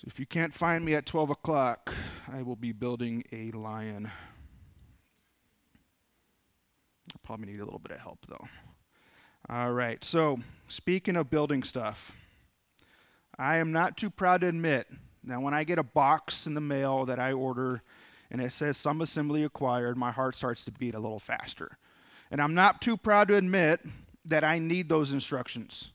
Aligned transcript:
So 0.00 0.06
if 0.06 0.18
you 0.18 0.24
can't 0.24 0.54
find 0.54 0.82
me 0.82 0.94
at 0.94 1.04
12 1.04 1.28
o'clock, 1.28 1.92
I 2.26 2.40
will 2.40 2.56
be 2.56 2.72
building 2.72 3.22
a 3.32 3.50
lion. 3.50 4.10
I 7.10 7.18
probably 7.22 7.52
need 7.52 7.60
a 7.60 7.66
little 7.66 7.80
bit 7.80 7.92
of 7.92 7.98
help 7.98 8.20
though. 8.26 8.48
All 9.50 9.72
right, 9.72 10.02
so 10.02 10.38
speaking 10.68 11.16
of 11.16 11.28
building 11.28 11.62
stuff, 11.62 12.12
I 13.38 13.58
am 13.58 13.72
not 13.72 13.98
too 13.98 14.08
proud 14.08 14.40
to 14.40 14.46
admit 14.46 14.86
that 15.24 15.42
when 15.42 15.52
I 15.52 15.64
get 15.64 15.78
a 15.78 15.82
box 15.82 16.46
in 16.46 16.54
the 16.54 16.62
mail 16.62 17.04
that 17.04 17.18
I 17.18 17.32
order 17.32 17.82
and 18.30 18.40
it 18.40 18.54
says 18.54 18.78
some 18.78 19.02
assembly 19.02 19.44
acquired, 19.44 19.98
my 19.98 20.12
heart 20.12 20.34
starts 20.34 20.64
to 20.64 20.72
beat 20.72 20.94
a 20.94 20.98
little 20.98 21.18
faster. 21.18 21.76
And 22.30 22.40
I'm 22.40 22.54
not 22.54 22.80
too 22.80 22.96
proud 22.96 23.28
to 23.28 23.36
admit 23.36 23.80
that 24.24 24.44
I 24.44 24.60
need 24.60 24.88
those 24.88 25.12
instructions. 25.12 25.90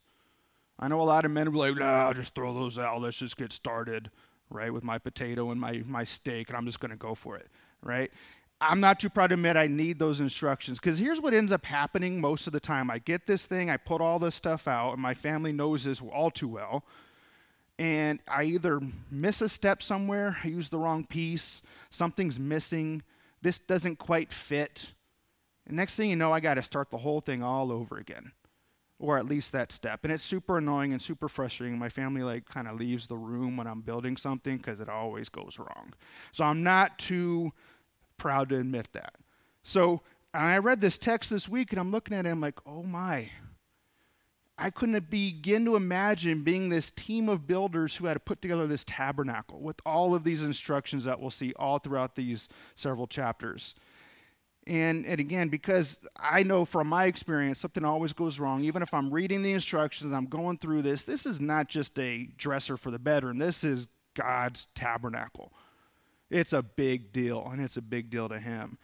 I 0.78 0.88
know 0.88 1.02
a 1.02 1.04
lot 1.04 1.26
of 1.26 1.32
men 1.32 1.46
will 1.46 1.64
be 1.64 1.71
like, 1.71 1.80
nah, 1.80 2.08
I'll 2.08 2.14
just 2.14 2.36
throw 2.36 2.54
those 2.54 2.78
out. 2.78 3.02
Let's 3.02 3.18
just 3.18 3.38
get 3.38 3.54
started, 3.54 4.12
right, 4.50 4.73
with 4.73 4.84
my 4.84 4.98
potato 4.98 5.52
and 5.52 5.59
my, 5.59 5.84
my 5.86 6.04
steak, 6.04 6.50
and 6.50 6.58
I'm 6.58 6.66
just 6.66 6.80
going 6.80 6.91
to 6.91 6.98
go 6.98 7.16
for 7.16 7.38
it, 7.38 7.48
right? 7.81 8.12
I'm 8.59 8.80
not 8.80 9.00
too 9.00 9.09
proud 9.09 9.27
to 9.27 9.34
admit 9.36 9.58
I 9.58 9.67
need 9.67 10.00
those 10.00 10.20
instructions 10.20 10.80
because 10.80 10.98
here's 10.98 11.20
what 11.20 11.34
ends 11.34 11.52
up 11.52 11.66
happening 11.66 12.22
most 12.22 12.48
of 12.48 12.53
the 12.53 12.59
time. 12.59 12.90
I 12.90 13.00
get 13.00 13.27
this 13.27 13.45
thing, 13.45 13.70
I 13.70 13.77
put 13.77 14.02
all 14.02 14.20
this 14.20 14.36
stuff 14.36 14.67
out, 14.67 14.94
and 14.94 15.02
my 15.02 15.14
family 15.14 15.52
knows 15.52 15.84
this 15.84 16.02
all 16.02 16.31
too 16.31 16.48
well. 16.48 16.84
And 17.78 18.22
I 18.28 18.44
either 18.44 18.80
miss 19.12 19.42
a 19.42 19.50
step 19.50 19.84
somewhere, 19.84 20.38
I 20.44 20.48
use 20.48 20.70
the 20.70 20.80
wrong 20.80 21.05
piece, 21.05 21.62
something's 21.89 22.39
missing, 22.39 23.03
this 23.42 23.59
doesn't 23.59 23.98
quite 23.98 24.31
fit. 24.31 24.94
And 25.67 25.76
next 25.76 25.95
thing 25.95 26.09
you 26.09 26.16
know, 26.16 26.31
I 26.31 26.39
got 26.39 26.53
to 26.53 26.64
start 26.64 26.89
the 26.89 27.00
whole 27.00 27.20
thing 27.20 27.44
all 27.44 27.72
over 27.72 27.98
again 27.98 28.31
or 28.99 29.17
at 29.17 29.26
least 29.26 29.52
that 29.52 29.72
step. 29.72 30.02
And 30.04 30.13
it's 30.13 30.23
super 30.23 30.58
annoying 30.58 30.94
and 30.94 31.02
super 31.02 31.27
frustrating. 31.27 31.77
My 31.77 31.90
family 31.90 32.23
like 32.23 32.45
kind 32.45 32.67
of 32.67 32.80
leaves 32.80 33.08
the 33.08 33.17
room 33.17 33.58
when 33.58 33.67
I'm 33.67 33.81
building 33.81 34.17
something 34.17 34.58
because 34.58 34.80
it 34.80 34.90
always 34.90 35.30
goes 35.30 35.58
wrong. 35.59 35.94
So 36.31 36.44
I'm 36.44 36.63
not 36.63 36.98
too 36.98 37.52
proud 38.17 38.50
to 38.50 38.58
admit 38.58 38.89
that. 38.94 39.16
So 39.64 40.02
I 40.33 40.58
read 40.58 40.81
this 40.81 40.97
text 40.97 41.30
this 41.30 41.50
week 41.50 41.72
and 41.72 41.80
I'm 41.80 41.92
looking 41.92 42.16
at 42.16 42.25
it. 42.25 42.30
I'm 42.30 42.42
like, 42.42 42.59
oh 42.66 42.83
my. 42.83 43.30
I 44.58 44.70
couldn't 44.70 45.09
begin 45.09 45.66
to 45.66 45.75
imagine 45.75 46.44
being 46.44 46.70
this 46.70 46.89
team 46.89 47.27
of 47.27 47.45
builders 47.45 47.98
who 47.98 48.05
had 48.05 48.14
to 48.14 48.22
put 48.22 48.42
together 48.42 48.67
this 48.67 48.86
tabernacle 48.86 49.59
with 49.59 49.81
all 49.86 50.16
of 50.16 50.23
these 50.23 50.42
instructions 50.42 51.03
that 51.03 51.20
we'll 51.20 51.31
see 51.31 51.52
all 51.58 51.77
throughout 51.77 52.16
these 52.16 52.48
several 52.73 53.05
chapters. 53.05 53.75
And, 54.67 55.05
and 55.05 55.19
again, 55.19 55.49
because 55.49 55.99
I 56.17 56.41
know 56.41 56.66
from 56.66 56.88
my 56.88 57.05
experience, 57.05 57.59
something 57.59 57.85
always 57.85 58.13
goes 58.13 58.39
wrong. 58.39 58.63
Even 58.63 58.81
if 58.81 58.94
I'm 58.94 59.11
reading 59.11 59.44
the 59.44 59.53
instructions, 59.53 60.11
I'm 60.11 60.25
going 60.25 60.58
through 60.58 60.81
this, 60.81 61.03
this 61.03 61.25
is 61.25 61.39
not 61.39 61.67
just 61.69 61.99
a 61.99 62.30
dresser 62.38 62.75
for 62.75 62.89
the 62.89 62.97
bedroom. 62.97 63.38
This 63.38 63.63
is 63.63 63.88
God's 64.16 64.67
tabernacle. 64.73 65.53
It's 66.31 66.53
a 66.53 66.63
big 66.63 67.13
deal, 67.13 67.47
and 67.52 67.61
it's 67.61 67.77
a 67.77 67.81
big 67.81 68.09
deal 68.09 68.27
to 68.27 68.39
Him. 68.39 68.80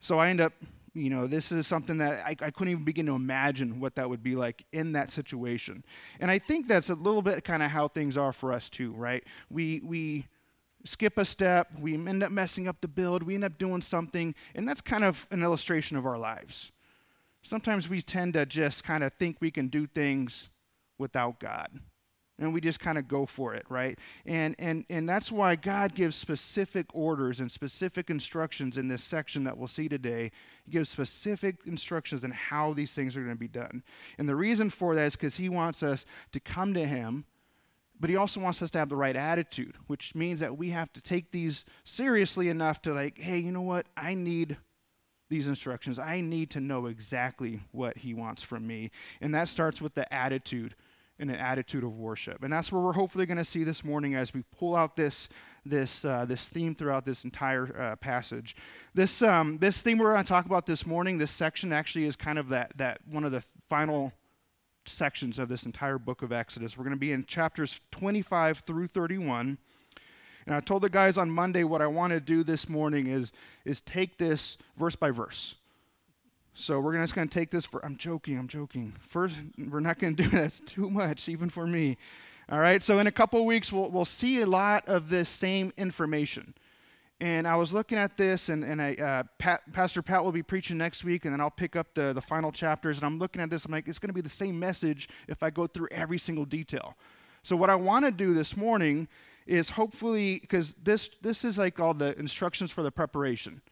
So 0.00 0.18
I 0.18 0.28
end 0.28 0.42
up, 0.42 0.52
you 0.92 1.08
know, 1.08 1.26
this 1.26 1.50
is 1.50 1.66
something 1.66 1.96
that 1.98 2.24
I, 2.26 2.36
I 2.38 2.50
couldn't 2.50 2.72
even 2.72 2.84
begin 2.84 3.06
to 3.06 3.12
imagine 3.12 3.80
what 3.80 3.94
that 3.94 4.10
would 4.10 4.22
be 4.22 4.36
like 4.36 4.66
in 4.72 4.92
that 4.92 5.10
situation. 5.10 5.82
And 6.20 6.30
I 6.30 6.38
think 6.38 6.68
that's 6.68 6.90
a 6.90 6.94
little 6.94 7.22
bit 7.22 7.42
kind 7.44 7.62
of 7.62 7.70
how 7.70 7.88
things 7.88 8.18
are 8.18 8.34
for 8.34 8.52
us 8.52 8.68
too, 8.68 8.92
right? 8.92 9.24
We, 9.48 9.80
we, 9.82 10.26
skip 10.86 11.18
a 11.18 11.24
step, 11.24 11.68
we 11.78 11.94
end 11.94 12.22
up 12.22 12.30
messing 12.30 12.68
up 12.68 12.80
the 12.80 12.88
build, 12.88 13.22
we 13.22 13.34
end 13.34 13.44
up 13.44 13.58
doing 13.58 13.82
something, 13.82 14.34
and 14.54 14.66
that's 14.68 14.80
kind 14.80 15.04
of 15.04 15.26
an 15.30 15.42
illustration 15.42 15.96
of 15.96 16.06
our 16.06 16.18
lives. 16.18 16.72
Sometimes 17.42 17.88
we 17.88 18.02
tend 18.02 18.34
to 18.34 18.46
just 18.46 18.84
kind 18.84 19.04
of 19.04 19.12
think 19.12 19.36
we 19.40 19.50
can 19.50 19.68
do 19.68 19.86
things 19.86 20.48
without 20.98 21.38
God. 21.38 21.80
And 22.38 22.52
we 22.52 22.60
just 22.60 22.80
kind 22.80 22.98
of 22.98 23.08
go 23.08 23.24
for 23.24 23.54
it, 23.54 23.64
right? 23.70 23.98
And, 24.26 24.54
and, 24.58 24.84
and 24.90 25.08
that's 25.08 25.32
why 25.32 25.56
God 25.56 25.94
gives 25.94 26.16
specific 26.16 26.84
orders 26.92 27.40
and 27.40 27.50
specific 27.50 28.10
instructions 28.10 28.76
in 28.76 28.88
this 28.88 29.02
section 29.02 29.44
that 29.44 29.56
we'll 29.56 29.68
see 29.68 29.88
today. 29.88 30.32
He 30.64 30.72
gives 30.72 30.90
specific 30.90 31.60
instructions 31.64 32.24
on 32.24 32.32
how 32.32 32.74
these 32.74 32.92
things 32.92 33.16
are 33.16 33.20
going 33.20 33.32
to 33.32 33.38
be 33.38 33.48
done. 33.48 33.82
And 34.18 34.28
the 34.28 34.36
reason 34.36 34.68
for 34.68 34.94
that 34.94 35.06
is 35.06 35.16
because 35.16 35.36
He 35.36 35.48
wants 35.48 35.82
us 35.82 36.04
to 36.32 36.40
come 36.40 36.74
to 36.74 36.84
Him 36.84 37.24
but 37.98 38.10
he 38.10 38.16
also 38.16 38.40
wants 38.40 38.60
us 38.62 38.70
to 38.72 38.78
have 38.78 38.88
the 38.88 38.96
right 38.96 39.16
attitude, 39.16 39.76
which 39.86 40.14
means 40.14 40.40
that 40.40 40.56
we 40.56 40.70
have 40.70 40.92
to 40.92 41.00
take 41.00 41.30
these 41.30 41.64
seriously 41.84 42.48
enough 42.48 42.82
to, 42.82 42.92
like, 42.92 43.18
hey, 43.18 43.38
you 43.38 43.52
know 43.52 43.62
what? 43.62 43.86
I 43.96 44.14
need 44.14 44.58
these 45.28 45.46
instructions. 45.46 45.98
I 45.98 46.20
need 46.20 46.50
to 46.50 46.60
know 46.60 46.86
exactly 46.86 47.62
what 47.72 47.98
he 47.98 48.14
wants 48.14 48.42
from 48.42 48.66
me. 48.66 48.90
And 49.20 49.34
that 49.34 49.48
starts 49.48 49.80
with 49.80 49.94
the 49.94 50.12
attitude 50.12 50.76
and 51.18 51.30
an 51.30 51.36
attitude 51.36 51.82
of 51.82 51.96
worship. 51.96 52.42
And 52.42 52.52
that's 52.52 52.70
where 52.70 52.82
we're 52.82 52.92
hopefully 52.92 53.26
going 53.26 53.38
to 53.38 53.44
see 53.44 53.64
this 53.64 53.82
morning 53.82 54.14
as 54.14 54.34
we 54.34 54.44
pull 54.56 54.76
out 54.76 54.96
this 54.96 55.28
this 55.64 56.04
uh, 56.04 56.24
this 56.26 56.48
theme 56.48 56.74
throughout 56.74 57.04
this 57.04 57.24
entire 57.24 57.74
uh, 57.76 57.96
passage. 57.96 58.54
This 58.94 59.22
um, 59.22 59.58
this 59.58 59.80
theme 59.82 59.98
we're 59.98 60.12
going 60.12 60.24
to 60.24 60.28
talk 60.28 60.46
about 60.46 60.66
this 60.66 60.86
morning. 60.86 61.18
This 61.18 61.30
section 61.30 61.72
actually 61.72 62.04
is 62.04 62.16
kind 62.16 62.38
of 62.38 62.48
that 62.50 62.72
that 62.76 63.00
one 63.08 63.24
of 63.24 63.32
the 63.32 63.42
final 63.68 64.12
sections 64.88 65.38
of 65.38 65.48
this 65.48 65.64
entire 65.64 65.98
book 65.98 66.22
of 66.22 66.32
Exodus. 66.32 66.76
We're 66.76 66.84
going 66.84 66.96
to 66.96 67.00
be 67.00 67.12
in 67.12 67.24
chapters 67.24 67.80
25 67.90 68.58
through 68.58 68.88
31. 68.88 69.58
And 70.46 70.54
I 70.54 70.60
told 70.60 70.82
the 70.82 70.90
guys 70.90 71.18
on 71.18 71.30
Monday 71.30 71.64
what 71.64 71.82
I 71.82 71.86
want 71.86 72.12
to 72.12 72.20
do 72.20 72.44
this 72.44 72.68
morning 72.68 73.06
is, 73.06 73.32
is 73.64 73.80
take 73.80 74.18
this 74.18 74.56
verse 74.76 74.94
by 74.96 75.10
verse. 75.10 75.56
So 76.54 76.80
we're 76.80 76.96
just 76.96 77.14
going 77.14 77.28
to 77.28 77.38
take 77.38 77.50
this 77.50 77.66
for, 77.66 77.84
I'm 77.84 77.96
joking, 77.96 78.38
I'm 78.38 78.48
joking. 78.48 78.94
First, 79.00 79.36
we're 79.58 79.80
not 79.80 79.98
going 79.98 80.16
to 80.16 80.22
do 80.22 80.30
that. 80.30 80.60
too 80.66 80.88
much, 80.88 81.28
even 81.28 81.50
for 81.50 81.66
me. 81.66 81.98
All 82.48 82.60
right, 82.60 82.82
so 82.82 83.00
in 83.00 83.08
a 83.08 83.12
couple 83.12 83.44
weeks, 83.44 83.72
we'll, 83.72 83.90
we'll 83.90 84.04
see 84.04 84.40
a 84.40 84.46
lot 84.46 84.86
of 84.88 85.10
this 85.10 85.28
same 85.28 85.72
information. 85.76 86.54
And 87.20 87.48
I 87.48 87.56
was 87.56 87.72
looking 87.72 87.96
at 87.96 88.18
this, 88.18 88.50
and, 88.50 88.62
and 88.62 88.80
I, 88.80 88.94
uh, 88.94 89.22
Pat, 89.38 89.72
Pastor 89.72 90.02
Pat 90.02 90.22
will 90.22 90.32
be 90.32 90.42
preaching 90.42 90.76
next 90.76 91.02
week, 91.02 91.24
and 91.24 91.32
then 91.32 91.40
I'll 91.40 91.50
pick 91.50 91.74
up 91.74 91.94
the, 91.94 92.12
the 92.12 92.20
final 92.20 92.52
chapters. 92.52 92.98
And 92.98 93.06
I'm 93.06 93.18
looking 93.18 93.40
at 93.40 93.48
this, 93.48 93.64
I'm 93.64 93.72
like, 93.72 93.88
it's 93.88 93.98
going 93.98 94.10
to 94.10 94.14
be 94.14 94.20
the 94.20 94.28
same 94.28 94.58
message 94.58 95.08
if 95.26 95.42
I 95.42 95.48
go 95.48 95.66
through 95.66 95.88
every 95.90 96.18
single 96.18 96.44
detail. 96.44 96.94
So, 97.42 97.56
what 97.56 97.70
I 97.70 97.74
want 97.74 98.04
to 98.04 98.10
do 98.10 98.34
this 98.34 98.54
morning 98.54 99.08
is 99.46 99.70
hopefully, 99.70 100.40
because 100.40 100.74
this, 100.82 101.08
this 101.22 101.42
is 101.42 101.56
like 101.56 101.80
all 101.80 101.94
the 101.94 102.18
instructions 102.18 102.70
for 102.70 102.82
the 102.82 102.90
preparation. 102.90 103.62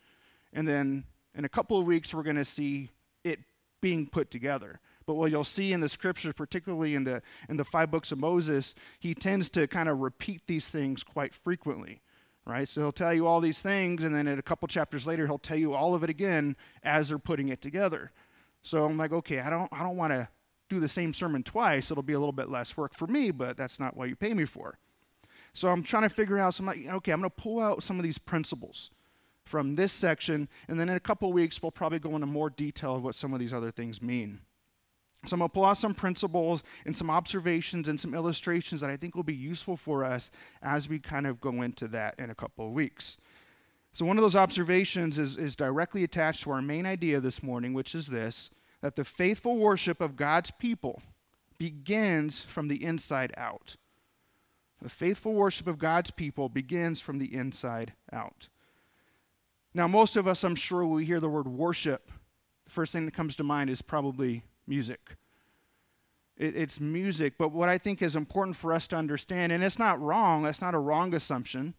And 0.55 0.67
then 0.67 1.05
in 1.35 1.45
a 1.45 1.49
couple 1.49 1.79
of 1.79 1.85
weeks, 1.85 2.15
we're 2.15 2.23
going 2.23 2.37
to 2.37 2.45
see 2.45 2.93
it 3.25 3.41
being 3.83 4.07
put 4.07 4.31
together. 4.31 4.81
But 5.05 5.15
what 5.15 5.31
you'll 5.31 5.45
see 5.45 5.75
in 5.75 5.81
the 5.81 5.89
scriptures, 5.91 6.33
particularly 6.35 6.95
in 6.95 7.05
the, 7.05 7.21
in 7.51 7.59
the 7.59 7.65
five 7.65 7.91
books 7.91 8.11
of 8.11 8.19
Moses, 8.19 8.75
he 9.01 9.13
tends 9.13 9.51
to 9.51 9.67
kind 9.67 9.89
of 9.89 9.99
repeat 9.99 10.43
these 10.47 10.71
things 10.71 11.03
quite 11.03 11.35
frequently 11.35 12.01
right? 12.47 12.69
So 12.69 12.83
he'll 12.83 12.93
tell 12.93 13.15
you 13.15 13.27
all 13.27 13.41
these 13.41 13.61
things, 13.61 14.05
and 14.05 14.15
then 14.15 14.29
in 14.29 14.39
a 14.39 14.43
couple 14.43 14.69
chapters 14.69 15.07
later, 15.07 15.27
he'll 15.27 15.39
tell 15.39 15.57
you 15.57 15.75
all 15.75 15.95
of 15.95 16.03
it 16.03 16.11
again 16.11 16.57
as 16.83 17.09
they're 17.09 17.19
putting 17.19 17.49
it 17.49 17.61
together. 17.61 18.13
So 18.63 18.85
I'm 18.85 18.97
like, 18.97 19.13
okay, 19.13 19.41
I 19.41 19.51
don't, 19.51 19.69
I 19.73 19.83
don't 19.83 19.97
want 19.97 20.13
to 20.13 20.29
do 20.69 20.81
the 20.81 20.89
same 20.89 21.15
sermon 21.15 21.43
twice. 21.43 21.91
It'll 21.91 22.03
be 22.03 22.13
a 22.15 22.19
little 22.19 22.33
bit 22.33 22.51
less 22.51 22.77
work 22.77 22.95
for 22.95 23.07
me, 23.07 23.31
but 23.31 23.57
that's 23.57 23.79
not 23.79 23.97
what 23.97 24.09
you 24.09 24.17
pay 24.17 24.35
me 24.35 24.45
for. 24.45 24.79
So 25.53 25.69
I'm 25.69 25.83
trying 25.83 26.03
to 26.03 26.09
figure 26.09 26.39
out. 26.39 26.55
So 26.55 26.63
I'm 26.63 26.67
like, 26.67 26.87
okay, 26.87 27.13
I'm 27.13 27.21
going 27.21 27.31
to 27.31 27.43
pull 27.43 27.61
out 27.61 27.83
some 27.83 27.99
of 27.99 28.03
these 28.03 28.19
principles 28.19 28.91
from 29.45 29.77
this 29.77 29.93
section, 29.93 30.49
and 30.69 30.81
then 30.81 30.89
in 30.89 30.97
a 30.97 31.01
couple 31.01 31.31
weeks, 31.33 31.63
we'll 31.63 31.71
probably 31.71 31.99
go 31.99 32.15
into 32.15 32.27
more 32.27 32.49
detail 32.49 32.97
of 32.97 33.05
what 33.05 33.15
some 33.15 33.35
of 33.35 33.41
these 33.41 33.53
other 33.53 33.71
things 33.71 34.01
mean. 34.01 34.41
So 35.27 35.35
I'm 35.35 35.39
going 35.39 35.49
to 35.49 35.55
pull 35.55 35.65
out 35.65 35.79
some 35.79 35.95
principles 35.95 36.63
and 36.85 36.97
some 36.97 37.11
observations 37.11 37.89
and 37.89 38.01
some 38.01 38.15
illustrations 38.15 38.81
that 38.81 38.91
I 38.91 38.97
think 38.97 39.15
will 39.15 39.23
be 39.23 39.35
useful 39.35 39.77
for 39.77 40.05
us 40.05 40.31
as 40.63 40.89
we 40.89 40.99
kind 40.99 41.27
of 41.27 41.41
go 41.41 41.63
into 41.63 41.89
that 41.89 42.15
in 42.19 42.31
a 42.31 42.35
couple 42.35 42.67
of 42.67 42.73
weeks. 42.73 43.17
So 43.93 44.05
one 44.05 44.19
of 44.19 44.23
those 44.23 44.37
observations 44.37 45.19
is, 45.19 45.37
is 45.37 45.57
directly 45.57 46.03
attached 46.03 46.43
to 46.43 46.51
our 46.51 46.61
main 46.61 46.85
idea 46.85 47.21
this 47.21 47.43
morning, 47.43 47.75
which 47.75 47.95
is 47.95 48.09
this 48.09 48.51
that 48.81 48.97
the 48.97 49.05
faithful 49.05 49.57
worship 49.57 50.03
of 50.03 50.15
God's 50.15 50.51
people 50.51 51.01
begins 51.57 52.43
from 52.43 52.69
the 52.69 52.85
inside 52.85 53.33
out. 53.35 53.77
The 54.83 54.91
faithful 54.91 55.33
worship 55.33 55.67
of 55.67 55.79
God's 55.79 56.11
people 56.11 56.51
begins 56.51 57.01
from 57.01 57.19
the 57.19 57.35
inside 57.35 57.95
out. 58.13 58.49
Now, 59.73 59.89
most 59.89 60.17
of 60.17 60.29
us, 60.29 60.45
I'm 60.45 60.55
sure, 60.55 60.85
when 60.85 60.97
we 60.97 61.07
hear 61.07 61.21
the 61.21 61.31
word 61.31 61.49
worship, 61.49 62.11
the 62.67 62.71
first 62.71 62.93
thing 62.93 63.07
that 63.07 63.15
comes 63.15 63.35
to 63.37 63.45
mind 63.45 63.71
is 63.71 63.81
probably 63.81 64.45
music. 64.67 65.17
It, 66.37 66.57
it's 66.57 66.81
music, 66.81 67.35
but 67.39 67.53
what 67.53 67.69
I 67.69 67.79
think 67.79 68.03
is 68.03 68.17
important 68.17 68.57
for 68.57 68.73
us 68.73 68.87
to 68.89 68.97
understand, 68.97 69.53
and 69.53 69.63
it's 69.63 69.79
not 69.79 70.01
wrong, 70.01 70.43
that's 70.43 70.61
not 70.61 70.75
a 70.75 70.79
wrong 70.79 71.15
assumption. 71.15 71.75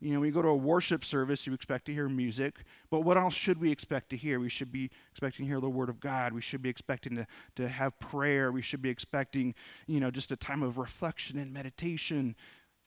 You 0.00 0.14
know, 0.14 0.20
when 0.20 0.26
you 0.26 0.32
go 0.32 0.42
to 0.42 0.48
a 0.48 0.56
worship 0.56 1.04
service, 1.04 1.46
you 1.46 1.54
expect 1.54 1.84
to 1.84 1.92
hear 1.92 2.08
music, 2.08 2.64
but 2.90 3.00
what 3.00 3.16
else 3.16 3.34
should 3.34 3.60
we 3.60 3.70
expect 3.70 4.10
to 4.10 4.16
hear? 4.16 4.40
We 4.40 4.48
should 4.48 4.72
be 4.72 4.90
expecting 5.12 5.46
to 5.46 5.48
hear 5.48 5.60
the 5.60 5.70
Word 5.70 5.88
of 5.88 6.00
God. 6.00 6.32
We 6.32 6.40
should 6.40 6.60
be 6.60 6.68
expecting 6.70 7.14
to, 7.14 7.26
to 7.54 7.68
have 7.68 8.00
prayer. 8.00 8.50
We 8.50 8.62
should 8.62 8.82
be 8.82 8.88
expecting, 8.88 9.54
you 9.86 10.00
know, 10.00 10.10
just 10.10 10.32
a 10.32 10.36
time 10.36 10.62
of 10.62 10.76
reflection 10.76 11.38
and 11.38 11.52
meditation 11.52 12.34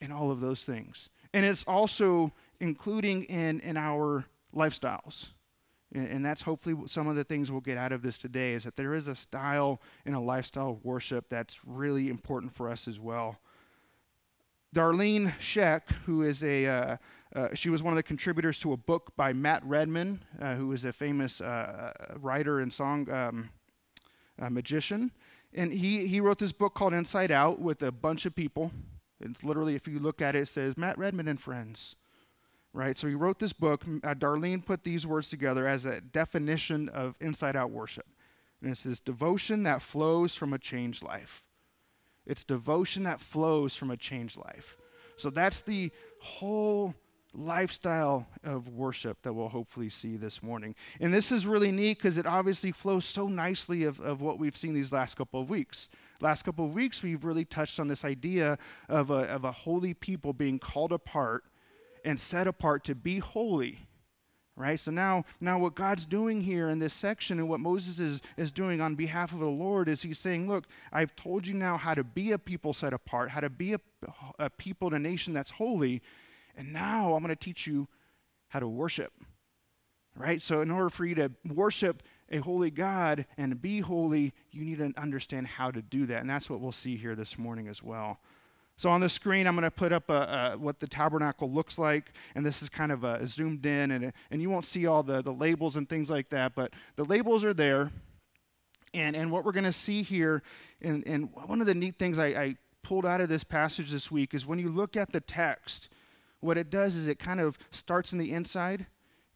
and 0.02 0.12
all 0.12 0.30
of 0.30 0.42
those 0.42 0.66
things. 0.66 1.10
And 1.34 1.46
it's 1.46 1.64
also 1.64 2.34
including 2.60 3.24
in, 3.24 3.62
in 3.62 3.78
our 3.78 4.26
lifestyles. 4.54 5.28
And, 5.96 6.26
that's 6.26 6.42
hopefully 6.42 6.76
some 6.88 7.08
of 7.08 7.16
the 7.16 7.24
things 7.24 7.50
we'll 7.50 7.62
get 7.62 7.78
out 7.78 7.94
of 7.94 8.02
this 8.02 8.18
today 8.18 8.52
is 8.52 8.66
that 8.66 8.76
there 8.76 8.94
is 8.94 9.08
a 9.08 9.16
style 9.16 9.82
and 10.06 10.14
a 10.14 10.20
lifestyle 10.20 10.72
of 10.72 10.84
worship 10.84 11.30
that's 11.30 11.60
really 11.66 12.10
important 12.10 12.54
for 12.54 12.70
us 12.70 12.88
as 12.88 13.00
well. 13.00 13.38
Darlene 14.76 15.34
Zschech, 15.40 15.90
who 16.06 16.22
is 16.22 16.44
a 16.44 16.66
uh, 16.66 16.98
uh, 17.36 17.50
she 17.54 17.70
was 17.70 17.84
one 17.84 17.92
of 17.92 17.98
the 17.98 18.04
contributors 18.04 18.60
to 18.60 18.72
a 18.72 18.78
book 18.78 19.12
by 19.18 19.34
Matt 19.34 19.64
Redman, 19.66 20.24
uh, 20.42 20.56
who 20.56 20.72
is 20.72 20.86
a 20.86 20.94
famous 20.94 21.42
uh, 21.42 21.92
writer 22.18 22.60
and 22.60 22.72
song 22.72 23.10
um, 23.10 23.50
magician. 24.50 25.12
And 25.54 25.74
he, 25.74 26.08
he 26.08 26.22
wrote 26.22 26.40
this 26.40 26.54
book 26.54 26.74
called 26.74 26.94
Inside 26.94 27.32
Out 27.32 27.60
with 27.60 27.82
a 27.84 27.92
bunch 27.92 28.26
of 28.26 28.36
people. 28.36 28.72
It's 29.20 29.44
literally, 29.44 29.76
if 29.76 29.88
you 29.88 30.00
look 30.00 30.22
at 30.22 30.36
it, 30.36 30.40
it 30.40 30.48
says 30.48 30.78
Matt 30.78 30.98
Redman 30.98 31.28
and 31.28 31.40
Friends. 31.40 31.96
Right? 32.76 32.98
So 32.98 33.08
he 33.08 33.16
wrote 33.16 33.40
this 33.40 33.54
book. 33.54 33.86
Uh, 34.04 34.14
Darlene 34.14 34.64
put 34.64 34.84
these 34.84 35.08
words 35.08 35.30
together 35.30 35.66
as 35.66 35.86
a 35.86 36.02
definition 36.02 36.90
of 36.90 37.16
inside 37.22 37.56
out 37.56 37.72
worship. 37.72 38.06
And 38.62 38.70
it 38.70 38.76
says 38.76 39.00
devotion 39.00 39.64
that 39.64 39.82
flows 39.82 40.36
from 40.36 40.52
a 40.52 40.58
changed 40.58 41.02
life. 41.02 41.42
It's 42.26 42.44
devotion 42.44 43.04
that 43.04 43.22
flows 43.22 43.78
from 43.78 43.92
a 43.92 43.96
changed 43.96 44.36
life. 44.36 44.76
So 45.16 45.30
that's 45.30 45.62
the 45.62 45.90
whole 46.20 46.96
lifestyle 47.34 48.28
of 48.44 48.68
worship 48.68 49.22
that 49.22 49.32
we'll 49.32 49.48
hopefully 49.48 49.88
see 49.88 50.18
this 50.18 50.44
morning. 50.44 50.76
And 51.00 51.14
this 51.14 51.32
is 51.32 51.46
really 51.46 51.72
neat 51.72 52.00
because 52.00 52.18
it 52.18 52.26
obviously 52.26 52.74
flows 52.74 53.06
so 53.06 53.28
nicely 53.28 53.86
of, 53.86 54.02
of 54.02 54.20
what 54.20 54.38
we've 54.38 54.58
seen 54.58 54.74
these 54.74 54.92
last 54.92 55.16
couple 55.16 55.40
of 55.40 55.50
weeks. 55.50 55.88
Last 56.20 56.44
couple 56.44 56.66
of 56.66 56.74
weeks, 56.74 57.02
we've 57.02 57.24
really 57.24 57.46
touched 57.46 57.80
on 57.80 57.88
this 57.88 58.04
idea 58.04 58.58
of 58.90 59.12
a, 59.12 59.30
of 59.30 59.46
a 59.46 59.54
holy 59.54 59.94
people 59.94 60.34
being 60.34 60.60
called 60.60 60.92
apart 60.92 61.46
and 62.06 62.20
set 62.20 62.48
apart 62.48 62.84
to 62.86 62.96
be 62.96 63.20
holy. 63.20 63.88
Right? 64.58 64.80
So 64.80 64.90
now, 64.90 65.26
now 65.42 65.60
what 65.60 65.76
God's 65.76 66.06
doing 66.06 66.42
here 66.42 66.70
in 66.70 66.80
this 66.80 66.94
section 66.94 67.40
and 67.40 67.50
what 67.50 67.60
Moses 67.60 68.00
is, 68.00 68.22
is 68.38 68.54
doing 68.54 68.80
on 68.80 68.96
behalf 68.96 69.34
of 69.34 69.40
the 69.40 69.48
Lord 69.48 69.90
is 69.90 70.04
he's 70.04 70.20
saying, 70.20 70.48
Look, 70.48 70.66
I've 70.94 71.14
told 71.18 71.46
you 71.46 71.54
now 71.54 71.76
how 71.76 71.94
to 71.94 72.06
be 72.06 72.32
a 72.32 72.38
people 72.38 72.72
set 72.72 72.94
apart, 72.94 73.32
how 73.32 73.42
to 73.42 73.50
be 73.50 73.74
a, 73.74 73.82
a 74.40 74.50
people 74.50 74.88
and 74.88 75.06
a 75.06 75.10
nation 75.10 75.34
that's 75.34 75.52
holy. 75.52 76.02
And 76.56 76.72
now 76.72 77.16
I'm 77.16 77.22
going 77.22 77.36
to 77.36 77.44
teach 77.44 77.68
you 77.68 77.90
how 78.48 78.60
to 78.60 78.68
worship. 78.68 79.12
Right? 80.16 80.42
So, 80.42 80.62
in 80.62 80.72
order 80.72 80.90
for 80.90 81.06
you 81.06 81.16
to 81.16 81.32
worship 81.46 82.02
a 82.32 82.38
holy 82.38 82.72
God 82.72 83.26
and 83.38 83.62
be 83.62 83.82
holy, 83.82 84.32
you 84.52 84.64
need 84.64 84.78
to 84.78 84.94
understand 84.96 85.48
how 85.48 85.70
to 85.72 85.82
do 85.82 86.06
that. 86.06 86.22
And 86.22 86.30
that's 86.30 86.50
what 86.50 86.62
we'll 86.62 86.72
see 86.72 86.96
here 86.96 87.16
this 87.16 87.38
morning 87.38 87.68
as 87.68 87.84
well. 87.84 88.20
So, 88.78 88.90
on 88.90 89.02
the 89.02 89.10
screen, 89.10 89.48
I'm 89.48 89.56
going 89.56 89.64
to 89.64 89.72
put 89.72 89.94
up 89.94 90.10
a, 90.10 90.54
a, 90.54 90.58
what 90.58 90.80
the 90.80 90.88
tabernacle 90.88 91.50
looks 91.50 91.78
like. 91.78 92.12
And 92.36 92.46
this 92.46 92.62
is 92.62 92.70
kind 92.70 92.92
of 92.92 93.04
a, 93.04 93.26
zoomed 93.26 93.66
in, 93.66 93.92
and, 93.92 94.12
and 94.30 94.42
you 94.42 94.50
won't 94.50 94.66
see 94.66 94.86
all 94.86 95.02
the, 95.02 95.22
the 95.22 95.32
labels 95.32 95.76
and 95.76 95.88
things 95.88 96.10
like 96.10 96.30
that, 96.30 96.56
but 96.56 96.74
the 96.96 97.06
labels 97.06 97.44
are 97.44 97.54
there. 97.54 97.92
And, 98.94 99.16
and 99.16 99.32
what 99.32 99.44
we're 99.44 99.52
going 99.52 99.66
to 99.66 99.74
see 99.74 100.04
here, 100.04 100.42
and, 100.82 101.06
and 101.06 101.30
one 101.34 101.60
of 101.60 101.68
the 101.68 101.76
neat 101.76 101.98
things 101.98 102.18
I, 102.18 102.28
I 102.28 102.56
pulled 102.82 103.06
out 103.06 103.20
of 103.20 103.30
this 103.30 103.44
passage 103.44 103.92
this 103.92 104.12
week 104.12 104.34
is 104.34 104.46
when 104.46 104.60
you 104.60 104.70
look 104.70 104.96
at 104.96 105.12
the 105.12 105.20
text, 105.20 105.90
what 106.40 106.58
it 106.58 106.70
does 106.70 106.96
is 106.96 107.08
it 107.08 107.20
kind 107.20 107.42
of 107.42 107.58
starts 107.72 108.14
in 108.14 108.20
the 108.20 108.32
inside 108.32 108.86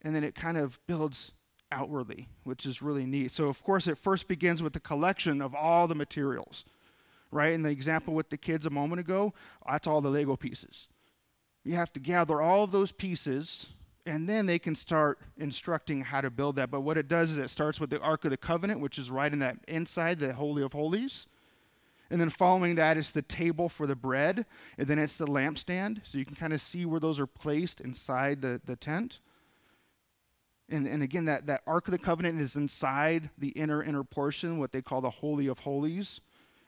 and 0.02 0.16
then 0.16 0.24
it 0.24 0.36
kind 0.36 0.58
of 0.58 0.80
builds 0.88 1.32
outwardly, 1.72 2.30
which 2.44 2.66
is 2.66 2.82
really 2.82 3.06
neat. 3.06 3.32
So, 3.32 3.48
of 3.48 3.64
course, 3.64 3.88
it 3.88 3.98
first 3.98 4.28
begins 4.28 4.64
with 4.64 4.74
the 4.74 4.80
collection 4.80 5.42
of 5.42 5.54
all 5.54 5.88
the 5.88 5.96
materials, 5.96 6.64
right? 7.32 7.54
In 7.54 7.64
the 7.64 7.70
example 7.70 8.14
with 8.14 8.30
the 8.30 8.38
kids 8.38 8.66
a 8.66 8.70
moment 8.70 9.00
ago, 9.00 9.34
that's 9.68 9.88
all 9.88 10.02
the 10.02 10.10
Lego 10.10 10.36
pieces. 10.36 10.88
You 11.64 11.76
have 11.76 11.94
to 11.94 12.00
gather 12.00 12.42
all 12.42 12.68
those 12.68 12.92
pieces 12.92 13.68
and 14.06 14.28
then 14.28 14.48
they 14.48 14.58
can 14.60 14.76
start 14.76 15.20
instructing 15.38 16.02
how 16.02 16.22
to 16.22 16.32
build 16.32 16.56
that. 16.56 16.72
But 16.72 16.82
what 16.82 16.98
it 16.98 17.08
does 17.08 17.32
is 17.32 17.38
it 17.38 17.50
starts 17.50 17.80
with 17.80 17.92
the 17.92 18.00
Ark 18.00 18.26
of 18.26 18.32
the 18.32 18.38
Covenant, 18.38 18.80
which 18.80 18.98
is 18.98 19.12
right 19.12 19.32
in 19.32 19.40
that 19.40 19.58
inside 19.68 20.20
the 20.20 20.34
Holy 20.34 20.64
of 20.64 20.74
Holies. 20.74 21.28
And 22.10 22.20
then 22.20 22.32
following 22.32 22.74
that 22.76 22.98
is 22.98 23.12
the 23.12 23.22
table 23.22 23.70
for 23.70 23.86
the 23.86 23.96
bread. 23.96 24.48
And 24.80 24.88
then 24.88 24.98
it's 24.98 25.16
the 25.16 25.28
lampstand. 25.28 26.02
So 26.06 26.18
you 26.18 26.26
can 26.26 26.36
kind 26.36 26.54
of 26.54 26.62
see 26.62 26.86
where 26.86 27.00
those 27.00 27.20
are 27.20 27.28
placed 27.28 27.82
inside 27.82 28.42
the, 28.42 28.60
the 28.66 28.76
tent. 28.76 29.20
And, 30.70 30.88
and 30.88 31.04
again, 31.04 31.26
that, 31.26 31.46
that 31.46 31.62
Ark 31.68 31.88
of 31.88 31.92
the 31.92 32.00
Covenant 32.00 32.42
is 32.42 32.56
inside 32.56 33.30
the 33.38 33.50
inner, 33.50 33.84
inner 33.84 34.04
portion, 34.04 34.60
what 34.60 34.72
they 34.72 34.82
call 34.82 35.02
the 35.02 35.10
Holy 35.10 35.46
of 35.46 35.60
Holies. 35.60 36.22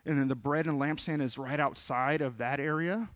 And 0.05 0.19
then 0.19 0.27
the 0.27 0.35
bread 0.35 0.65
and 0.65 0.79
lampstand 0.79 1.21
is 1.21 1.37
right 1.37 1.59
outside 1.59 2.21
of 2.21 2.37
that 2.37 2.59
area. 2.59 3.09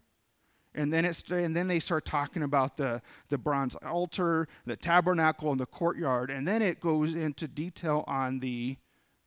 And 0.76 0.92
then, 0.92 1.06
it's, 1.06 1.24
and 1.30 1.56
then 1.56 1.68
they 1.68 1.80
start 1.80 2.06
talking 2.06 2.44
about 2.44 2.78
the, 2.78 3.02
the 3.30 3.38
bronze 3.38 3.76
altar, 3.76 4.48
the 4.66 4.76
tabernacle, 4.76 5.52
and 5.52 5.60
the 5.60 5.66
courtyard. 5.66 6.30
And 6.30 6.48
then 6.48 6.62
it 6.62 6.82
goes 6.82 7.16
into 7.16 7.48
detail 7.48 8.04
on 8.08 8.40
the 8.40 8.78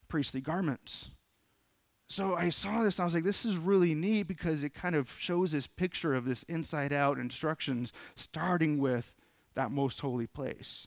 priestly 0.08 0.40
garments. 0.40 1.10
So 2.08 2.34
I 2.34 2.50
saw 2.50 2.82
this 2.82 2.98
and 2.98 3.02
I 3.02 3.06
was 3.06 3.14
like, 3.14 3.24
this 3.24 3.44
is 3.44 3.56
really 3.56 3.94
neat 3.94 4.24
because 4.24 4.62
it 4.62 4.72
kind 4.72 4.94
of 4.94 5.14
shows 5.18 5.52
this 5.52 5.66
picture 5.66 6.14
of 6.14 6.24
this 6.24 6.42
inside 6.44 6.92
out 6.92 7.18
instructions 7.18 7.92
starting 8.14 8.78
with 8.78 9.14
that 9.54 9.70
most 9.70 10.00
holy 10.00 10.26
place. 10.26 10.86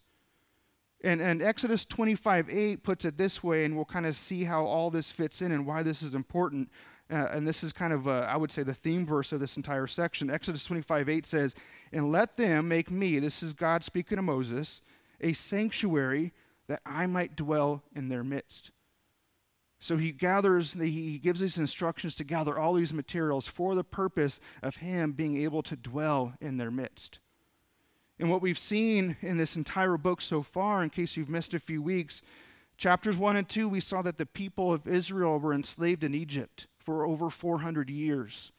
And, 1.04 1.22
and 1.22 1.42
Exodus 1.42 1.86
25 1.86 2.50
8 2.50 2.84
puts 2.84 3.06
it 3.06 3.18
this 3.18 3.44
way, 3.44 3.66
and 3.66 3.76
we'll 3.76 3.86
kind 3.86 4.06
of 4.06 4.16
see 4.16 4.44
how 4.44 4.66
all 4.66 4.92
this 4.92 5.12
fits 5.12 5.42
in 5.42 5.52
and 5.52 5.66
why 5.66 5.84
this 5.84 6.02
is 6.02 6.14
important. 6.14 6.70
Uh, 7.12 7.28
and 7.32 7.46
this 7.46 7.64
is 7.64 7.74
kind 7.74 7.92
of, 7.92 8.08
uh, 8.08 8.26
I 8.30 8.38
would 8.38 8.52
say, 8.52 8.64
the 8.64 8.74
theme 8.74 9.06
verse 9.06 9.32
of 9.32 9.40
this 9.40 9.58
entire 9.58 9.88
section. 9.88 10.30
Exodus 10.30 10.64
25 10.64 11.10
8 11.10 11.26
says, 11.26 11.56
And 11.92 12.12
let 12.12 12.38
them 12.38 12.68
make 12.68 12.90
me, 12.90 13.20
this 13.20 13.44
is 13.44 13.54
God 13.54 13.84
speaking 13.84 14.16
to 14.16 14.22
Moses, 14.22 14.82
a 15.20 15.34
sanctuary 15.34 16.32
that 16.68 16.82
I 16.86 17.08
might 17.08 17.36
dwell 17.36 17.84
in 17.94 18.10
their 18.10 18.24
midst. 18.24 18.72
So 19.80 19.98
he 19.98 20.12
gathers, 20.12 20.74
he 20.74 21.18
gives 21.18 21.40
these 21.40 21.58
instructions 21.58 22.14
to 22.16 22.24
gather 22.24 22.58
all 22.58 22.76
these 22.76 22.94
materials 22.94 23.48
for 23.48 23.74
the 23.74 23.84
purpose 23.84 24.40
of 24.62 24.78
him 24.78 25.12
being 25.12 25.42
able 25.42 25.64
to 25.64 25.76
dwell 25.76 26.36
in 26.40 26.58
their 26.58 26.70
midst. 26.70 27.18
And 28.22 28.30
what 28.30 28.44
we've 28.44 28.60
seen 28.60 29.18
in 29.24 29.38
this 29.38 29.56
entire 29.56 29.98
book 29.98 30.22
so 30.22 30.44
far, 30.44 30.84
in 30.84 30.92
case 30.92 31.18
you've 31.18 31.28
missed 31.28 31.56
a 31.56 31.60
few 31.60 31.82
weeks, 31.82 32.22
chapters 32.78 33.18
1 33.18 33.36
and 33.36 33.50
2, 33.50 33.68
we 33.68 33.80
saw 33.80 34.04
that 34.04 34.20
the 34.20 34.28
people 34.28 34.72
of 34.72 34.88
Israel 34.88 35.40
were 35.40 35.56
enslaved 35.56 36.04
in 36.04 36.14
Egypt 36.14 36.68
for 36.78 37.04
over 37.04 37.32
400 37.32 37.90
years. 37.90 38.52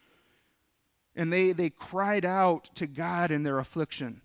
And 1.14 1.32
they, 1.32 1.52
they 1.52 1.70
cried 1.70 2.24
out 2.24 2.70
to 2.74 2.88
God 2.88 3.30
in 3.30 3.44
their 3.44 3.60
affliction. 3.60 4.22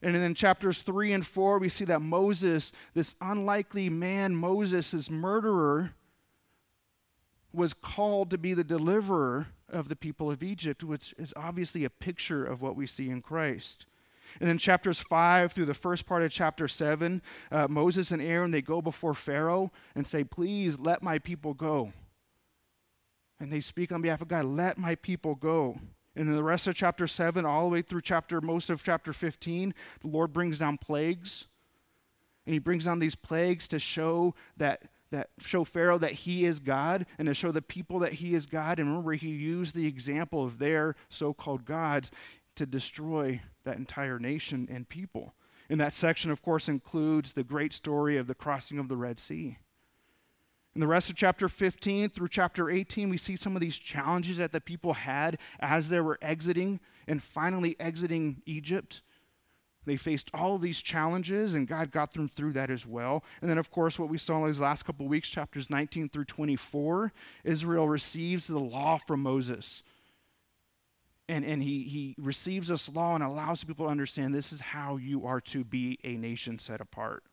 And 0.00 0.14
then 0.14 0.22
in 0.22 0.34
chapters 0.36 0.82
3 0.82 1.12
and 1.12 1.26
4, 1.26 1.58
we 1.58 1.68
see 1.68 1.84
that 1.86 2.00
Moses, 2.00 2.70
this 2.94 3.16
unlikely 3.20 3.88
man, 3.88 4.36
Moses, 4.36 4.92
this 4.92 5.10
murderer, 5.10 5.94
was 7.52 7.74
called 7.74 8.30
to 8.30 8.38
be 8.38 8.54
the 8.54 8.62
deliverer 8.62 9.48
of 9.68 9.88
the 9.88 9.96
people 9.96 10.30
of 10.30 10.40
Egypt, 10.40 10.84
which 10.84 11.16
is 11.18 11.34
obviously 11.34 11.84
a 11.84 11.90
picture 11.90 12.44
of 12.44 12.62
what 12.62 12.76
we 12.76 12.86
see 12.86 13.10
in 13.10 13.22
Christ. 13.22 13.86
And 14.40 14.48
then 14.48 14.58
chapters 14.58 14.98
5 15.00 15.52
through 15.52 15.66
the 15.66 15.74
first 15.74 16.06
part 16.06 16.22
of 16.22 16.30
chapter 16.30 16.68
7, 16.68 17.22
uh, 17.50 17.68
Moses 17.68 18.10
and 18.10 18.22
Aaron, 18.22 18.50
they 18.50 18.62
go 18.62 18.80
before 18.82 19.14
Pharaoh 19.14 19.72
and 19.94 20.06
say, 20.06 20.24
Please 20.24 20.78
let 20.78 21.02
my 21.02 21.18
people 21.18 21.54
go. 21.54 21.92
And 23.40 23.52
they 23.52 23.60
speak 23.60 23.90
on 23.90 24.02
behalf 24.02 24.22
of 24.22 24.28
God, 24.28 24.44
let 24.44 24.78
my 24.78 24.94
people 24.94 25.34
go. 25.34 25.78
And 26.14 26.28
then 26.28 26.36
the 26.36 26.44
rest 26.44 26.66
of 26.66 26.74
chapter 26.74 27.06
7, 27.06 27.46
all 27.46 27.64
the 27.64 27.72
way 27.72 27.82
through 27.82 28.02
chapter, 28.02 28.40
most 28.40 28.70
of 28.70 28.84
chapter 28.84 29.12
15, 29.12 29.74
the 30.02 30.08
Lord 30.08 30.32
brings 30.32 30.58
down 30.58 30.78
plagues. 30.78 31.46
And 32.46 32.52
he 32.52 32.58
brings 32.58 32.84
down 32.84 32.98
these 32.98 33.14
plagues 33.14 33.66
to 33.68 33.78
show 33.78 34.34
that 34.56 34.82
that 35.12 35.28
show 35.38 35.62
Pharaoh 35.62 35.98
that 35.98 36.12
he 36.12 36.44
is 36.44 36.58
God 36.58 37.06
and 37.18 37.28
to 37.28 37.34
show 37.34 37.52
the 37.52 37.62
people 37.62 37.98
that 38.00 38.14
he 38.14 38.34
is 38.34 38.46
God. 38.46 38.78
And 38.78 38.88
remember, 38.88 39.12
he 39.12 39.28
used 39.28 39.74
the 39.74 39.86
example 39.86 40.42
of 40.42 40.58
their 40.58 40.96
so 41.08 41.32
called 41.32 41.64
gods 41.64 42.10
to 42.56 42.66
destroy 42.66 43.42
that 43.64 43.76
entire 43.76 44.18
nation 44.18 44.68
and 44.70 44.88
people. 44.88 45.34
And 45.68 45.80
that 45.80 45.92
section, 45.92 46.30
of 46.30 46.42
course, 46.42 46.68
includes 46.68 47.32
the 47.32 47.44
great 47.44 47.72
story 47.72 48.16
of 48.16 48.26
the 48.26 48.34
crossing 48.34 48.78
of 48.78 48.88
the 48.88 48.96
Red 48.96 49.18
Sea. 49.18 49.58
In 50.74 50.80
the 50.80 50.86
rest 50.86 51.10
of 51.10 51.16
chapter 51.16 51.48
15 51.48 52.10
through 52.10 52.28
chapter 52.28 52.70
18, 52.70 53.10
we 53.10 53.18
see 53.18 53.36
some 53.36 53.54
of 53.54 53.60
these 53.60 53.78
challenges 53.78 54.38
that 54.38 54.52
the 54.52 54.60
people 54.60 54.94
had 54.94 55.38
as 55.60 55.90
they 55.90 56.00
were 56.00 56.18
exiting 56.22 56.80
and 57.06 57.22
finally 57.22 57.76
exiting 57.78 58.40
Egypt. 58.46 59.02
They 59.84 59.96
faced 59.96 60.30
all 60.32 60.54
of 60.54 60.62
these 60.62 60.80
challenges, 60.80 61.54
and 61.54 61.66
God 61.66 61.90
got 61.90 62.14
them 62.14 62.28
through 62.28 62.52
that 62.52 62.70
as 62.70 62.86
well. 62.86 63.24
And 63.40 63.50
then, 63.50 63.58
of 63.58 63.70
course, 63.70 63.98
what 63.98 64.08
we 64.08 64.16
saw 64.16 64.38
in 64.38 64.46
these 64.46 64.60
last 64.60 64.84
couple 64.84 65.06
weeks, 65.08 65.28
chapters 65.28 65.68
19 65.68 66.08
through 66.08 66.26
24, 66.26 67.12
Israel 67.44 67.88
receives 67.88 68.46
the 68.46 68.60
law 68.60 68.98
from 68.98 69.20
Moses. 69.20 69.82
And, 71.28 71.44
and 71.44 71.62
he, 71.62 71.84
he 71.84 72.14
receives 72.18 72.68
this 72.68 72.88
law 72.88 73.14
and 73.14 73.22
allows 73.22 73.64
people 73.64 73.86
to 73.86 73.90
understand 73.90 74.34
this 74.34 74.52
is 74.52 74.60
how 74.60 74.96
you 74.96 75.24
are 75.24 75.40
to 75.42 75.64
be 75.64 75.98
a 76.04 76.16
nation 76.16 76.58
set 76.58 76.80
apart. 76.80 77.24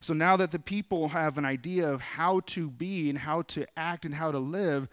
So 0.00 0.14
now 0.14 0.36
that 0.36 0.50
the 0.50 0.58
people 0.58 1.08
have 1.08 1.36
an 1.36 1.44
idea 1.44 1.90
of 1.90 2.00
how 2.00 2.40
to 2.46 2.70
be 2.70 3.10
and 3.10 3.18
how 3.18 3.42
to 3.42 3.66
act 3.76 4.04
and 4.04 4.14
how 4.14 4.30
to 4.32 4.38
live, 4.38 4.88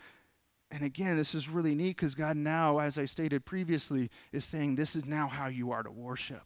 and 0.70 0.84
again, 0.84 1.16
this 1.16 1.34
is 1.34 1.48
really 1.48 1.76
neat 1.76 1.96
because 1.96 2.14
God 2.14 2.36
now, 2.36 2.80
as 2.80 2.98
I 2.98 3.06
stated 3.06 3.46
previously, 3.46 4.10
is 4.32 4.44
saying 4.44 4.76
this 4.76 4.96
is 4.96 5.06
now 5.06 5.28
how 5.28 5.48
you 5.48 5.72
are 5.72 5.84
to 5.84 5.92
worship. 5.92 6.44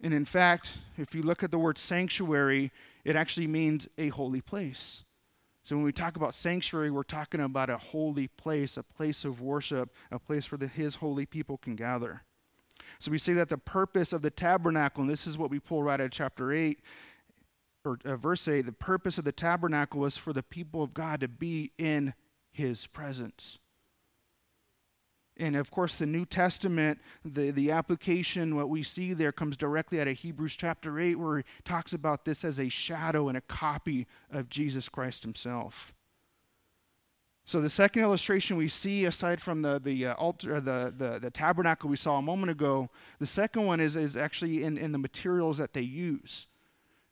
And 0.00 0.12
in 0.14 0.24
fact, 0.24 0.74
if 0.96 1.14
you 1.14 1.22
look 1.22 1.42
at 1.42 1.50
the 1.50 1.58
word 1.58 1.78
sanctuary, 1.78 2.72
it 3.04 3.16
actually 3.16 3.46
means 3.46 3.88
a 3.96 4.08
holy 4.08 4.40
place. 4.40 5.04
So 5.68 5.76
when 5.76 5.84
we 5.84 5.92
talk 5.92 6.16
about 6.16 6.34
sanctuary, 6.34 6.90
we're 6.90 7.02
talking 7.02 7.42
about 7.42 7.68
a 7.68 7.76
holy 7.76 8.26
place, 8.26 8.78
a 8.78 8.82
place 8.82 9.22
of 9.22 9.42
worship, 9.42 9.90
a 10.10 10.18
place 10.18 10.50
where 10.50 10.56
the, 10.56 10.66
his 10.66 10.94
holy 10.94 11.26
people 11.26 11.58
can 11.58 11.76
gather. 11.76 12.22
So 12.98 13.10
we 13.10 13.18
see 13.18 13.34
that 13.34 13.50
the 13.50 13.58
purpose 13.58 14.14
of 14.14 14.22
the 14.22 14.30
tabernacle, 14.30 15.02
and 15.02 15.10
this 15.10 15.26
is 15.26 15.36
what 15.36 15.50
we 15.50 15.60
pull 15.60 15.82
right 15.82 16.00
out 16.00 16.06
of 16.06 16.10
chapter 16.10 16.52
8, 16.52 16.80
or 17.84 17.98
uh, 18.06 18.16
verse 18.16 18.48
8, 18.48 18.62
the 18.62 18.72
purpose 18.72 19.18
of 19.18 19.26
the 19.26 19.30
tabernacle 19.30 20.00
was 20.00 20.16
for 20.16 20.32
the 20.32 20.42
people 20.42 20.82
of 20.82 20.94
God 20.94 21.20
to 21.20 21.28
be 21.28 21.72
in 21.76 22.14
his 22.50 22.86
presence. 22.86 23.58
And 25.38 25.54
of 25.54 25.70
course, 25.70 25.94
the 25.94 26.06
New 26.06 26.24
Testament, 26.26 26.98
the, 27.24 27.50
the 27.52 27.70
application, 27.70 28.56
what 28.56 28.68
we 28.68 28.82
see 28.82 29.12
there 29.12 29.30
comes 29.30 29.56
directly 29.56 30.00
out 30.00 30.08
of 30.08 30.18
Hebrews 30.18 30.56
chapter 30.56 30.98
8, 30.98 31.14
where 31.14 31.38
he 31.38 31.44
talks 31.64 31.92
about 31.92 32.24
this 32.24 32.44
as 32.44 32.58
a 32.58 32.68
shadow 32.68 33.28
and 33.28 33.36
a 33.36 33.42
copy 33.42 34.06
of 34.32 34.48
Jesus 34.48 34.88
Christ 34.88 35.22
himself. 35.22 35.92
So 37.44 37.60
the 37.60 37.70
second 37.70 38.02
illustration 38.02 38.56
we 38.56 38.68
see, 38.68 39.04
aside 39.04 39.40
from 39.40 39.62
the, 39.62 39.78
the 39.78 40.08
uh, 40.08 40.14
altar, 40.14 40.60
the, 40.60 40.92
the, 40.94 41.18
the 41.18 41.30
tabernacle 41.30 41.88
we 41.88 41.96
saw 41.96 42.18
a 42.18 42.22
moment 42.22 42.50
ago, 42.50 42.90
the 43.20 43.26
second 43.26 43.64
one 43.64 43.80
is, 43.80 43.96
is 43.96 44.16
actually 44.16 44.64
in, 44.64 44.76
in 44.76 44.92
the 44.92 44.98
materials 44.98 45.56
that 45.58 45.72
they 45.72 45.80
use. 45.80 46.46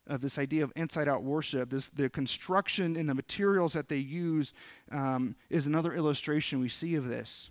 Of 0.05 0.21
this 0.21 0.37
idea 0.37 0.63
of 0.63 0.71
inside 0.75 1.09
out 1.09 1.23
worship, 1.23 1.69
this, 1.69 1.89
the 1.89 2.09
construction 2.09 2.95
and 2.95 3.09
the 3.09 3.13
materials 3.13 3.73
that 3.73 3.89
they 3.89 3.97
use 3.97 4.53
um, 4.89 5.35
is 5.49 5.67
another 5.67 5.93
illustration 5.93 6.61
we 6.61 6.69
see 6.69 6.95
of 6.95 7.07
this 7.07 7.49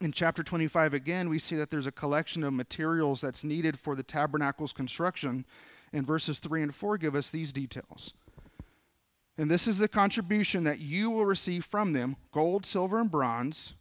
in 0.00 0.12
chapter 0.12 0.42
25 0.42 0.94
again 0.94 1.28
we 1.28 1.38
see 1.38 1.54
that 1.56 1.70
there's 1.70 1.86
a 1.86 1.92
collection 1.92 2.42
of 2.42 2.52
materials 2.52 3.20
that's 3.20 3.44
needed 3.44 3.78
for 3.78 3.94
the 3.94 4.02
tabernacle's 4.02 4.72
construction. 4.72 5.44
And 5.92 6.06
verses 6.06 6.38
3 6.38 6.62
and 6.62 6.74
4 6.74 6.96
give 6.96 7.14
us 7.14 7.30
these 7.30 7.52
details. 7.52 8.14
And 9.36 9.50
this 9.50 9.66
is 9.66 9.78
the 9.78 9.88
contribution 9.88 10.64
that 10.64 10.80
you 10.80 11.10
will 11.10 11.26
receive 11.26 11.64
from 11.64 11.92
them 11.92 12.16
gold 12.32 12.64
silver 12.64 12.98
and 12.98 13.10
bronze 13.10 13.74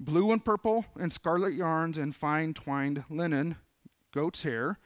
blue 0.00 0.32
and 0.32 0.44
purple 0.44 0.84
and 0.98 1.12
scarlet 1.12 1.54
yarns 1.54 1.96
and 1.96 2.14
fine 2.14 2.52
twined 2.52 3.04
linen 3.08 3.56
goat's 4.12 4.42
hair 4.42 4.78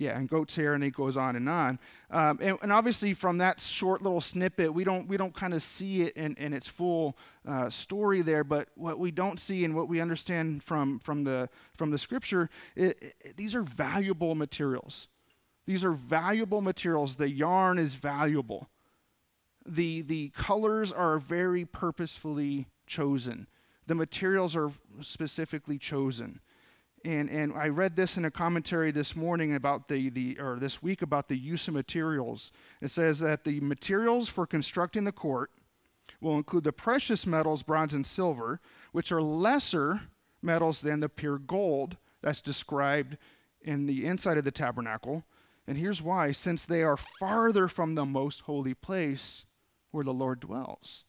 yeah, 0.00 0.16
and 0.16 0.30
goat's 0.30 0.56
hair, 0.56 0.72
and 0.72 0.82
it 0.82 0.92
goes 0.92 1.18
on 1.18 1.36
and 1.36 1.46
on. 1.46 1.78
Um, 2.10 2.38
and, 2.40 2.58
and, 2.62 2.72
obviously, 2.72 3.12
from 3.12 3.36
that 3.36 3.60
short 3.60 4.02
little 4.02 4.22
snippet, 4.22 4.72
we 4.72 4.82
don't 4.82 5.06
we 5.06 5.18
don't 5.18 5.34
kind 5.34 5.52
of 5.52 5.62
see 5.62 6.00
it 6.00 6.16
in, 6.16 6.34
in 6.36 6.54
its 6.54 6.66
full 6.66 7.18
uh, 7.46 7.68
story 7.68 8.22
there. 8.22 8.42
But 8.42 8.70
what 8.76 8.98
we 8.98 9.10
don't 9.10 9.38
see 9.38 9.62
and 9.62 9.76
what 9.76 9.88
we 9.88 10.00
understand 10.00 10.64
from 10.64 11.00
from 11.00 11.24
the 11.24 11.50
from 11.74 11.90
the 11.90 11.98
scripture, 11.98 12.48
it, 12.74 13.14
it, 13.20 13.36
these 13.36 13.54
are 13.54 13.62
valuable 13.62 14.34
materials. 14.34 15.06
These 15.66 15.84
are 15.84 15.92
valuable 15.92 16.62
materials. 16.62 17.16
The 17.16 17.28
yarn 17.28 17.78
is 17.78 17.92
valuable. 17.92 18.70
The 19.66 20.00
the 20.00 20.30
colors 20.30 20.92
are 20.92 21.18
very 21.18 21.66
purposefully 21.66 22.68
chosen. 22.86 23.48
The 23.86 23.94
materials 23.94 24.56
are 24.56 24.70
specifically 25.02 25.76
chosen. 25.76 26.40
And, 27.04 27.30
and 27.30 27.54
I 27.54 27.68
read 27.68 27.96
this 27.96 28.16
in 28.16 28.24
a 28.26 28.30
commentary 28.30 28.90
this 28.90 29.16
morning 29.16 29.54
about 29.54 29.88
the, 29.88 30.10
the, 30.10 30.38
or 30.38 30.58
this 30.58 30.82
week 30.82 31.00
about 31.00 31.28
the 31.28 31.36
use 31.36 31.66
of 31.66 31.74
materials. 31.74 32.52
It 32.82 32.90
says 32.90 33.20
that 33.20 33.44
the 33.44 33.60
materials 33.60 34.28
for 34.28 34.46
constructing 34.46 35.04
the 35.04 35.12
court 35.12 35.50
will 36.20 36.36
include 36.36 36.64
the 36.64 36.72
precious 36.72 37.26
metals, 37.26 37.62
bronze 37.62 37.94
and 37.94 38.06
silver, 38.06 38.60
which 38.92 39.10
are 39.10 39.22
lesser 39.22 40.02
metals 40.42 40.82
than 40.82 41.00
the 41.00 41.08
pure 41.08 41.38
gold 41.38 41.96
that's 42.22 42.42
described 42.42 43.16
in 43.62 43.86
the 43.86 44.04
inside 44.04 44.36
of 44.36 44.44
the 44.44 44.50
tabernacle. 44.50 45.24
And 45.66 45.78
here's 45.78 46.02
why 46.02 46.32
since 46.32 46.66
they 46.66 46.82
are 46.82 46.98
farther 47.18 47.68
from 47.68 47.94
the 47.94 48.04
most 48.04 48.42
holy 48.42 48.74
place 48.74 49.46
where 49.90 50.04
the 50.04 50.12
Lord 50.12 50.40
dwells. 50.40 51.04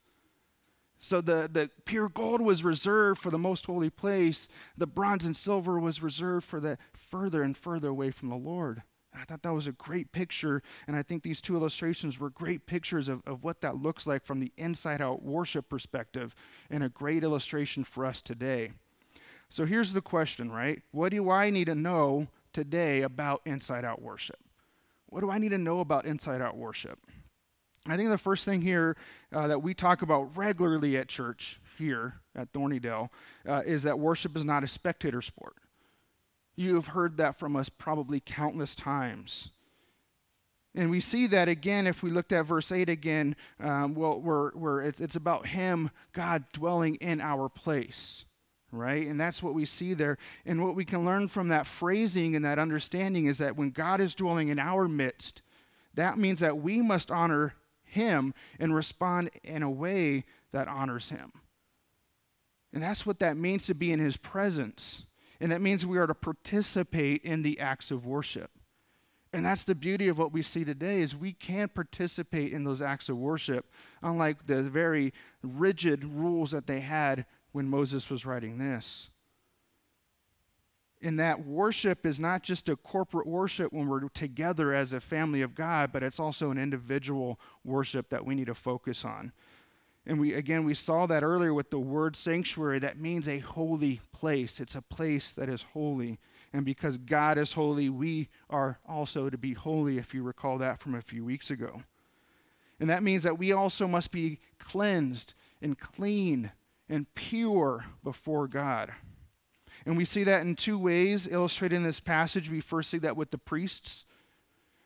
So 1.04 1.20
the, 1.20 1.50
the 1.52 1.72
pure 1.84 2.08
gold 2.08 2.42
was 2.42 2.64
reserved 2.64 3.20
for 3.20 3.32
the 3.32 3.40
most 3.40 3.66
holy 3.66 3.90
place. 3.90 4.48
The 4.78 4.86
bronze 4.86 5.26
and 5.26 5.36
silver 5.36 5.80
was 5.80 6.02
reserved 6.02 6.46
for 6.46 6.60
the 6.60 6.78
further 6.94 7.42
and 7.42 7.58
further 7.58 7.90
away 7.90 8.12
from 8.12 8.30
the 8.30 8.36
Lord. 8.36 8.84
I 9.14 9.26
thought 9.26 9.42
that 9.42 9.54
was 9.54 9.68
a 9.68 9.74
great 9.74 10.12
picture, 10.12 10.62
and 10.88 10.96
I 10.96 11.02
think 11.02 11.24
these 11.24 11.42
two 11.42 11.56
illustrations 11.56 12.20
were 12.20 12.30
great 12.30 12.66
pictures 12.66 13.08
of, 13.08 13.22
of 13.26 13.44
what 13.44 13.62
that 13.62 13.82
looks 13.82 14.08
like 14.08 14.24
from 14.24 14.40
the 14.40 14.54
inside 14.58 15.02
out 15.02 15.24
worship 15.24 15.68
perspective, 15.68 16.34
and 16.70 16.84
a 16.84 16.88
great 16.88 17.24
illustration 17.24 17.84
for 17.84 18.06
us 18.06 18.22
today. 18.22 18.72
So 19.50 19.66
here's 19.66 19.92
the 19.92 20.02
question, 20.02 20.52
right? 20.52 20.82
What 20.92 21.12
do 21.12 21.30
I 21.30 21.50
need 21.50 21.66
to 21.66 21.76
know 21.76 22.28
today 22.54 23.02
about 23.02 23.42
inside 23.44 23.84
out 23.84 24.02
worship? 24.02 24.40
What 25.08 25.22
do 25.22 25.32
I 25.32 25.40
need 25.40 25.50
to 25.50 25.58
know 25.58 25.82
about 25.82 26.06
inside 26.06 26.42
out 26.42 26.56
worship? 26.56 27.00
I 27.88 27.98
think 27.98 28.10
the 28.10 28.18
first 28.18 28.46
thing 28.46 28.62
here 28.62 28.96
uh, 29.34 29.48
that 29.48 29.64
we 29.64 29.74
talk 29.74 30.02
about 30.02 30.38
regularly 30.38 30.98
at 30.98 31.08
church 31.08 31.60
here 31.78 32.22
at 32.36 32.54
Thornydale 32.54 33.10
uh, 33.48 33.64
is 33.66 33.84
that 33.84 33.98
worship 33.98 34.38
is 34.38 34.46
not 34.46 34.64
a 34.64 34.68
spectator 34.68 35.22
sport. 35.22 35.56
You 36.56 36.76
have 36.76 36.88
heard 36.88 37.18
that 37.18 37.40
from 37.40 37.56
us 37.56 37.70
probably 37.70 38.20
countless 38.20 38.76
times. 38.76 39.50
And 40.76 40.90
we 40.90 41.00
see 41.00 41.28
that 41.28 41.48
again 41.48 41.88
if 41.88 42.04
we 42.04 42.12
looked 42.12 42.32
at 42.32 42.46
verse 42.46 42.72
8 42.72 42.88
again, 42.88 43.36
um, 43.60 43.96
well, 43.96 44.22
where, 44.22 44.50
where 44.50 44.82
it's, 44.82 45.02
it's 45.02 45.16
about 45.16 45.48
Him, 45.48 45.90
God, 46.14 46.46
dwelling 46.54 46.96
in 46.96 47.20
our 47.20 47.50
place, 47.50 48.26
right? 48.72 49.06
And 49.06 49.20
that's 49.20 49.42
what 49.44 49.54
we 49.54 49.66
see 49.66 49.94
there. 49.94 50.18
And 50.46 50.64
what 50.64 50.76
we 50.76 50.86
can 50.86 51.04
learn 51.04 51.28
from 51.28 51.50
that 51.50 51.68
phrasing 51.68 52.36
and 52.36 52.46
that 52.46 52.60
understanding 52.60 53.26
is 53.26 53.38
that 53.40 53.58
when 53.58 53.72
God 53.72 54.00
is 54.00 54.16
dwelling 54.16 54.48
in 54.48 54.60
our 54.60 54.88
midst, 54.88 55.42
that 55.94 56.18
means 56.18 56.40
that 56.40 56.60
we 56.60 56.82
must 56.82 57.12
honor 57.12 57.54
him 57.92 58.34
and 58.60 58.74
respond 58.74 59.32
in 59.44 59.64
a 59.64 59.70
way 59.70 60.24
that 60.52 60.68
honors 60.68 61.10
Him. 61.10 61.32
And 62.74 62.82
that's 62.82 63.06
what 63.06 63.20
that 63.20 63.38
means 63.38 63.66
to 63.66 63.74
be 63.74 63.92
in 63.92 64.00
His 64.00 64.18
presence. 64.18 65.04
And 65.40 65.52
that 65.52 65.62
means 65.62 65.86
we 65.86 65.98
are 65.98 66.08
to 66.08 66.14
participate 66.14 67.22
in 67.24 67.42
the 67.42 67.60
acts 67.60 67.92
of 67.92 68.06
worship. 68.06 68.52
And 69.34 69.46
that's 69.46 69.64
the 69.64 69.76
beauty 69.76 70.08
of 70.08 70.18
what 70.18 70.34
we 70.34 70.42
see 70.42 70.64
today 70.64 71.02
is 71.02 71.16
we 71.16 71.34
can 71.34 71.70
participate 71.70 72.52
in 72.52 72.64
those 72.64 72.82
acts 72.82 73.08
of 73.08 73.18
worship, 73.18 73.66
unlike 74.02 74.48
the 74.48 74.64
very 74.64 75.14
rigid 75.42 76.04
rules 76.04 76.52
that 76.52 76.68
they 76.68 76.82
had 76.82 77.26
when 77.52 77.68
Moses 77.68 78.10
was 78.10 78.26
writing 78.26 78.58
this 78.58 79.11
in 81.02 81.16
that 81.18 81.46
worship 81.46 82.06
is 82.06 82.20
not 82.20 82.44
just 82.44 82.70
a 82.70 82.76
corporate 82.76 83.28
worship 83.28 83.74
when 83.74 83.88
we're 83.88 84.08
together 84.10 84.74
as 84.74 84.94
a 84.94 85.02
family 85.02 85.42
of 85.42 85.56
God, 85.56 85.92
but 85.92 86.04
it's 86.04 86.20
also 86.20 86.52
an 86.52 86.60
individual 86.60 87.40
worship 87.64 88.10
that 88.10 88.26
we 88.26 88.36
need 88.36 88.46
to 88.46 88.56
focus 88.56 89.04
on. 89.04 89.32
And 90.06 90.20
we 90.20 90.34
again 90.34 90.64
we 90.64 90.74
saw 90.74 91.06
that 91.08 91.24
earlier 91.24 91.54
with 91.54 91.70
the 91.70 91.80
word 91.80 92.16
sanctuary 92.16 92.80
that 92.80 93.00
means 93.00 93.28
a 93.28 93.40
holy 93.40 94.02
place. 94.12 94.60
It's 94.60 94.76
a 94.76 94.82
place 94.82 95.32
that 95.32 95.50
is 95.50 95.66
holy. 95.74 96.20
And 96.54 96.66
because 96.66 96.98
God 96.98 97.38
is 97.38 97.54
holy, 97.54 97.90
we 97.90 98.30
are 98.50 98.80
also 98.88 99.30
to 99.30 99.38
be 99.38 99.54
holy 99.54 99.98
if 99.98 100.14
you 100.14 100.22
recall 100.22 100.58
that 100.58 100.80
from 100.80 100.96
a 100.96 101.02
few 101.02 101.24
weeks 101.24 101.50
ago. 101.50 101.84
And 102.80 102.90
that 102.90 103.04
means 103.04 103.24
that 103.24 103.38
we 103.38 103.52
also 103.52 103.88
must 103.88 104.12
be 104.12 104.40
cleansed 104.60 105.34
and 105.62 105.80
clean 105.80 106.52
and 106.90 107.14
pure 107.14 107.86
before 108.04 108.48
God. 108.48 108.92
And 109.86 109.98
we 109.98 110.06
see 110.06 110.24
that 110.24 110.42
in 110.42 110.56
two 110.56 110.78
ways 110.78 111.28
illustrated 111.28 111.76
in 111.76 111.84
this 111.84 112.00
passage. 112.00 112.50
We 112.50 112.62
first 112.62 112.90
see 112.90 113.00
that 113.00 113.18
with 113.18 113.32
the 113.32 113.38
priests. 113.38 114.06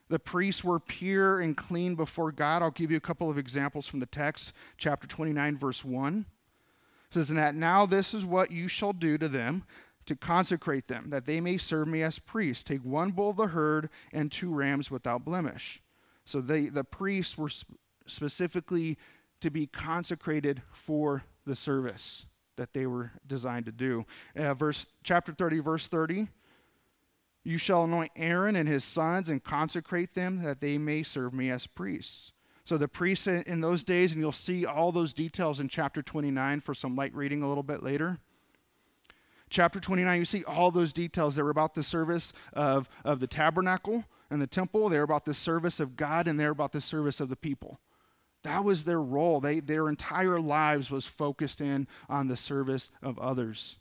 The 0.07 0.19
priests 0.19 0.63
were 0.63 0.79
pure 0.79 1.39
and 1.39 1.57
clean 1.57 1.95
before 1.95 2.31
God. 2.31 2.61
I'll 2.61 2.71
give 2.71 2.91
you 2.91 2.97
a 2.97 3.01
couple 3.01 3.29
of 3.29 3.37
examples 3.37 3.87
from 3.87 3.99
the 3.99 4.05
text, 4.05 4.53
chapter 4.77 5.07
29, 5.07 5.57
verse 5.57 5.83
1. 5.83 6.25
It 7.09 7.13
says, 7.13 7.29
And 7.29 7.39
that 7.39 7.55
now 7.55 7.85
this 7.85 8.13
is 8.13 8.23
what 8.23 8.51
you 8.51 8.67
shall 8.67 8.93
do 8.93 9.17
to 9.17 9.27
them 9.27 9.65
to 10.05 10.15
consecrate 10.15 10.87
them, 10.87 11.09
that 11.09 11.25
they 11.25 11.41
may 11.41 11.57
serve 11.57 11.87
me 11.87 12.03
as 12.03 12.19
priests. 12.19 12.63
Take 12.63 12.85
one 12.85 13.11
bull 13.11 13.31
of 13.31 13.37
the 13.37 13.47
herd 13.47 13.89
and 14.13 14.31
two 14.31 14.53
rams 14.53 14.91
without 14.91 15.25
blemish. 15.25 15.81
So 16.25 16.41
they, 16.41 16.67
the 16.67 16.83
priests 16.83 17.37
were 17.37 17.49
sp- 17.49 17.81
specifically 18.05 18.99
to 19.41 19.49
be 19.49 19.65
consecrated 19.65 20.61
for 20.71 21.23
the 21.45 21.55
service 21.55 22.27
that 22.57 22.73
they 22.73 22.85
were 22.85 23.11
designed 23.25 23.65
to 23.65 23.71
do. 23.71 24.05
Uh, 24.35 24.53
verse 24.53 24.85
chapter 25.03 25.33
30 25.33 25.59
verse 25.59 25.87
30 25.87 26.27
You 27.43 27.57
shall 27.57 27.83
anoint 27.83 28.11
Aaron 28.15 28.55
and 28.55 28.67
his 28.67 28.83
sons 28.83 29.29
and 29.29 29.43
consecrate 29.43 30.13
them 30.13 30.43
that 30.43 30.61
they 30.61 30.77
may 30.77 31.03
serve 31.03 31.33
me 31.33 31.49
as 31.49 31.67
priests. 31.67 32.31
So 32.63 32.77
the 32.77 32.87
priests 32.87 33.27
in 33.27 33.61
those 33.61 33.83
days 33.83 34.11
and 34.11 34.21
you'll 34.21 34.31
see 34.31 34.65
all 34.65 34.91
those 34.91 35.13
details 35.13 35.59
in 35.59 35.69
chapter 35.69 36.01
29 36.01 36.61
for 36.61 36.73
some 36.73 36.95
light 36.95 37.13
reading 37.13 37.43
a 37.43 37.47
little 37.47 37.63
bit 37.63 37.83
later. 37.83 38.19
Chapter 39.49 39.79
29 39.79 40.19
you 40.19 40.25
see 40.25 40.43
all 40.43 40.71
those 40.71 40.91
details 40.91 41.35
they 41.35 41.43
were 41.43 41.51
about 41.51 41.75
the 41.75 41.83
service 41.83 42.33
of, 42.53 42.89
of 43.03 43.19
the 43.19 43.27
tabernacle 43.27 44.05
and 44.31 44.41
the 44.41 44.47
temple, 44.47 44.89
they're 44.89 45.03
about 45.03 45.25
the 45.25 45.33
service 45.33 45.79
of 45.79 45.95
God 45.95 46.27
and 46.27 46.39
they're 46.39 46.49
about 46.49 46.71
the 46.71 46.81
service 46.81 47.19
of 47.19 47.29
the 47.29 47.35
people. 47.35 47.79
That 48.45 48.63
was 48.63 48.83
their 48.83 49.01
role. 49.01 49.41
They, 49.41 49.59
their 49.59 49.89
entire 49.89 50.39
lives 50.39 50.91
was 50.91 51.07
focused 51.07 51.59
in 51.59 51.87
on 52.07 52.27
the 52.27 52.37
service 52.37 52.91
of 53.01 53.17
others. 53.17 53.77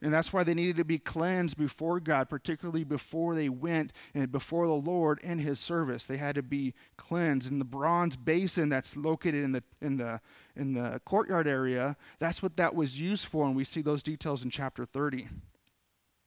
And 0.00 0.14
that's 0.14 0.32
why 0.32 0.44
they 0.44 0.54
needed 0.54 0.76
to 0.76 0.84
be 0.84 0.98
cleansed 0.98 1.56
before 1.56 1.98
God, 1.98 2.28
particularly 2.28 2.84
before 2.84 3.34
they 3.34 3.48
went 3.48 3.92
and 4.14 4.30
before 4.30 4.68
the 4.68 4.72
Lord 4.72 5.18
in 5.24 5.40
his 5.40 5.58
service. 5.58 6.04
They 6.04 6.18
had 6.18 6.36
to 6.36 6.42
be 6.42 6.72
cleansed. 6.96 7.50
In 7.50 7.58
the 7.58 7.64
bronze 7.64 8.14
basin 8.14 8.68
that's 8.68 8.96
located 8.96 9.42
in 9.42 9.52
the 9.52 9.64
in 9.80 9.96
the 9.96 10.20
in 10.54 10.74
the 10.74 11.00
courtyard 11.04 11.48
area, 11.48 11.96
that's 12.20 12.44
what 12.44 12.56
that 12.58 12.76
was 12.76 13.00
used 13.00 13.26
for, 13.26 13.44
and 13.44 13.56
we 13.56 13.64
see 13.64 13.82
those 13.82 14.04
details 14.04 14.44
in 14.44 14.50
chapter 14.50 14.84
30. 14.84 15.28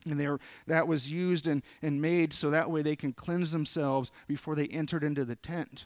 And 0.05 0.19
they 0.19 0.27
were, 0.27 0.39
that 0.67 0.87
was 0.87 1.09
used 1.09 1.47
and, 1.47 1.63
and 1.81 2.01
made 2.01 2.33
so 2.33 2.51
that 2.51 2.69
way 2.69 2.81
they 2.81 2.97
can 2.97 3.13
cleanse 3.13 3.53
themselves 3.53 4.11
before 4.27 4.53
they 4.53 4.67
entered 4.67 5.03
into 5.03 5.23
the 5.23 5.37
tent 5.37 5.85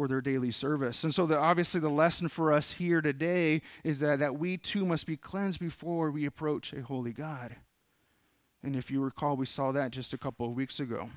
for 0.00 0.08
their 0.08 0.22
daily 0.22 0.50
service. 0.50 1.04
And 1.04 1.14
so, 1.14 1.26
the, 1.26 1.36
obviously, 1.36 1.78
the 1.78 1.90
lesson 1.90 2.28
for 2.28 2.54
us 2.54 2.72
here 2.72 3.02
today 3.02 3.60
is 3.84 4.00
that, 4.00 4.18
that 4.20 4.38
we 4.38 4.56
too 4.56 4.86
must 4.86 5.06
be 5.06 5.18
cleansed 5.18 5.60
before 5.60 6.10
we 6.10 6.24
approach 6.24 6.72
a 6.72 6.80
holy 6.80 7.12
God. 7.12 7.56
And 8.62 8.74
if 8.74 8.90
you 8.90 9.02
recall, 9.02 9.36
we 9.36 9.44
saw 9.44 9.72
that 9.72 9.90
just 9.90 10.14
a 10.14 10.16
couple 10.16 10.46
of 10.46 10.54
weeks 10.54 10.80
ago. 10.80 11.10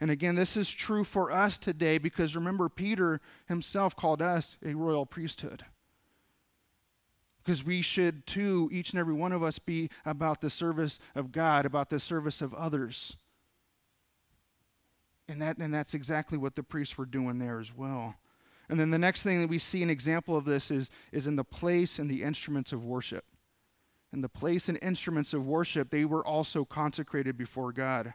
And 0.00 0.10
again, 0.10 0.34
this 0.34 0.56
is 0.56 0.70
true 0.70 1.04
for 1.04 1.30
us 1.30 1.58
today 1.58 1.98
because 1.98 2.34
remember, 2.34 2.70
Peter 2.70 3.20
himself 3.48 3.94
called 3.94 4.22
us 4.22 4.56
a 4.64 4.72
royal 4.72 5.04
priesthood. 5.04 5.66
Because 7.44 7.62
we 7.62 7.82
should 7.82 8.26
too, 8.26 8.70
each 8.72 8.92
and 8.92 8.98
every 8.98 9.12
one 9.12 9.32
of 9.32 9.42
us, 9.42 9.58
be 9.58 9.90
about 10.06 10.40
the 10.40 10.48
service 10.48 10.98
of 11.14 11.32
God, 11.32 11.66
about 11.66 11.90
the 11.90 12.00
service 12.00 12.40
of 12.40 12.54
others. 12.54 13.18
And, 15.30 15.40
that, 15.42 15.58
and 15.58 15.72
that's 15.72 15.94
exactly 15.94 16.36
what 16.36 16.56
the 16.56 16.64
priests 16.64 16.98
were 16.98 17.06
doing 17.06 17.38
there 17.38 17.60
as 17.60 17.72
well. 17.74 18.16
And 18.68 18.80
then 18.80 18.90
the 18.90 18.98
next 18.98 19.22
thing 19.22 19.40
that 19.40 19.48
we 19.48 19.60
see 19.60 19.80
an 19.80 19.88
example 19.88 20.36
of 20.36 20.44
this 20.44 20.72
is, 20.72 20.90
is 21.12 21.28
in 21.28 21.36
the 21.36 21.44
place 21.44 22.00
and 22.00 22.10
the 22.10 22.24
instruments 22.24 22.72
of 22.72 22.84
worship. 22.84 23.24
In 24.12 24.22
the 24.22 24.28
place 24.28 24.68
and 24.68 24.76
instruments 24.82 25.32
of 25.32 25.46
worship, 25.46 25.90
they 25.90 26.04
were 26.04 26.26
also 26.26 26.64
consecrated 26.64 27.38
before 27.38 27.70
God. 27.70 28.14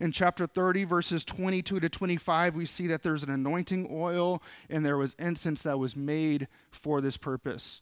In 0.00 0.10
chapter 0.10 0.48
30, 0.48 0.84
verses 0.84 1.24
22 1.24 1.78
to 1.78 1.88
25, 1.88 2.56
we 2.56 2.66
see 2.66 2.88
that 2.88 3.04
there's 3.04 3.22
an 3.22 3.30
anointing 3.30 3.88
oil 3.88 4.42
and 4.68 4.84
there 4.84 4.98
was 4.98 5.14
incense 5.20 5.62
that 5.62 5.78
was 5.78 5.94
made 5.94 6.48
for 6.72 7.00
this 7.00 7.16
purpose. 7.16 7.80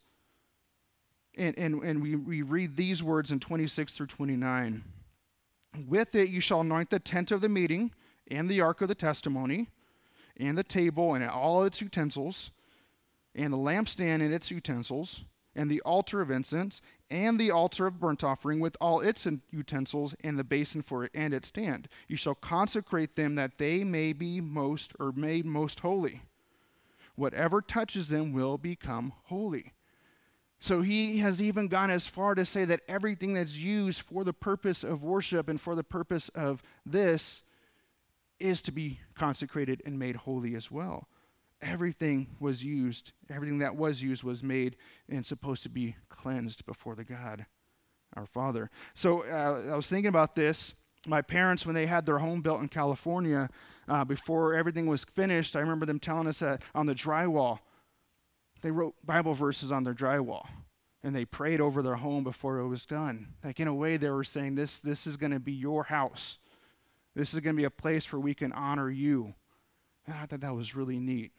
And, 1.38 1.57
and, 1.57 1.83
and 1.83 2.02
we, 2.02 2.16
we 2.16 2.43
read 2.43 2.76
these 2.76 3.02
words 3.02 3.31
in 3.31 3.40
26 3.40 3.93
through 3.95 4.07
29. 4.09 4.85
With 5.88 6.14
it 6.14 6.28
you 6.28 6.40
shall 6.40 6.61
anoint 6.61 6.90
the 6.90 6.99
tent 6.99 7.31
of 7.31 7.40
the 7.40 7.49
meeting 7.49 7.93
and 8.30 8.49
the 8.49 8.61
ark 8.61 8.80
of 8.80 8.88
the 8.88 8.95
testimony, 8.95 9.68
and 10.37 10.56
the 10.56 10.64
table 10.64 11.14
and 11.14 11.25
all 11.25 11.62
its 11.62 11.80
utensils, 11.80 12.50
and 13.35 13.52
the 13.52 13.59
lampstand 13.59 14.23
and 14.23 14.33
its 14.33 14.50
utensils, 14.50 15.23
and 15.54 15.71
the 15.71 15.80
altar 15.83 16.21
of 16.21 16.30
incense, 16.30 16.83
and 17.11 17.40
the 17.40 17.50
altar 17.50 17.87
of 17.87 17.99
burnt 17.99 18.23
offering 18.23 18.61
with 18.61 18.76
all 18.80 19.00
its 19.00 19.26
utensils, 19.50 20.14
and 20.23 20.38
the 20.38 20.45
basin 20.45 20.83
for 20.83 21.04
it 21.04 21.11
and 21.14 21.33
its 21.33 21.49
stand. 21.49 21.88
You 22.09 22.16
shall 22.16 22.35
consecrate 22.35 23.16
them 23.16 23.35
that 23.37 23.59
they 23.59 23.83
may 23.85 24.12
be 24.12 24.40
most 24.40 24.92
or 25.00 25.12
made 25.12 25.47
most 25.47 25.80
holy. 25.80 26.23
Whatever 27.14 27.62
touches 27.62 28.09
them 28.09 28.33
will 28.33 28.59
become 28.59 29.14
holy. 29.25 29.73
So 30.59 30.83
he 30.83 31.18
has 31.18 31.40
even 31.40 31.68
gone 31.68 31.90
as 31.90 32.06
far 32.06 32.35
to 32.35 32.45
say 32.45 32.64
that 32.64 32.80
everything 32.88 33.35
that's 33.35 33.56
used 33.56 34.02
for 34.02 34.25
the 34.25 34.33
purpose 34.33 34.83
of 34.83 35.02
worship 35.02 35.49
and 35.49 35.61
for 35.61 35.75
the 35.75 35.85
purpose 35.85 36.28
of 36.30 36.62
this 36.85 37.42
is 38.38 38.62
to 38.62 38.73
be 38.73 39.00
consecrated 39.14 39.83
and 39.85 39.99
made 39.99 40.16
holy 40.16 40.55
as 40.55 40.71
well. 40.71 41.09
Everything 41.62 42.37
was 42.38 42.64
used, 42.64 43.12
everything 43.31 43.59
that 43.59 43.76
was 43.76 44.02
used 44.02 44.23
was 44.23 44.43
made 44.43 44.76
and 45.09 45.25
supposed 45.25 45.62
to 45.62 45.69
be 45.69 45.97
cleansed 46.09 46.66
before 46.66 46.95
the 46.95 47.05
God, 47.05 47.47
our 48.14 48.26
Father. 48.26 48.71
So 48.95 49.23
uh, 49.23 49.73
I 49.73 49.76
was 49.76 49.87
thinking 49.87 50.09
about 50.09 50.37
this. 50.37 50.75
My 51.07 51.23
parents, 51.23 51.64
when 51.64 51.75
they 51.75 51.87
had 51.87 52.05
their 52.05 52.19
home 52.19 52.43
built 52.43 52.61
in 52.61 52.69
California, 52.69 53.49
uh, 53.88 54.05
before 54.05 54.55
everything 54.55 54.87
was 54.87 55.05
finished, 55.05 55.57
I 55.57 55.61
remember 55.61 55.87
them 55.87 56.00
telling 56.00 56.26
us 56.26 56.40
that 56.40 56.62
on 56.75 56.87
the 56.87 56.95
drywall, 56.95 57.61
they 58.61 58.71
wrote 58.71 58.95
Bible 59.05 59.35
verses 59.35 59.71
on 59.71 59.85
their 59.85 59.95
drywall 59.95 60.47
and 61.02 61.14
they 61.14 61.25
prayed 61.25 61.61
over 61.61 61.83
their 61.83 61.97
home 61.97 62.25
before 62.25 62.59
it 62.59 62.66
was 62.66 62.85
done. 62.85 63.35
Like 63.45 63.61
in 63.61 63.69
a 63.69 63.75
way, 63.75 63.97
they 63.97 64.11
were 64.11 64.25
saying, 64.25 64.56
This, 64.56 64.80
this 64.80 65.06
is 65.06 65.17
going 65.17 65.30
to 65.30 65.39
be 65.39 65.52
your 65.52 65.84
house. 65.84 66.39
This 67.17 67.33
is 67.33 67.41
going 67.41 67.57
to 67.57 67.61
be 67.61 67.65
a 67.65 67.71
place 67.71 68.13
where 68.13 68.21
we 68.21 68.35
can 68.35 68.52
honor 68.52 68.91
you. 68.91 69.35
And 70.07 70.15
I 70.15 70.26
thought 70.26 70.43
that 70.43 70.55
was 70.55 70.76
really 70.76 71.00
neat. 71.00 71.33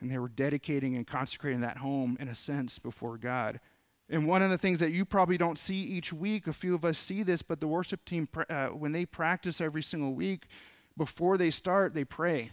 And 0.00 0.10
they 0.10 0.18
were 0.18 0.28
dedicating 0.28 0.94
and 0.94 1.06
consecrating 1.06 1.62
that 1.62 1.78
home, 1.78 2.18
in 2.20 2.28
a 2.28 2.34
sense, 2.34 2.78
before 2.78 3.16
God. 3.16 3.58
And 4.10 4.28
one 4.28 4.42
of 4.42 4.50
the 4.50 4.58
things 4.58 4.80
that 4.80 4.92
you 4.92 5.06
probably 5.06 5.38
don't 5.38 5.58
see 5.58 5.80
each 5.80 6.12
week, 6.12 6.46
a 6.46 6.52
few 6.52 6.74
of 6.74 6.84
us 6.84 6.98
see 6.98 7.22
this, 7.22 7.40
but 7.40 7.60
the 7.60 7.66
worship 7.66 8.04
team, 8.04 8.28
uh, 8.50 8.68
when 8.68 8.92
they 8.92 9.06
practice 9.06 9.62
every 9.62 9.82
single 9.82 10.12
week, 10.12 10.46
before 10.96 11.38
they 11.38 11.50
start, 11.50 11.94
they 11.94 12.04
pray. 12.04 12.50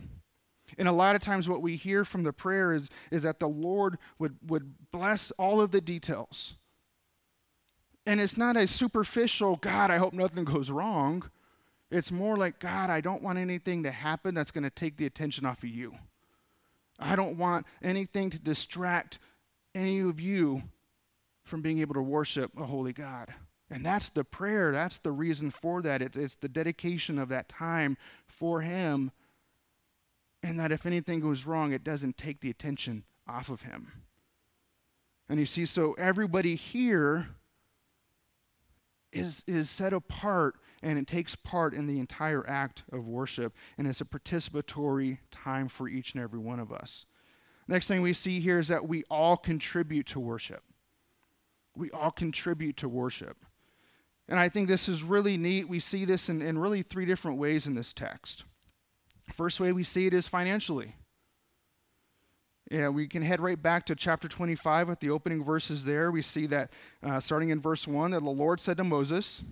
And 0.78 0.88
a 0.88 0.94
lot 0.94 1.16
of 1.16 1.22
times, 1.22 1.50
what 1.50 1.62
we 1.62 1.76
hear 1.76 2.06
from 2.06 2.24
the 2.24 2.34
prayer 2.34 2.72
is, 2.72 2.90
is 3.12 3.24
that 3.24 3.40
the 3.40 3.50
Lord 3.50 3.98
would, 4.18 4.38
would 4.48 4.92
bless 4.92 5.32
all 5.32 5.60
of 5.60 5.72
the 5.72 5.82
details. 5.82 6.56
And 8.06 8.22
it's 8.22 8.38
not 8.38 8.56
a 8.56 8.66
superficial, 8.66 9.58
God, 9.58 9.92
I 9.92 9.98
hope 9.98 10.14
nothing 10.14 10.46
goes 10.46 10.70
wrong. 10.70 11.30
It's 11.96 12.12
more 12.12 12.36
like, 12.36 12.60
God, 12.60 12.90
I 12.90 13.00
don't 13.00 13.24
want 13.24 13.38
anything 13.38 13.84
to 13.84 13.92
happen 13.92 14.36
that's 14.36 14.52
going 14.52 14.66
to 14.66 14.70
take 14.70 14.98
the 14.98 15.06
attention 15.06 15.46
off 15.46 15.64
of 15.64 15.70
you. 15.70 15.96
I 17.00 17.16
don't 17.16 17.38
want 17.38 17.66
anything 17.82 18.30
to 18.32 18.40
distract 18.40 19.18
any 19.74 20.00
of 20.02 20.20
you 20.20 20.64
from 21.46 21.62
being 21.62 21.80
able 21.80 21.94
to 21.94 22.02
worship 22.02 22.52
a 22.58 22.66
holy 22.66 22.92
God. 22.92 23.34
And 23.70 23.86
that's 23.86 24.10
the 24.10 24.26
prayer. 24.26 24.74
That's 24.74 25.00
the 25.00 25.14
reason 25.14 25.52
for 25.52 25.82
that. 25.84 26.02
It's, 26.02 26.18
it's 26.18 26.36
the 26.36 26.50
dedication 26.50 27.18
of 27.18 27.30
that 27.30 27.48
time 27.48 27.98
for 28.28 28.60
Him. 28.60 29.12
And 30.44 30.60
that 30.60 30.74
if 30.74 30.86
anything 30.86 31.22
goes 31.22 31.46
wrong, 31.46 31.72
it 31.72 31.84
doesn't 31.84 32.18
take 32.18 32.42
the 32.42 32.50
attention 32.50 33.06
off 33.26 33.48
of 33.48 33.62
Him. 33.62 34.04
And 35.30 35.40
you 35.40 35.46
see, 35.46 35.66
so 35.66 35.94
everybody 35.94 36.56
here 36.56 37.30
is, 39.14 39.46
is 39.48 39.70
set 39.70 39.94
apart 39.94 40.56
and 40.86 41.00
it 41.00 41.08
takes 41.08 41.34
part 41.34 41.74
in 41.74 41.88
the 41.88 42.00
entire 42.00 42.48
act 42.48 42.84
of 42.92 43.08
worship, 43.08 43.56
and 43.76 43.88
it's 43.88 44.02
a 44.02 44.06
participatory 44.06 45.18
time 45.32 45.68
for 45.68 45.90
each 45.90 46.14
and 46.14 46.22
every 46.22 46.38
one 46.38 46.60
of 46.60 46.72
us. 46.72 47.08
Next 47.68 47.88
thing 47.88 48.04
we 48.04 48.14
see 48.14 48.40
here 48.40 48.60
is 48.60 48.68
that 48.68 48.88
we 48.88 49.04
all 49.10 49.36
contribute 49.36 50.06
to 50.08 50.20
worship. 50.20 50.62
We 51.76 51.90
all 51.90 52.12
contribute 52.12 52.78
to 52.78 52.88
worship. 52.88 53.38
And 54.30 54.40
I 54.40 54.48
think 54.48 54.68
this 54.68 54.88
is 54.88 55.02
really 55.02 55.38
neat. 55.38 55.68
We 55.68 55.80
see 55.80 56.06
this 56.06 56.30
in, 56.30 56.44
in 56.44 56.60
really 56.60 56.84
three 56.84 57.08
different 57.08 57.40
ways 57.40 57.66
in 57.66 57.74
this 57.74 57.92
text. 57.92 58.44
First 59.34 59.60
way 59.60 59.72
we 59.72 59.84
see 59.84 60.06
it 60.06 60.14
is 60.14 60.28
financially. 60.28 60.98
Yeah, 62.70 62.90
we 62.90 63.08
can 63.08 63.24
head 63.24 63.42
right 63.42 63.62
back 63.62 63.88
to 63.88 63.96
chapter 63.96 64.28
25 64.28 64.92
at 64.92 65.00
the 65.00 65.10
opening 65.10 65.44
verses 65.44 65.86
there. 65.86 66.12
We 66.12 66.22
see 66.22 66.46
that 66.46 66.72
uh, 67.04 67.20
starting 67.20 67.50
in 67.50 67.60
verse 67.60 67.88
1 67.88 68.12
that 68.12 68.24
the 68.24 68.30
Lord 68.30 68.60
said 68.60 68.78
to 68.78 68.84
Moses, 68.84 69.44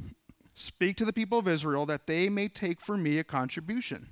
Speak 0.55 0.97
to 0.97 1.05
the 1.05 1.13
people 1.13 1.39
of 1.39 1.47
Israel 1.47 1.85
that 1.87 2.07
they 2.07 2.29
may 2.29 2.47
take 2.47 2.79
for 2.79 2.97
me 2.97 3.17
a 3.17 3.23
contribution. 3.23 4.09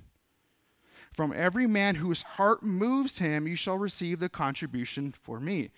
From 1.14 1.32
every 1.34 1.66
man 1.66 1.96
whose 1.96 2.22
heart 2.22 2.62
moves 2.62 3.18
him, 3.18 3.46
you 3.46 3.54
shall 3.54 3.78
receive 3.78 4.18
the 4.18 4.28
contribution 4.28 5.14
for 5.22 5.38
me. 5.38 5.70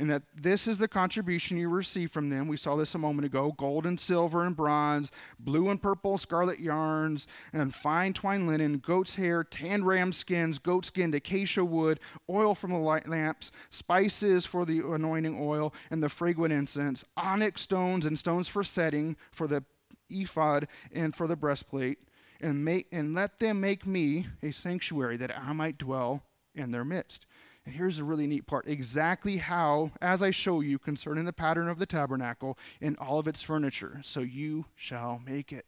And 0.00 0.08
that 0.10 0.22
this 0.36 0.68
is 0.68 0.78
the 0.78 0.86
contribution 0.86 1.56
you 1.56 1.68
receive 1.68 2.12
from 2.12 2.28
them. 2.28 2.46
We 2.46 2.56
saw 2.56 2.76
this 2.76 2.94
a 2.94 2.98
moment 2.98 3.26
ago 3.26 3.52
gold 3.58 3.84
and 3.84 3.98
silver 3.98 4.44
and 4.44 4.54
bronze, 4.54 5.10
blue 5.40 5.68
and 5.68 5.82
purple 5.82 6.18
scarlet 6.18 6.60
yarns, 6.60 7.26
and 7.52 7.74
fine 7.74 8.12
twined 8.12 8.46
linen, 8.46 8.78
goat's 8.78 9.16
hair, 9.16 9.42
tanned 9.42 9.88
ram 9.88 10.12
skins, 10.12 10.60
goat 10.60 10.86
skin, 10.86 11.12
acacia 11.12 11.64
wood, 11.64 11.98
oil 12.30 12.54
from 12.54 12.70
the 12.70 12.78
light 12.78 13.08
lamps, 13.08 13.50
spices 13.70 14.46
for 14.46 14.64
the 14.64 14.78
anointing 14.78 15.36
oil, 15.40 15.74
and 15.90 16.00
the 16.00 16.08
fragrant 16.08 16.52
incense, 16.52 17.02
onyx 17.16 17.62
stones 17.62 18.06
and 18.06 18.20
stones 18.20 18.46
for 18.46 18.62
setting 18.62 19.16
for 19.32 19.48
the 19.48 19.64
ephod 20.10 20.68
and 20.92 21.14
for 21.14 21.26
the 21.26 21.36
breastplate, 21.36 21.98
and, 22.40 22.64
make, 22.64 22.86
and 22.92 23.14
let 23.14 23.40
them 23.40 23.60
make 23.60 23.86
me 23.86 24.26
a 24.42 24.52
sanctuary 24.52 25.16
that 25.16 25.36
I 25.36 25.52
might 25.52 25.78
dwell 25.78 26.22
in 26.54 26.70
their 26.70 26.84
midst. 26.84 27.26
And 27.64 27.74
here's 27.74 27.98
a 27.98 28.04
really 28.04 28.26
neat 28.26 28.46
part 28.46 28.66
exactly 28.66 29.38
how, 29.38 29.90
as 30.00 30.22
I 30.22 30.30
show 30.30 30.60
you 30.60 30.78
concerning 30.78 31.24
the 31.24 31.32
pattern 31.32 31.68
of 31.68 31.78
the 31.78 31.86
tabernacle 31.86 32.56
and 32.80 32.96
all 32.96 33.18
of 33.18 33.28
its 33.28 33.42
furniture, 33.42 34.00
so 34.02 34.20
you 34.20 34.66
shall 34.74 35.20
make 35.26 35.52
it. 35.52 35.66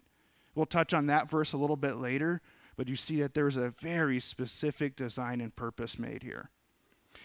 We'll 0.54 0.66
touch 0.66 0.94
on 0.94 1.06
that 1.06 1.28
verse 1.28 1.52
a 1.52 1.58
little 1.58 1.76
bit 1.76 1.96
later, 1.96 2.40
but 2.76 2.88
you 2.88 2.96
see 2.96 3.20
that 3.20 3.34
there's 3.34 3.56
a 3.56 3.70
very 3.70 4.18
specific 4.18 4.96
design 4.96 5.40
and 5.40 5.54
purpose 5.54 5.98
made 5.98 6.22
here. 6.22 6.50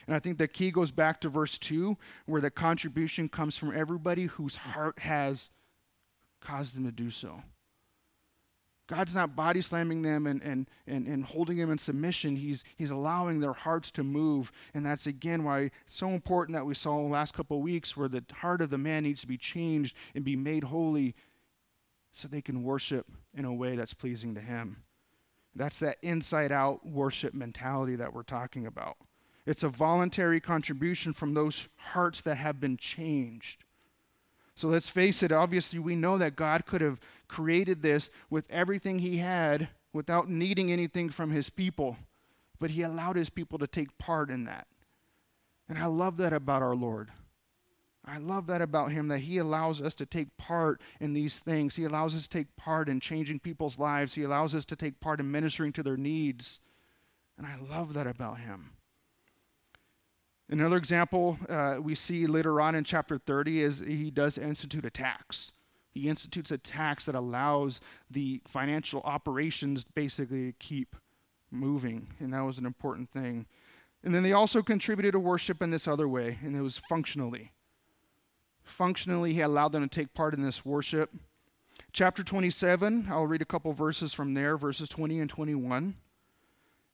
And 0.08 0.16
I 0.16 0.20
think 0.20 0.38
the 0.38 0.48
key 0.48 0.72
goes 0.72 0.92
back 0.92 1.22
to 1.22 1.30
verse 1.30 1.58
2, 1.58 1.98
where 2.26 2.42
the 2.42 2.52
contribution 2.52 3.30
comes 3.30 3.58
from 3.58 3.76
everybody 3.76 4.26
whose 4.26 4.58
heart 4.58 5.00
has 5.00 5.50
caused 6.46 6.76
them 6.76 6.86
to 6.86 6.92
do 6.92 7.10
so. 7.10 7.42
God's 8.88 9.16
not 9.16 9.36
body 9.36 9.62
slamming 9.62 10.04
them 10.04 10.28
and, 10.28 10.44
and, 10.44 10.70
and, 10.86 11.08
and 11.08 11.26
holding 11.26 11.58
them 11.58 11.72
in 11.72 11.80
submission. 11.80 12.36
He's, 12.36 12.64
he's 12.76 12.92
allowing 12.92 13.40
their 13.40 13.54
hearts 13.54 13.90
to 13.92 14.04
move. 14.04 14.52
And 14.76 14.86
that's 14.86 15.08
again 15.08 15.44
why 15.44 15.72
it's 15.86 15.96
so 15.96 16.10
important 16.10 16.56
that 16.56 16.68
we 16.68 16.76
saw 16.76 17.00
in 17.00 17.06
the 17.06 17.12
last 17.12 17.34
couple 17.34 17.58
of 17.58 17.64
weeks 17.64 17.98
where 17.98 18.08
the 18.08 18.24
heart 18.42 18.62
of 18.62 18.70
the 18.70 18.78
man 18.78 19.04
needs 19.04 19.22
to 19.22 19.28
be 19.28 19.38
changed 19.38 19.96
and 20.14 20.24
be 20.24 20.36
made 20.36 20.66
holy 20.66 21.16
so 22.12 22.28
they 22.28 22.44
can 22.44 22.64
worship 22.64 23.08
in 23.36 23.44
a 23.44 23.54
way 23.54 23.76
that's 23.76 23.96
pleasing 23.96 24.36
to 24.36 24.42
him. 24.42 24.84
That's 25.56 25.80
that 25.80 25.98
inside 26.04 26.52
out 26.52 26.86
worship 26.86 27.34
mentality 27.34 27.96
that 27.96 28.14
we're 28.14 28.24
talking 28.24 28.68
about. 28.68 28.98
It's 29.48 29.64
a 29.64 29.70
voluntary 29.70 30.40
contribution 30.40 31.14
from 31.14 31.34
those 31.34 31.68
hearts 31.78 32.22
that 32.22 32.36
have 32.36 32.60
been 32.60 32.78
changed. 32.78 33.65
So 34.56 34.70
let's 34.70 34.90
face 34.90 35.22
it, 35.22 35.32
obviously, 35.32 35.80
we 35.80 35.96
know 35.96 36.18
that 36.18 36.36
God 36.36 36.66
could 36.66 36.82
have 36.82 37.00
created 37.28 37.82
this 37.82 38.10
with 38.30 38.50
everything 38.50 39.00
He 39.00 39.18
had 39.18 39.70
without 39.92 40.30
needing 40.30 40.72
anything 40.72 41.10
from 41.10 41.32
His 41.32 41.50
people, 41.50 41.98
but 42.60 42.72
He 42.72 42.82
allowed 42.82 43.18
His 43.18 43.30
people 43.30 43.60
to 43.60 43.68
take 43.68 43.98
part 43.98 44.30
in 44.30 44.46
that. 44.46 44.68
And 45.68 45.78
I 45.78 45.88
love 45.88 46.18
that 46.18 46.34
about 46.34 46.62
our 46.62 46.76
Lord. 46.76 47.12
I 48.08 48.20
love 48.20 48.46
that 48.48 48.62
about 48.62 48.92
him 48.92 49.08
that 49.08 49.20
he 49.20 49.40
allows 49.40 49.82
us 49.82 49.96
to 49.96 50.06
take 50.06 50.38
part 50.38 50.80
in 51.00 51.14
these 51.14 51.40
things. 51.40 51.76
He 51.76 51.86
allows 51.86 52.16
us 52.16 52.24
to 52.24 52.30
take 52.30 52.56
part 52.56 52.88
in 52.88 53.00
changing 53.00 53.40
people's 53.40 53.80
lives. 53.80 54.14
He 54.14 54.22
allows 54.22 54.54
us 54.54 54.64
to 54.66 54.76
take 54.76 55.00
part 55.00 55.20
in 55.20 55.32
ministering 55.32 55.74
to 55.74 55.84
their 55.84 55.98
needs. 55.98 56.60
And 57.38 57.48
I 57.48 57.56
love 57.58 57.94
that 57.94 58.06
about 58.06 58.40
him. 58.40 58.72
Another 60.50 60.78
example 60.78 61.40
uh, 61.50 61.78
we 61.82 61.96
see 61.96 62.28
later 62.28 62.62
on 62.62 62.76
in 62.76 62.84
chapter 62.84 63.18
30 63.18 63.62
is 63.62 63.80
he 63.80 64.12
does 64.12 64.38
institute 64.38 64.86
a 64.86 64.92
tax. 64.92 65.52
He 65.92 66.08
institutes 66.08 66.52
a 66.52 66.58
tax 66.58 67.06
that 67.06 67.16
allows 67.16 67.80
the 68.12 68.42
financial 68.48 69.02
operations 69.02 69.86
basically 69.86 70.52
to 70.52 70.58
keep 70.60 70.96
moving, 71.50 72.14
and 72.20 72.34
that 72.34 72.42
was 72.42 72.58
an 72.58 72.66
important 72.66 73.12
thing. 73.12 73.48
And 74.04 74.14
then 74.14 74.22
they 74.22 74.34
also 74.34 74.62
contributed 74.62 75.14
to 75.14 75.20
worship 75.20 75.64
in 75.64 75.72
this 75.72 75.88
other 75.88 76.08
way, 76.08 76.38
and 76.44 76.56
it 76.56 76.62
was 76.62 76.78
functionally. 76.90 77.54
Functionally, 78.64 79.34
he 79.34 79.42
allowed 79.42 79.72
them 79.72 79.88
to 79.88 79.88
take 79.88 80.14
part 80.14 80.34
in 80.34 80.44
this 80.44 80.66
worship. 80.66 81.12
Chapter 81.92 82.24
27, 82.24 83.08
I'll 83.10 83.26
read 83.26 83.42
a 83.42 83.46
couple 83.46 83.74
verses 83.74 84.14
from 84.14 84.34
there, 84.34 84.58
verses 84.58 84.90
20 84.90 85.20
and 85.20 85.30
21. 85.30 85.96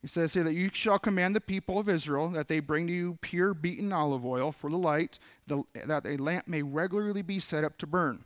He 0.02 0.08
says 0.08 0.34
here 0.34 0.44
that 0.44 0.54
you 0.54 0.72
shall 0.74 0.98
command 0.98 1.36
the 1.36 1.42
people 1.42 1.78
of 1.78 1.88
Israel 1.88 2.30
that 2.32 2.48
they 2.48 2.60
bring 2.60 2.88
to 2.88 2.94
you 2.94 3.20
pure 3.22 3.54
beaten 3.54 3.94
olive 3.94 4.26
oil 4.26 4.52
for 4.52 4.70
the 4.70 4.78
light, 4.78 5.20
the, 5.46 5.64
that 5.74 6.08
a 6.08 6.18
lamp 6.18 6.48
may 6.48 6.64
regularly 6.64 7.22
be 7.22 7.40
set 7.40 7.64
up 7.64 7.78
to 7.78 7.88
burn. 7.88 8.24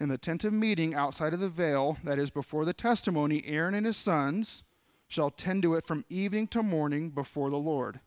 In 0.00 0.08
the 0.08 0.18
tent 0.18 0.42
of 0.44 0.52
meeting 0.52 0.94
outside 0.94 1.32
of 1.32 1.40
the 1.40 1.48
veil 1.48 1.98
that 2.02 2.18
is 2.18 2.30
before 2.30 2.64
the 2.64 2.72
testimony, 2.72 3.44
Aaron 3.46 3.74
and 3.74 3.86
his 3.86 3.96
sons 3.96 4.64
shall 5.06 5.30
tend 5.30 5.62
to 5.62 5.74
it 5.74 5.86
from 5.86 6.04
evening 6.08 6.48
to 6.48 6.62
morning 6.62 7.10
before 7.10 7.50
the 7.50 7.56
Lord. 7.56 8.00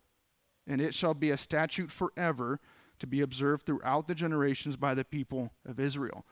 And 0.67 0.81
it 0.81 0.95
shall 0.95 1.13
be 1.13 1.29
a 1.29 1.37
statute 1.37 1.91
forever 1.91 2.59
to 2.99 3.07
be 3.07 3.21
observed 3.21 3.65
throughout 3.65 4.07
the 4.07 4.15
generations 4.15 4.75
by 4.75 4.93
the 4.93 5.05
people 5.05 5.51
of 5.65 5.79
Israel. 5.79 6.25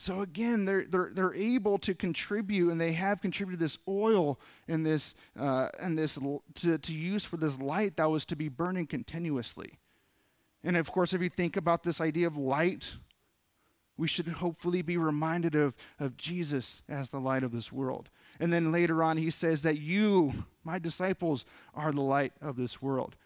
So 0.00 0.22
again, 0.22 0.64
they're, 0.64 0.86
they're, 0.86 1.10
they're 1.12 1.34
able 1.34 1.76
to 1.80 1.94
contribute, 1.94 2.70
and 2.70 2.80
they 2.80 2.94
have 2.94 3.20
contributed 3.20 3.60
this 3.60 3.76
oil 3.86 4.40
and 4.66 4.86
this, 4.86 5.14
uh, 5.38 5.68
and 5.78 5.98
this 5.98 6.18
to, 6.54 6.78
to 6.78 6.92
use 6.94 7.26
for 7.26 7.36
this 7.36 7.58
light 7.58 7.98
that 7.98 8.10
was 8.10 8.24
to 8.24 8.34
be 8.34 8.48
burning 8.48 8.86
continuously. 8.86 9.78
And 10.64 10.78
of 10.78 10.90
course, 10.90 11.12
if 11.12 11.20
you 11.20 11.28
think 11.28 11.54
about 11.54 11.82
this 11.82 12.00
idea 12.00 12.26
of 12.26 12.38
light, 12.38 12.94
we 13.98 14.08
should 14.08 14.26
hopefully 14.26 14.80
be 14.80 14.96
reminded 14.96 15.54
of, 15.54 15.74
of 15.98 16.16
Jesus 16.16 16.80
as 16.88 17.10
the 17.10 17.20
light 17.20 17.44
of 17.44 17.52
this 17.52 17.70
world. 17.70 18.08
And 18.40 18.50
then 18.50 18.72
later 18.72 19.02
on, 19.02 19.18
he 19.18 19.28
says 19.28 19.62
that 19.64 19.80
you, 19.80 20.46
my 20.64 20.78
disciples, 20.78 21.44
are 21.74 21.92
the 21.92 22.00
light 22.00 22.32
of 22.40 22.56
this 22.56 22.80
world. 22.80 23.16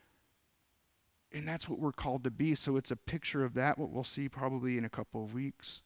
And 1.30 1.46
that's 1.46 1.68
what 1.68 1.78
we're 1.78 1.92
called 1.92 2.24
to 2.24 2.32
be. 2.32 2.56
So 2.56 2.76
it's 2.76 2.90
a 2.90 2.96
picture 2.96 3.44
of 3.44 3.54
that, 3.54 3.78
what 3.78 3.90
we'll 3.90 4.02
see 4.02 4.28
probably 4.28 4.76
in 4.76 4.84
a 4.84 4.90
couple 4.90 5.22
of 5.22 5.32
weeks. 5.32 5.83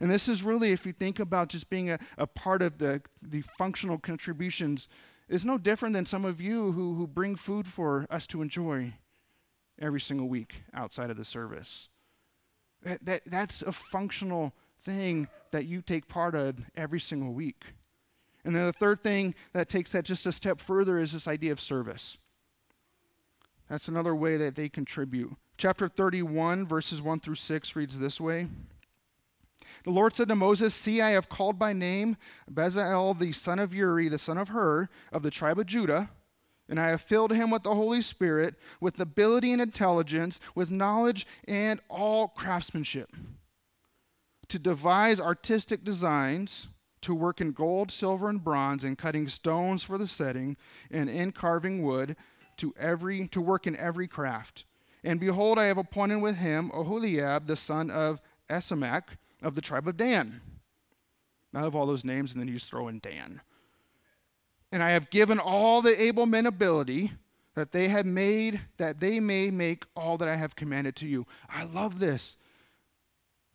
And 0.00 0.10
this 0.10 0.28
is 0.28 0.42
really, 0.42 0.72
if 0.72 0.86
you 0.86 0.92
think 0.92 1.18
about 1.18 1.48
just 1.48 1.68
being 1.68 1.90
a, 1.90 1.98
a 2.16 2.26
part 2.26 2.62
of 2.62 2.78
the, 2.78 3.02
the 3.20 3.42
functional 3.58 3.98
contributions, 3.98 4.88
is 5.28 5.44
no 5.44 5.58
different 5.58 5.94
than 5.94 6.06
some 6.06 6.24
of 6.24 6.40
you 6.40 6.72
who, 6.72 6.94
who 6.94 7.06
bring 7.06 7.36
food 7.36 7.66
for 7.66 8.06
us 8.10 8.26
to 8.28 8.40
enjoy 8.40 8.94
every 9.80 10.00
single 10.00 10.28
week 10.28 10.62
outside 10.72 11.10
of 11.10 11.16
the 11.16 11.24
service. 11.24 11.88
That, 12.82 13.04
that, 13.04 13.22
that's 13.26 13.62
a 13.62 13.72
functional 13.72 14.54
thing 14.80 15.28
that 15.50 15.66
you 15.66 15.82
take 15.82 16.08
part 16.08 16.34
of 16.34 16.60
every 16.76 17.00
single 17.00 17.32
week. 17.32 17.64
And 18.44 18.54
then 18.54 18.66
the 18.66 18.72
third 18.72 19.02
thing 19.02 19.34
that 19.52 19.68
takes 19.68 19.92
that 19.92 20.04
just 20.04 20.26
a 20.26 20.32
step 20.32 20.60
further 20.60 20.98
is 20.98 21.12
this 21.12 21.28
idea 21.28 21.52
of 21.52 21.60
service. 21.60 22.18
That's 23.68 23.88
another 23.88 24.14
way 24.14 24.36
that 24.36 24.54
they 24.54 24.68
contribute. 24.68 25.36
Chapter 25.58 25.88
31, 25.88 26.66
verses 26.66 27.02
1 27.02 27.20
through 27.20 27.34
6 27.34 27.76
reads 27.76 27.98
this 27.98 28.20
way. 28.20 28.48
The 29.84 29.90
Lord 29.90 30.14
said 30.14 30.28
to 30.28 30.34
Moses, 30.34 30.74
See, 30.74 31.00
I 31.00 31.10
have 31.10 31.28
called 31.28 31.58
by 31.58 31.72
name 31.72 32.16
Bezalel, 32.50 33.18
the 33.18 33.32
son 33.32 33.58
of 33.58 33.74
Uri, 33.74 34.08
the 34.08 34.18
son 34.18 34.38
of 34.38 34.50
Hur, 34.50 34.88
of 35.12 35.22
the 35.22 35.30
tribe 35.30 35.58
of 35.58 35.66
Judah, 35.66 36.10
and 36.68 36.78
I 36.78 36.88
have 36.88 37.00
filled 37.00 37.32
him 37.32 37.50
with 37.50 37.62
the 37.62 37.74
Holy 37.74 38.02
Spirit, 38.02 38.54
with 38.80 39.00
ability 39.00 39.52
and 39.52 39.62
intelligence, 39.62 40.38
with 40.54 40.70
knowledge 40.70 41.26
and 41.46 41.80
all 41.88 42.28
craftsmanship, 42.28 43.16
to 44.48 44.58
devise 44.58 45.20
artistic 45.20 45.82
designs, 45.82 46.68
to 47.00 47.14
work 47.14 47.40
in 47.40 47.52
gold, 47.52 47.90
silver, 47.90 48.28
and 48.28 48.42
bronze, 48.42 48.84
and 48.84 48.98
cutting 48.98 49.28
stones 49.28 49.82
for 49.82 49.96
the 49.96 50.08
setting, 50.08 50.56
and 50.90 51.08
in 51.08 51.32
carving 51.32 51.82
wood, 51.82 52.16
to 52.58 52.74
every 52.78 53.28
to 53.28 53.40
work 53.40 53.66
in 53.66 53.76
every 53.76 54.08
craft. 54.08 54.64
And 55.04 55.20
behold, 55.20 55.58
I 55.58 55.64
have 55.66 55.78
appointed 55.78 56.20
with 56.20 56.36
him 56.36 56.70
Oholiab, 56.74 57.46
the 57.46 57.56
son 57.56 57.90
of 57.90 58.20
Ahisamach, 58.50 59.16
of 59.42 59.54
the 59.54 59.60
tribe 59.60 59.88
of 59.88 59.96
Dan. 59.96 60.40
I 61.54 61.60
have 61.60 61.74
all 61.74 61.86
those 61.86 62.04
names, 62.04 62.32
and 62.32 62.40
then 62.40 62.48
you 62.48 62.54
just 62.54 62.68
throw 62.68 62.88
in 62.88 62.98
Dan. 62.98 63.40
And 64.70 64.82
I 64.82 64.90
have 64.90 65.10
given 65.10 65.38
all 65.38 65.80
the 65.80 66.00
able 66.00 66.26
men 66.26 66.46
ability 66.46 67.12
that 67.54 67.72
they 67.72 67.88
have 67.88 68.06
made, 68.06 68.60
that 68.76 69.00
they 69.00 69.18
may 69.18 69.50
make 69.50 69.84
all 69.96 70.18
that 70.18 70.28
I 70.28 70.36
have 70.36 70.54
commanded 70.54 70.94
to 70.96 71.08
you. 71.08 71.26
I 71.48 71.64
love 71.64 71.98
this. 71.98 72.36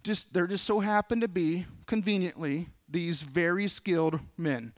Just 0.04 0.34
there 0.34 0.48
just 0.48 0.66
so 0.66 0.82
happened 0.82 1.22
to 1.22 1.28
be, 1.28 1.66
conveniently, 1.86 2.70
these 2.90 3.22
very 3.22 3.68
skilled 3.68 4.20
men 4.38 4.74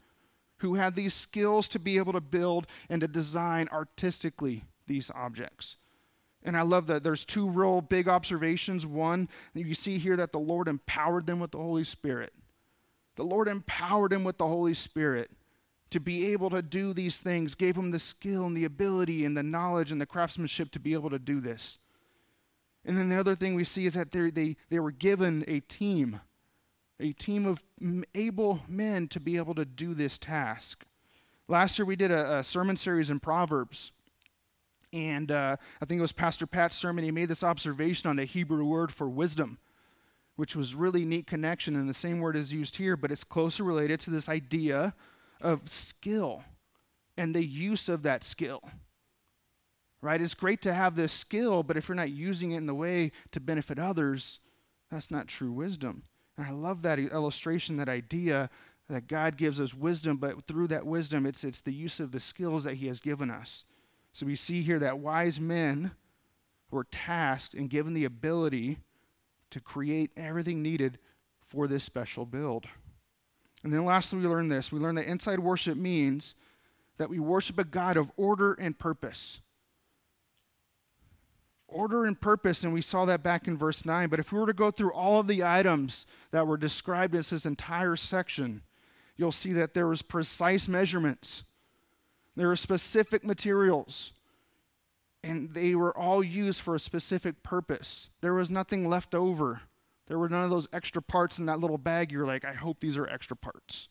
who 0.57 0.75
had 0.75 0.95
these 0.95 1.13
skills 1.13 1.67
to 1.69 1.79
be 1.79 1.97
able 1.97 2.13
to 2.13 2.21
build 2.21 2.67
and 2.89 3.01
to 3.01 3.07
design 3.07 3.67
artistically 3.71 4.65
these 4.87 5.09
objects. 5.15 5.77
And 6.45 6.55
I 6.55 6.61
love 6.61 6.85
that 6.87 7.03
there's 7.03 7.25
two 7.25 7.49
real 7.49 7.81
big 7.81 8.07
observations. 8.07 8.85
One, 8.85 9.27
you 9.55 9.73
see 9.73 9.97
here 9.97 10.15
that 10.15 10.31
the 10.31 10.39
Lord 10.39 10.67
empowered 10.67 11.25
them 11.25 11.39
with 11.39 11.51
the 11.51 11.57
Holy 11.57 11.83
Spirit. 11.83 12.33
The 13.15 13.23
Lord 13.23 13.47
empowered 13.47 14.11
them 14.11 14.23
with 14.23 14.37
the 14.37 14.47
Holy 14.47 14.75
Spirit 14.75 15.31
to 15.89 15.99
be 15.99 16.27
able 16.27 16.51
to 16.51 16.61
do 16.61 16.93
these 16.93 17.17
things, 17.17 17.55
gave 17.55 17.75
them 17.75 17.89
the 17.89 17.99
skill 17.99 18.45
and 18.45 18.55
the 18.55 18.65
ability 18.65 19.25
and 19.25 19.35
the 19.35 19.41
knowledge 19.41 19.91
and 19.91 19.99
the 19.99 20.05
craftsmanship 20.05 20.69
to 20.71 20.79
be 20.79 20.93
able 20.93 21.09
to 21.09 21.17
do 21.17 21.41
this. 21.41 21.79
And 22.85 22.95
then 22.95 23.09
the 23.09 23.19
other 23.19 23.35
thing 23.35 23.55
we 23.55 23.63
see 23.63 23.87
is 23.87 23.93
that 23.93 24.11
they, 24.11 24.55
they 24.69 24.79
were 24.79 24.91
given 24.91 25.43
a 25.47 25.61
team, 25.61 26.19
a 26.99 27.11
team 27.13 27.47
of 27.47 27.63
able 28.13 28.61
men 28.67 29.07
to 29.07 29.19
be 29.19 29.37
able 29.37 29.55
to 29.55 29.65
do 29.65 29.95
this 29.95 30.19
task. 30.19 30.85
Last 31.47 31.79
year 31.79 31.85
we 31.85 31.95
did 31.95 32.11
a, 32.11 32.37
a 32.37 32.43
sermon 32.43 32.77
series 32.77 33.09
in 33.09 33.19
Proverbs 33.19 33.91
and 34.95 35.29
uh, 35.29 35.57
I 35.81 35.85
think 35.85 35.99
it 35.99 36.01
was 36.01 36.13
Pastor 36.13 36.47
Pat's 36.47 36.77
sermon. 36.77 37.03
He 37.03 37.11
made 37.11 37.27
this 37.27 37.43
observation 37.43 38.09
on 38.09 38.15
the 38.15 38.23
Hebrew 38.23 38.63
word 38.63 38.93
for 38.93 39.09
wisdom, 39.09 39.59
which 40.37 40.55
was 40.55 40.73
really 40.73 41.03
neat 41.03 41.27
connection. 41.27 41.75
And 41.75 41.89
the 41.89 41.93
same 41.93 42.21
word 42.21 42.37
is 42.37 42.53
used 42.53 42.77
here, 42.77 42.95
but 42.95 43.11
it's 43.11 43.25
closely 43.25 43.65
related 43.65 43.99
to 44.01 44.09
this 44.09 44.29
idea 44.29 44.93
of 45.41 45.69
skill 45.69 46.45
and 47.17 47.35
the 47.35 47.43
use 47.43 47.89
of 47.89 48.03
that 48.03 48.23
skill. 48.23 48.61
Right? 50.01 50.21
It's 50.21 50.33
great 50.33 50.61
to 50.61 50.73
have 50.73 50.95
this 50.95 51.11
skill, 51.11 51.61
but 51.61 51.75
if 51.75 51.89
you're 51.89 51.95
not 51.95 52.11
using 52.11 52.51
it 52.51 52.57
in 52.57 52.65
the 52.65 52.73
way 52.73 53.11
to 53.31 53.41
benefit 53.41 53.77
others, 53.77 54.39
that's 54.89 55.11
not 55.11 55.27
true 55.27 55.51
wisdom. 55.51 56.03
And 56.37 56.47
I 56.47 56.51
love 56.51 56.83
that 56.83 56.99
illustration, 56.99 57.75
that 57.77 57.89
idea 57.89 58.49
that 58.87 59.07
God 59.07 59.35
gives 59.35 59.59
us 59.59 59.73
wisdom, 59.73 60.17
but 60.17 60.47
through 60.47 60.67
that 60.67 60.85
wisdom, 60.85 61.25
it's, 61.25 61.43
it's 61.43 61.59
the 61.59 61.73
use 61.73 61.99
of 61.99 62.13
the 62.13 62.19
skills 62.21 62.63
that 62.63 62.75
He 62.75 62.87
has 62.87 63.01
given 63.01 63.29
us. 63.29 63.65
So 64.15 64.25
we 64.25 64.37
see 64.37 64.61
here 64.61 64.79
that 64.79 64.99
wise 64.99 65.41
men 65.41 65.91
were 66.71 66.85
tasked 66.85 67.53
and 67.53 67.69
given 67.69 67.93
the 67.93 68.05
ability 68.05 68.77
to 69.49 69.59
create 69.59 70.11
everything 70.15 70.61
needed 70.61 70.99
for 71.45 71.67
this 71.67 71.83
special 71.83 72.25
build. 72.25 72.65
And 73.61 73.73
then 73.73 73.83
lastly, 73.83 74.19
we 74.19 74.27
learn 74.27 74.47
this. 74.47 74.71
We 74.71 74.79
learn 74.79 74.95
that 74.95 75.05
inside 75.05 75.39
worship 75.39 75.77
means 75.77 76.33
that 76.97 77.09
we 77.09 77.19
worship 77.19 77.59
a 77.59 77.65
God 77.65 77.97
of 77.97 78.09
order 78.15 78.53
and 78.53 78.79
purpose. 78.79 79.41
Order 81.67 82.05
and 82.05 82.19
purpose, 82.19 82.63
and 82.63 82.73
we 82.73 82.81
saw 82.81 83.03
that 83.03 83.21
back 83.21 83.49
in 83.49 83.57
verse 83.57 83.83
9. 83.83 84.07
But 84.07 84.21
if 84.21 84.31
we 84.31 84.39
were 84.39 84.47
to 84.47 84.53
go 84.53 84.71
through 84.71 84.93
all 84.93 85.19
of 85.19 85.27
the 85.27 85.43
items 85.43 86.05
that 86.31 86.47
were 86.47 86.55
described 86.55 87.15
as 87.15 87.31
this 87.31 87.45
entire 87.45 87.97
section, 87.97 88.61
you'll 89.17 89.33
see 89.33 89.51
that 89.51 89.73
there 89.73 89.87
was 89.87 90.01
precise 90.01 90.69
measurements. 90.69 91.43
There 92.35 92.47
were 92.47 92.55
specific 92.55 93.23
materials. 93.23 94.11
And 95.23 95.55
they 95.55 95.73
were 95.73 95.95
all 95.97 96.23
used 96.23 96.61
for 96.61 96.75
a 96.75 96.79
specific 96.79 97.41
purpose. 97.41 98.09
There 98.21 98.33
was 98.33 98.51
nothing 98.51 98.87
left 98.87 99.15
over. 99.15 99.61
There 100.07 100.19
were 100.19 100.29
none 100.29 100.43
of 100.43 100.51
those 100.51 100.67
extra 100.71 101.01
parts 101.01 101.39
in 101.39 101.47
that 101.47 101.59
little 101.59 101.79
bag. 101.79 102.11
You're 102.11 102.27
like, 102.27 102.45
I 102.45 102.53
hope 102.53 102.79
these 102.79 102.97
are 102.97 103.07
extra 103.07 103.35
parts. 103.35 103.89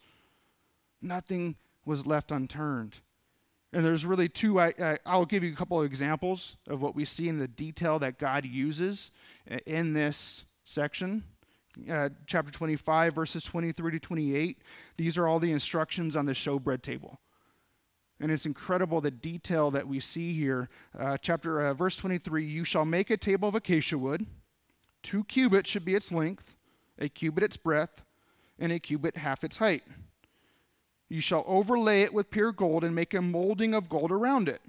Nothing 1.02 1.56
was 1.84 2.06
left 2.06 2.30
unturned. 2.30 3.00
And 3.72 3.84
there's 3.84 4.06
really 4.06 4.28
two, 4.28 4.60
I, 4.60 4.98
will 5.04 5.26
give 5.26 5.42
you 5.42 5.52
a 5.52 5.56
couple 5.56 5.80
of 5.80 5.84
examples 5.84 6.56
of 6.68 6.80
what 6.80 6.94
we 6.94 7.04
see 7.04 7.28
in 7.28 7.38
the 7.38 7.48
detail 7.48 7.98
that 7.98 8.18
God 8.18 8.44
uses 8.44 9.10
in 9.66 9.94
this 9.94 10.44
section. 10.64 11.24
Uh, 11.90 12.10
chapter 12.28 12.52
25, 12.52 13.12
verses 13.12 13.42
23 13.42 13.92
to 13.92 13.98
28. 13.98 14.58
These 14.96 15.18
are 15.18 15.26
all 15.26 15.40
the 15.40 15.50
instructions 15.50 16.14
on 16.14 16.26
the 16.26 16.32
showbread 16.32 16.82
table. 16.82 17.18
And 18.20 18.30
it's 18.30 18.46
incredible 18.46 19.00
the 19.00 19.10
detail 19.10 19.70
that 19.72 19.88
we 19.88 20.00
see 20.00 20.34
here. 20.34 20.68
Uh, 20.96 21.16
chapter 21.20 21.60
uh, 21.60 21.74
verse 21.74 21.96
23 21.96 22.44
You 22.44 22.64
shall 22.64 22.84
make 22.84 23.10
a 23.10 23.16
table 23.16 23.48
of 23.48 23.54
acacia 23.54 23.98
wood. 23.98 24.26
Two 25.02 25.24
cubits 25.24 25.68
should 25.68 25.84
be 25.84 25.94
its 25.94 26.10
length, 26.10 26.56
a 26.98 27.08
cubit 27.08 27.44
its 27.44 27.56
breadth, 27.56 28.02
and 28.58 28.72
a 28.72 28.78
cubit 28.78 29.18
half 29.18 29.44
its 29.44 29.58
height. 29.58 29.82
You 31.08 31.20
shall 31.20 31.44
overlay 31.46 32.02
it 32.02 32.14
with 32.14 32.30
pure 32.30 32.52
gold 32.52 32.82
and 32.82 32.94
make 32.94 33.12
a 33.12 33.20
molding 33.20 33.74
of 33.74 33.88
gold 33.88 34.10
around 34.10 34.48
it. 34.48 34.62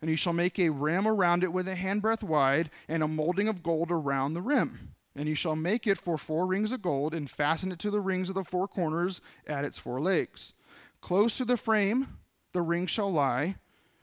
And 0.00 0.10
you 0.10 0.16
shall 0.16 0.32
make 0.32 0.58
a 0.58 0.70
rim 0.70 1.06
around 1.06 1.44
it 1.44 1.52
with 1.52 1.68
a 1.68 1.74
handbreadth 1.74 2.22
wide, 2.22 2.70
and 2.88 3.02
a 3.02 3.08
molding 3.08 3.48
of 3.48 3.62
gold 3.62 3.90
around 3.90 4.32
the 4.32 4.40
rim. 4.40 4.94
And 5.14 5.28
you 5.28 5.34
shall 5.34 5.56
make 5.56 5.86
it 5.86 5.98
for 5.98 6.16
four 6.16 6.46
rings 6.46 6.72
of 6.72 6.80
gold, 6.80 7.12
and 7.12 7.30
fasten 7.30 7.70
it 7.70 7.78
to 7.80 7.90
the 7.90 8.00
rings 8.00 8.30
of 8.30 8.34
the 8.34 8.44
four 8.44 8.66
corners 8.66 9.20
at 9.46 9.64
its 9.64 9.78
four 9.78 10.00
legs. 10.00 10.54
Close 11.02 11.36
to 11.36 11.44
the 11.44 11.58
frame, 11.58 12.16
the 12.52 12.62
rings 12.62 12.90
shall 12.90 13.12
lie 13.12 13.56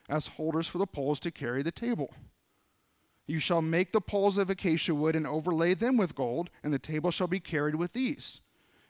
as 0.09 0.27
holders 0.27 0.67
for 0.67 0.77
the 0.77 0.87
poles 0.87 1.19
to 1.21 1.31
carry 1.31 1.61
the 1.61 1.71
table. 1.71 2.13
You 3.25 3.39
shall 3.39 3.61
make 3.61 3.91
the 3.91 4.01
poles 4.01 4.37
of 4.37 4.49
acacia 4.49 4.95
wood 4.95 5.15
and 5.15 5.27
overlay 5.27 5.73
them 5.73 5.97
with 5.97 6.15
gold, 6.15 6.49
and 6.63 6.73
the 6.73 6.79
table 6.79 7.11
shall 7.11 7.27
be 7.27 7.41
carried 7.41 7.75
with 7.75 7.93
these 7.93 8.39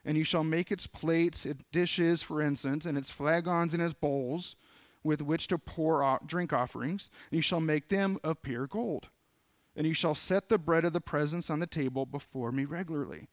and 0.08 0.17
you 0.17 0.24
shall 0.24 0.43
make 0.43 0.72
its 0.72 0.88
plates, 0.88 1.46
its 1.46 1.62
dishes 1.74 2.24
for 2.24 2.41
incense, 2.41 2.86
and 2.86 2.98
its 2.98 3.12
flagons 3.12 3.74
and 3.74 3.84
its 3.84 3.93
bowls 3.93 4.56
with 5.04 5.22
which 5.22 5.50
to 5.50 5.58
pour 5.58 6.20
drink 6.26 6.54
offerings. 6.54 7.10
And 7.30 7.36
you 7.36 7.41
shall 7.41 7.60
make 7.60 7.89
them 7.89 8.17
of 8.24 8.41
pure 8.41 8.67
gold. 8.67 9.10
And 9.76 9.86
you 9.86 9.93
shall 9.93 10.15
set 10.15 10.48
the 10.48 10.58
bread 10.58 10.86
of 10.86 10.93
the 10.93 11.02
presence 11.02 11.50
on 11.50 11.60
the 11.60 11.67
table 11.67 12.06
before 12.06 12.54
me 12.54 12.63
regularly. 12.63 13.28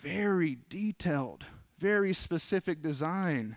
Very 0.00 0.58
detailed, 0.68 1.44
very 1.76 2.14
specific 2.14 2.80
design. 2.80 3.56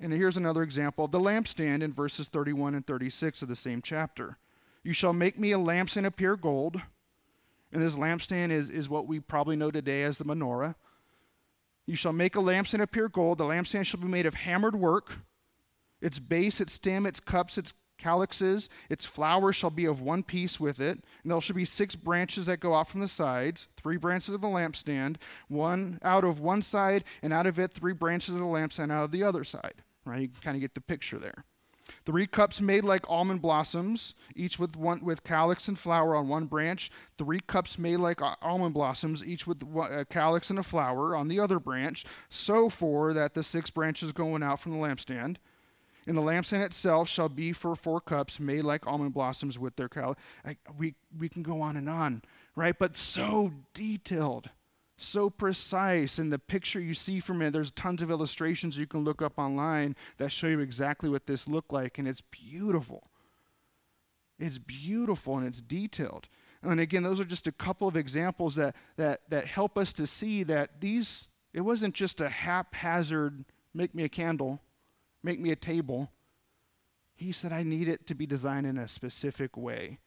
And 0.00 0.12
here's 0.12 0.36
another 0.36 0.62
example 0.62 1.04
of 1.04 1.10
the 1.10 1.20
lampstand 1.20 1.82
in 1.82 1.92
verses 1.92 2.28
31 2.28 2.74
and 2.74 2.86
36 2.86 3.42
of 3.42 3.48
the 3.48 3.56
same 3.56 3.82
chapter. 3.82 4.38
You 4.82 4.94
shall 4.94 5.12
make 5.12 5.38
me 5.38 5.52
a 5.52 5.58
lampstand 5.58 6.06
of 6.06 6.16
pure 6.16 6.36
gold. 6.36 6.80
And 7.72 7.82
this 7.82 7.96
lampstand 7.96 8.50
is, 8.50 8.70
is 8.70 8.88
what 8.88 9.06
we 9.06 9.20
probably 9.20 9.56
know 9.56 9.70
today 9.70 10.02
as 10.02 10.18
the 10.18 10.24
menorah. 10.24 10.74
You 11.86 11.96
shall 11.96 12.12
make 12.12 12.34
a 12.34 12.40
lampstand 12.40 12.82
of 12.82 12.90
pure 12.90 13.08
gold. 13.08 13.38
The 13.38 13.44
lampstand 13.44 13.84
shall 13.84 14.00
be 14.00 14.08
made 14.08 14.26
of 14.26 14.34
hammered 14.34 14.74
work. 14.74 15.18
Its 16.00 16.18
base, 16.18 16.60
its 16.60 16.72
stem, 16.72 17.04
its 17.04 17.20
cups, 17.20 17.58
its 17.58 17.74
calyxes, 17.98 18.70
its 18.88 19.04
flowers 19.04 19.54
shall 19.54 19.70
be 19.70 19.84
of 19.84 20.00
one 20.00 20.22
piece 20.22 20.58
with 20.58 20.80
it. 20.80 21.04
And 21.22 21.30
there 21.30 21.40
shall 21.42 21.56
be 21.56 21.66
six 21.66 21.94
branches 21.94 22.46
that 22.46 22.60
go 22.60 22.74
out 22.74 22.88
from 22.88 23.00
the 23.00 23.08
sides, 23.08 23.66
three 23.76 23.98
branches 23.98 24.34
of 24.34 24.40
the 24.40 24.46
lampstand, 24.46 25.16
one 25.48 25.98
out 26.02 26.24
of 26.24 26.40
one 26.40 26.62
side, 26.62 27.04
and 27.22 27.34
out 27.34 27.46
of 27.46 27.58
it 27.58 27.72
three 27.72 27.92
branches 27.92 28.34
of 28.34 28.40
the 28.40 28.46
lampstand 28.46 28.90
out 28.90 29.04
of 29.04 29.10
the 29.10 29.22
other 29.22 29.44
side. 29.44 29.74
Right? 30.10 30.22
You 30.22 30.28
can 30.28 30.42
kind 30.42 30.56
of 30.56 30.60
get 30.60 30.74
the 30.74 30.80
picture 30.80 31.18
there. 31.18 31.44
Three 32.04 32.26
cups 32.26 32.60
made 32.60 32.84
like 32.84 33.08
almond 33.08 33.42
blossoms, 33.42 34.14
each 34.34 34.58
with 34.58 34.76
one 34.76 35.04
with 35.04 35.24
calyx 35.24 35.68
and 35.68 35.78
flower 35.78 36.14
on 36.14 36.28
one 36.28 36.46
branch. 36.46 36.90
Three 37.18 37.40
cups 37.40 37.78
made 37.78 37.98
like 37.98 38.22
uh, 38.22 38.34
almond 38.42 38.74
blossoms, 38.74 39.24
each 39.24 39.46
with 39.46 39.62
a 39.62 39.80
uh, 39.80 40.04
calyx 40.04 40.50
and 40.50 40.58
a 40.58 40.62
flower 40.62 41.14
on 41.16 41.28
the 41.28 41.40
other 41.40 41.58
branch. 41.58 42.04
So 42.28 42.68
for 42.68 43.12
that 43.12 43.34
the 43.34 43.42
six 43.42 43.70
branches 43.70 44.12
going 44.12 44.42
out 44.42 44.60
from 44.60 44.72
the 44.72 44.78
lampstand. 44.78 45.36
And 46.06 46.16
the 46.16 46.22
lampstand 46.22 46.64
itself 46.64 47.08
shall 47.08 47.28
be 47.28 47.52
for 47.52 47.76
four 47.76 48.00
cups 48.00 48.40
made 48.40 48.62
like 48.64 48.86
almond 48.86 49.12
blossoms 49.12 49.58
with 49.58 49.76
their 49.76 49.88
calyx. 49.88 50.20
We 50.76 50.94
we 51.16 51.28
can 51.28 51.42
go 51.42 51.60
on 51.60 51.76
and 51.76 51.88
on, 51.88 52.22
right? 52.56 52.78
But 52.78 52.96
so 52.96 53.52
detailed 53.74 54.50
so 55.02 55.30
precise 55.30 56.18
in 56.18 56.30
the 56.30 56.38
picture 56.38 56.80
you 56.80 56.94
see 56.94 57.20
from 57.20 57.40
it. 57.42 57.52
There's 57.52 57.70
tons 57.70 58.02
of 58.02 58.10
illustrations 58.10 58.76
you 58.76 58.86
can 58.86 59.04
look 59.04 59.22
up 59.22 59.38
online 59.38 59.96
that 60.18 60.30
show 60.30 60.46
you 60.46 60.60
exactly 60.60 61.08
what 61.08 61.26
this 61.26 61.48
looked 61.48 61.72
like 61.72 61.98
and 61.98 62.06
it's 62.06 62.20
beautiful. 62.20 63.04
It's 64.38 64.58
beautiful 64.58 65.38
and 65.38 65.46
it's 65.46 65.60
detailed. 65.60 66.28
And 66.62 66.78
again 66.78 67.02
those 67.02 67.18
are 67.18 67.24
just 67.24 67.46
a 67.46 67.52
couple 67.52 67.88
of 67.88 67.96
examples 67.96 68.54
that 68.56 68.76
that 68.96 69.20
that 69.30 69.46
help 69.46 69.78
us 69.78 69.92
to 69.94 70.06
see 70.06 70.42
that 70.44 70.80
these 70.80 71.28
it 71.54 71.62
wasn't 71.62 71.94
just 71.94 72.20
a 72.20 72.28
haphazard 72.28 73.44
make 73.72 73.94
me 73.94 74.04
a 74.04 74.08
candle 74.08 74.60
make 75.22 75.40
me 75.40 75.50
a 75.50 75.56
table. 75.56 76.10
He 77.16 77.32
said 77.32 77.52
i 77.52 77.62
need 77.62 77.88
it 77.88 78.06
to 78.06 78.14
be 78.14 78.26
designed 78.26 78.66
in 78.66 78.76
a 78.76 78.88
specific 78.88 79.56
way. 79.56 79.98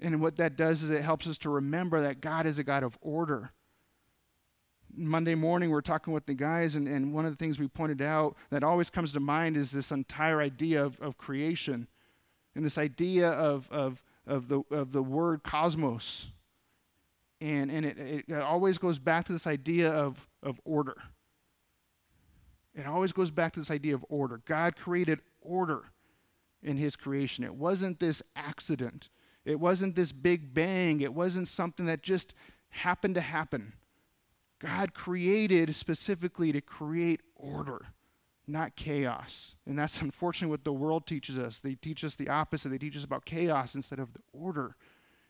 And 0.00 0.20
what 0.20 0.36
that 0.36 0.56
does 0.56 0.84
is 0.84 0.90
it 0.90 1.02
helps 1.02 1.26
us 1.26 1.38
to 1.38 1.50
remember 1.50 2.00
that 2.00 2.20
god 2.20 2.46
is 2.46 2.60
a 2.60 2.64
god 2.64 2.84
of 2.84 2.96
order 3.00 3.50
Monday 4.94 5.34
morning, 5.34 5.70
we 5.70 5.76
are 5.76 5.82
talking 5.82 6.12
with 6.12 6.26
the 6.26 6.34
guys, 6.34 6.74
and, 6.74 6.88
and 6.88 7.12
one 7.12 7.24
of 7.24 7.32
the 7.32 7.36
things 7.36 7.58
we 7.58 7.68
pointed 7.68 8.02
out 8.02 8.36
that 8.50 8.64
always 8.64 8.90
comes 8.90 9.12
to 9.12 9.20
mind 9.20 9.56
is 9.56 9.70
this 9.70 9.90
entire 9.90 10.40
idea 10.40 10.84
of, 10.84 11.00
of 11.00 11.18
creation 11.18 11.88
and 12.54 12.64
this 12.64 12.78
idea 12.78 13.28
of, 13.30 13.68
of, 13.70 14.02
of, 14.26 14.48
the, 14.48 14.62
of 14.70 14.92
the 14.92 15.02
word 15.02 15.42
cosmos. 15.42 16.26
And, 17.40 17.70
and 17.70 17.86
it, 17.86 18.24
it 18.26 18.40
always 18.40 18.78
goes 18.78 18.98
back 18.98 19.26
to 19.26 19.32
this 19.32 19.46
idea 19.46 19.90
of, 19.90 20.26
of 20.42 20.60
order. 20.64 20.96
It 22.74 22.86
always 22.86 23.12
goes 23.12 23.30
back 23.30 23.52
to 23.54 23.60
this 23.60 23.70
idea 23.70 23.94
of 23.94 24.04
order. 24.08 24.40
God 24.44 24.76
created 24.76 25.20
order 25.40 25.92
in 26.62 26.76
his 26.76 26.96
creation. 26.96 27.44
It 27.44 27.54
wasn't 27.54 28.00
this 28.00 28.22
accident, 28.34 29.08
it 29.44 29.60
wasn't 29.60 29.94
this 29.94 30.12
big 30.12 30.52
bang, 30.52 31.00
it 31.00 31.14
wasn't 31.14 31.48
something 31.48 31.86
that 31.86 32.02
just 32.02 32.34
happened 32.70 33.14
to 33.14 33.20
happen. 33.20 33.74
God 34.58 34.94
created 34.94 35.74
specifically 35.74 36.52
to 36.52 36.60
create 36.60 37.20
order, 37.36 37.86
not 38.46 38.76
chaos. 38.76 39.54
And 39.66 39.78
that's 39.78 40.00
unfortunately 40.02 40.50
what 40.50 40.64
the 40.64 40.72
world 40.72 41.06
teaches 41.06 41.38
us. 41.38 41.58
They 41.58 41.74
teach 41.74 42.02
us 42.04 42.16
the 42.16 42.28
opposite. 42.28 42.70
They 42.70 42.78
teach 42.78 42.96
us 42.96 43.04
about 43.04 43.24
chaos 43.24 43.74
instead 43.74 43.98
of 43.98 44.12
the 44.12 44.20
order 44.32 44.76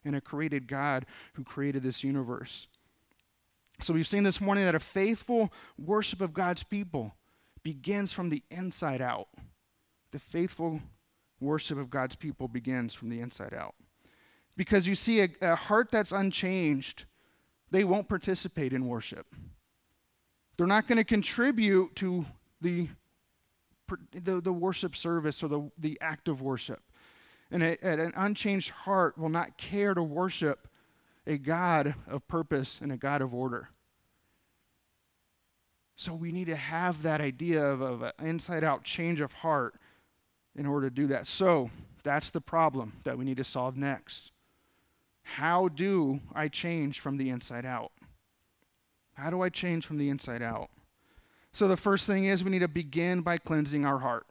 in 0.05 0.15
a 0.15 0.21
created 0.21 0.67
God 0.67 1.07
who 1.35 1.45
created 1.45 1.83
this 1.83 2.03
universe. 2.03 2.69
So 3.81 3.95
we've 3.95 4.09
seen 4.09 4.25
this 4.25 4.41
morning 4.41 4.65
that 4.65 4.75
a 4.75 4.81
faithful 4.81 5.53
worship 5.79 6.21
of 6.21 6.33
God's 6.33 6.63
people 6.63 7.15
begins 7.63 8.13
from 8.13 8.31
the 8.31 8.43
inside 8.51 9.01
out. 9.01 9.29
The 10.11 10.19
faithful 10.19 10.81
worship 11.41 11.79
of 11.79 11.91
God's 11.91 12.17
people 12.17 12.49
begins 12.49 12.95
from 12.95 13.11
the 13.11 13.21
inside 13.21 13.55
out. 13.55 13.75
Because 14.57 14.89
you 14.89 14.97
see, 14.97 15.21
a, 15.21 15.29
a 15.41 15.55
heart 15.55 15.91
that's 15.93 16.11
unchanged 16.11 17.05
they 17.71 17.85
won't 17.85 18.09
participate 18.09 18.73
in 18.73 18.87
worship. 18.87 19.35
They're 20.57 20.67
not 20.67 20.89
going 20.89 20.99
to 20.99 21.05
contribute 21.05 21.95
to 21.97 22.27
the, 22.61 22.89
the, 24.13 24.41
the, 24.41 24.53
worship 24.53 24.97
service 24.97 25.43
or 25.43 25.49
the, 25.49 25.71
the 25.79 25.99
act 26.01 26.29
of 26.29 26.43
worship. 26.43 26.83
And 27.51 27.63
a, 27.63 27.83
an 27.87 28.13
unchanged 28.17 28.71
heart 28.71 29.17
will 29.17 29.29
not 29.29 29.57
care 29.57 29.95
to 29.95 30.03
worship 30.03 30.69
a 31.27 31.39
God 31.39 31.95
of 32.09 32.27
purpose 32.27 32.81
and 32.83 32.91
a 32.91 32.97
God 32.97 33.23
of 33.23 33.33
order. 33.33 33.69
So 35.95 36.15
we 36.15 36.33
need 36.33 36.47
to 36.47 36.57
have 36.57 37.03
that 37.03 37.21
idea 37.21 37.63
of, 37.63 37.81
of 37.81 38.03
an 38.03 38.13
inside 38.21 38.65
out 38.65 38.85
change 38.85 39.21
of 39.21 39.33
heart 39.33 39.75
in 40.57 40.67
order 40.67 40.89
to 40.89 40.95
do 40.95 41.07
that. 41.09 41.27
So 41.27 41.71
that's 42.03 42.31
the 42.31 42.41
problem 42.41 42.95
that 43.05 43.19
we 43.19 43.25
need 43.25 43.37
to 43.37 43.45
solve 43.45 43.77
next. 43.77 44.33
How 45.37 45.69
do 45.69 46.21
I 46.35 46.49
change 46.49 47.01
from 47.01 47.19
the 47.19 47.29
inside 47.29 47.67
out? 47.67 47.93
How 49.15 49.29
do 49.29 49.43
I 49.43 49.51
change 49.51 49.85
from 49.85 49.99
the 49.99 50.09
inside 50.09 50.41
out? 50.41 50.71
So, 51.53 51.69
the 51.69 51.77
first 51.77 52.07
thing 52.07 52.25
is 52.25 52.43
we 52.43 52.51
need 52.51 52.61
to 52.61 52.69
begin 52.69 53.21
by 53.21 53.37
cleansing 53.37 53.85
our 53.85 53.99
heart. 53.99 54.27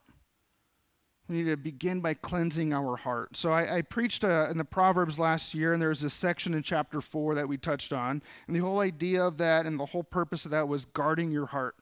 We 1.29 1.35
need 1.35 1.49
to 1.49 1.55
begin 1.55 2.01
by 2.01 2.15
cleansing 2.15 2.73
our 2.73 2.95
heart. 2.97 3.37
So, 3.37 3.51
I, 3.51 3.77
I 3.77 3.81
preached 3.83 4.23
uh, 4.23 4.47
in 4.49 4.57
the 4.57 4.65
Proverbs 4.65 5.19
last 5.19 5.53
year, 5.53 5.71
and 5.71 5.81
there's 5.81 6.01
a 6.01 6.09
section 6.09 6.55
in 6.55 6.63
chapter 6.63 6.99
4 6.99 7.35
that 7.35 7.47
we 7.47 7.57
touched 7.57 7.93
on. 7.93 8.23
And 8.47 8.55
the 8.55 8.61
whole 8.61 8.79
idea 8.79 9.23
of 9.23 9.37
that 9.37 9.67
and 9.67 9.79
the 9.79 9.85
whole 9.85 10.03
purpose 10.03 10.45
of 10.45 10.51
that 10.51 10.67
was 10.67 10.85
guarding 10.85 11.31
your 11.31 11.45
heart. 11.45 11.75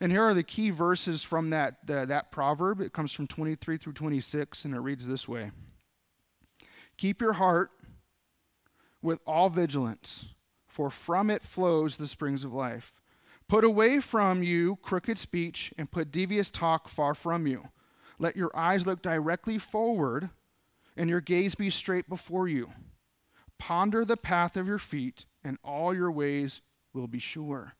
And 0.00 0.10
here 0.10 0.24
are 0.24 0.34
the 0.34 0.42
key 0.42 0.70
verses 0.70 1.22
from 1.22 1.50
that, 1.50 1.76
uh, 1.88 2.04
that 2.06 2.32
proverb. 2.32 2.80
It 2.80 2.92
comes 2.92 3.12
from 3.12 3.28
23 3.28 3.76
through 3.76 3.92
26, 3.92 4.64
and 4.64 4.74
it 4.74 4.80
reads 4.80 5.06
this 5.06 5.28
way 5.28 5.52
Keep 6.96 7.20
your 7.20 7.34
heart 7.34 7.70
with 9.02 9.20
all 9.26 9.50
vigilance, 9.50 10.26
for 10.66 10.90
from 10.90 11.30
it 11.30 11.42
flows 11.42 11.96
the 11.96 12.08
springs 12.08 12.44
of 12.44 12.52
life. 12.52 12.92
Put 13.48 13.64
away 13.64 14.00
from 14.00 14.42
you 14.42 14.76
crooked 14.82 15.18
speech 15.18 15.72
and 15.78 15.90
put 15.90 16.12
devious 16.12 16.50
talk 16.50 16.88
far 16.88 17.14
from 17.14 17.46
you. 17.46 17.68
Let 18.18 18.36
your 18.36 18.54
eyes 18.54 18.86
look 18.86 19.00
directly 19.00 19.58
forward 19.58 20.30
and 20.96 21.08
your 21.08 21.20
gaze 21.20 21.54
be 21.54 21.70
straight 21.70 22.08
before 22.08 22.48
you. 22.48 22.70
Ponder 23.58 24.04
the 24.04 24.16
path 24.16 24.56
of 24.56 24.66
your 24.66 24.78
feet, 24.78 25.24
and 25.42 25.58
all 25.64 25.94
your 25.94 26.10
ways 26.10 26.60
will 26.92 27.06
be 27.06 27.18
sure. 27.18 27.74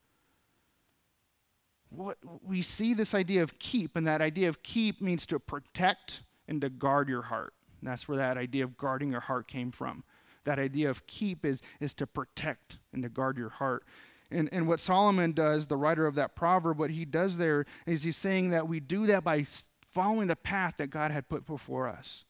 What 1.90 2.18
we 2.42 2.62
see 2.62 2.94
this 2.94 3.14
idea 3.14 3.42
of 3.42 3.59
keep, 3.59 3.96
and 3.96 4.07
that 4.07 4.20
idea 4.20 4.48
of 4.48 4.62
keep 4.62 5.00
means 5.00 5.26
to 5.26 5.38
protect 5.38 6.22
and 6.46 6.61
to 6.61 6.68
guard 6.68 7.09
your 7.09 7.22
heart. 7.22 7.54
And 7.81 7.90
that's 7.90 8.09
where 8.09 8.18
that 8.18 8.37
idea 8.37 8.64
of 8.64 8.76
guarding 8.76 9.12
your 9.12 9.20
heart 9.20 9.48
came 9.48 9.70
from. 9.70 10.04
That 10.48 10.58
idea 10.58 10.88
of 10.88 11.06
keep 11.06 11.44
is, 11.44 11.61
is 11.78 11.92
to 11.92 12.06
protect 12.06 12.78
and 12.90 13.02
to 13.02 13.11
guard 13.11 13.37
your 13.37 13.50
heart. 13.50 13.84
And, 14.30 14.48
and 14.50 14.66
what 14.66 14.80
Solomon 14.80 15.32
does, 15.32 15.66
the 15.66 15.76
writer 15.76 16.06
of 16.06 16.14
that 16.14 16.34
proverb, 16.34 16.78
what 16.78 16.88
he 16.88 17.04
does 17.04 17.37
there 17.37 17.66
is 17.84 18.02
he's 18.02 18.16
saying 18.16 18.48
that 18.48 18.66
we 18.66 18.80
do 18.80 19.04
that 19.04 19.22
by 19.22 19.44
following 19.92 20.26
the 20.26 20.37
path 20.37 20.78
that 20.78 20.87
God 20.87 21.11
had 21.11 21.28
put 21.28 21.44
before 21.44 21.87
us. 21.87 22.24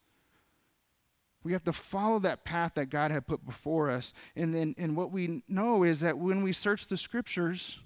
We 1.44 1.52
have 1.52 1.62
to 1.62 1.72
follow 1.72 2.18
that 2.18 2.44
path 2.44 2.74
that 2.74 2.86
God 2.86 3.12
had 3.12 3.28
put 3.28 3.46
before 3.46 3.88
us. 3.88 4.12
And 4.34 4.52
then 4.52 4.74
and 4.76 4.96
what 4.96 5.12
we 5.12 5.44
know 5.46 5.84
is 5.84 6.00
that 6.00 6.18
when 6.18 6.42
we 6.42 6.52
search 6.52 6.88
the 6.88 6.96
scriptures, 6.96 7.78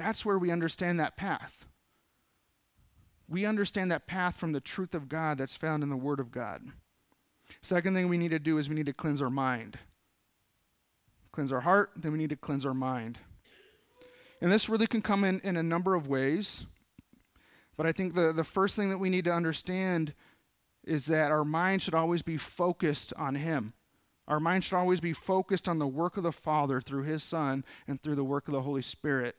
that's 0.00 0.24
where 0.24 0.36
we 0.36 0.50
understand 0.50 0.98
that 0.98 1.16
path. 1.16 1.64
We 3.28 3.46
understand 3.46 3.92
that 3.92 4.08
path 4.08 4.36
from 4.36 4.50
the 4.50 4.60
truth 4.60 4.96
of 4.96 5.08
God 5.08 5.38
that's 5.38 5.54
found 5.54 5.84
in 5.84 5.90
the 5.90 5.96
Word 5.96 6.18
of 6.18 6.32
God. 6.32 6.72
Second 7.62 7.94
thing 7.94 8.08
we 8.08 8.18
need 8.18 8.30
to 8.30 8.38
do 8.38 8.58
is 8.58 8.68
we 8.68 8.74
need 8.74 8.86
to 8.86 8.92
cleanse 8.92 9.20
our 9.20 9.30
mind. 9.30 9.78
Cleanse 11.32 11.52
our 11.52 11.60
heart, 11.60 11.90
then 11.96 12.12
we 12.12 12.18
need 12.18 12.30
to 12.30 12.36
cleanse 12.36 12.66
our 12.66 12.74
mind. 12.74 13.18
And 14.40 14.50
this 14.50 14.68
really 14.68 14.86
can 14.86 15.02
come 15.02 15.22
in, 15.22 15.40
in 15.44 15.56
a 15.56 15.62
number 15.62 15.94
of 15.94 16.08
ways. 16.08 16.64
But 17.76 17.86
I 17.86 17.92
think 17.92 18.14
the, 18.14 18.32
the 18.32 18.44
first 18.44 18.76
thing 18.76 18.90
that 18.90 18.98
we 18.98 19.10
need 19.10 19.24
to 19.24 19.32
understand 19.32 20.14
is 20.84 21.06
that 21.06 21.30
our 21.30 21.44
mind 21.44 21.82
should 21.82 21.94
always 21.94 22.22
be 22.22 22.36
focused 22.36 23.12
on 23.16 23.34
Him. 23.34 23.74
Our 24.26 24.40
mind 24.40 24.64
should 24.64 24.76
always 24.76 25.00
be 25.00 25.12
focused 25.12 25.68
on 25.68 25.78
the 25.78 25.86
work 25.86 26.16
of 26.16 26.22
the 26.22 26.32
Father 26.32 26.80
through 26.80 27.02
His 27.02 27.22
Son 27.22 27.64
and 27.86 28.02
through 28.02 28.14
the 28.14 28.24
work 28.24 28.48
of 28.48 28.52
the 28.52 28.62
Holy 28.62 28.82
Spirit. 28.82 29.36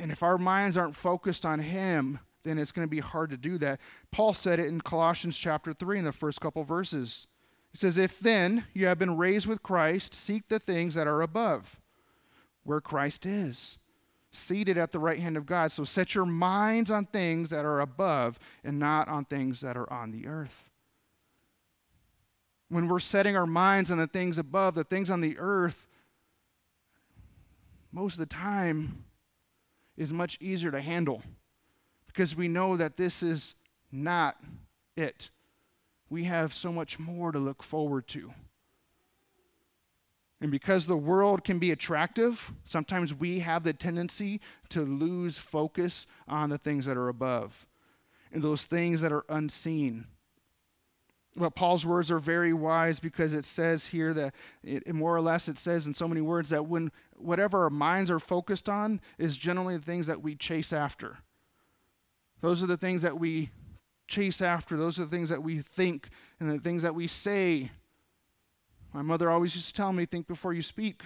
And 0.00 0.10
if 0.10 0.22
our 0.22 0.38
minds 0.38 0.76
aren't 0.76 0.96
focused 0.96 1.46
on 1.46 1.60
Him, 1.60 2.18
then 2.44 2.58
it's 2.58 2.72
going 2.72 2.86
to 2.86 2.90
be 2.90 3.00
hard 3.00 3.30
to 3.30 3.36
do 3.36 3.58
that. 3.58 3.80
Paul 4.12 4.34
said 4.34 4.60
it 4.60 4.68
in 4.68 4.80
Colossians 4.80 5.36
chapter 5.36 5.72
3 5.72 5.98
in 5.98 6.04
the 6.04 6.12
first 6.12 6.40
couple 6.40 6.62
verses. 6.62 7.26
He 7.72 7.78
says, 7.78 7.98
If 7.98 8.20
then 8.20 8.66
you 8.72 8.86
have 8.86 8.98
been 8.98 9.16
raised 9.16 9.46
with 9.46 9.62
Christ, 9.62 10.14
seek 10.14 10.48
the 10.48 10.58
things 10.58 10.94
that 10.94 11.06
are 11.06 11.22
above, 11.22 11.80
where 12.62 12.80
Christ 12.80 13.26
is 13.26 13.78
seated 14.34 14.76
at 14.76 14.92
the 14.92 14.98
right 14.98 15.20
hand 15.20 15.36
of 15.36 15.46
God. 15.46 15.72
So 15.72 15.84
set 15.84 16.14
your 16.14 16.26
minds 16.26 16.90
on 16.90 17.06
things 17.06 17.50
that 17.50 17.64
are 17.64 17.80
above 17.80 18.38
and 18.62 18.78
not 18.78 19.08
on 19.08 19.24
things 19.24 19.60
that 19.60 19.76
are 19.76 19.90
on 19.92 20.10
the 20.10 20.26
earth. 20.26 20.70
When 22.68 22.88
we're 22.88 23.00
setting 23.00 23.36
our 23.36 23.46
minds 23.46 23.90
on 23.90 23.98
the 23.98 24.06
things 24.06 24.38
above, 24.38 24.74
the 24.74 24.84
things 24.84 25.10
on 25.10 25.20
the 25.20 25.38
earth, 25.38 25.86
most 27.92 28.14
of 28.14 28.20
the 28.20 28.26
time 28.26 29.04
is 29.96 30.12
much 30.12 30.36
easier 30.40 30.72
to 30.72 30.80
handle 30.80 31.22
because 32.14 32.36
we 32.36 32.46
know 32.46 32.76
that 32.76 32.96
this 32.96 33.22
is 33.24 33.56
not 33.90 34.36
it. 34.96 35.30
We 36.08 36.24
have 36.24 36.54
so 36.54 36.72
much 36.72 36.98
more 36.98 37.32
to 37.32 37.40
look 37.40 37.62
forward 37.62 38.06
to. 38.08 38.32
And 40.40 40.52
because 40.52 40.86
the 40.86 40.96
world 40.96 41.42
can 41.42 41.58
be 41.58 41.72
attractive, 41.72 42.52
sometimes 42.64 43.12
we 43.12 43.40
have 43.40 43.64
the 43.64 43.72
tendency 43.72 44.40
to 44.68 44.82
lose 44.82 45.38
focus 45.38 46.06
on 46.28 46.50
the 46.50 46.58
things 46.58 46.86
that 46.86 46.96
are 46.96 47.08
above 47.08 47.66
and 48.32 48.42
those 48.42 48.64
things 48.64 49.00
that 49.00 49.12
are 49.12 49.24
unseen. 49.28 50.06
But 51.34 51.56
Paul's 51.56 51.84
words 51.84 52.12
are 52.12 52.20
very 52.20 52.52
wise 52.52 53.00
because 53.00 53.34
it 53.34 53.44
says 53.44 53.86
here 53.86 54.14
that, 54.14 54.34
it, 54.62 54.94
more 54.94 55.16
or 55.16 55.20
less, 55.20 55.48
it 55.48 55.58
says 55.58 55.86
in 55.86 55.94
so 55.94 56.06
many 56.06 56.20
words 56.20 56.50
that 56.50 56.66
when 56.66 56.92
whatever 57.16 57.64
our 57.64 57.70
minds 57.70 58.08
are 58.08 58.20
focused 58.20 58.68
on 58.68 59.00
is 59.18 59.36
generally 59.36 59.76
the 59.76 59.84
things 59.84 60.06
that 60.06 60.22
we 60.22 60.36
chase 60.36 60.72
after. 60.72 61.18
Those 62.44 62.62
are 62.62 62.66
the 62.66 62.76
things 62.76 63.00
that 63.00 63.18
we 63.18 63.48
chase 64.06 64.42
after. 64.42 64.76
Those 64.76 64.98
are 64.98 65.06
the 65.06 65.10
things 65.10 65.30
that 65.30 65.42
we 65.42 65.60
think 65.60 66.10
and 66.38 66.50
the 66.50 66.58
things 66.58 66.82
that 66.82 66.94
we 66.94 67.06
say 67.06 67.70
my 68.94 69.02
mother 69.02 69.28
always 69.28 69.56
used 69.56 69.68
to 69.68 69.74
tell 69.74 69.92
me, 69.92 70.06
think 70.06 70.28
before 70.28 70.52
you 70.52 70.62
speak. 70.62 71.02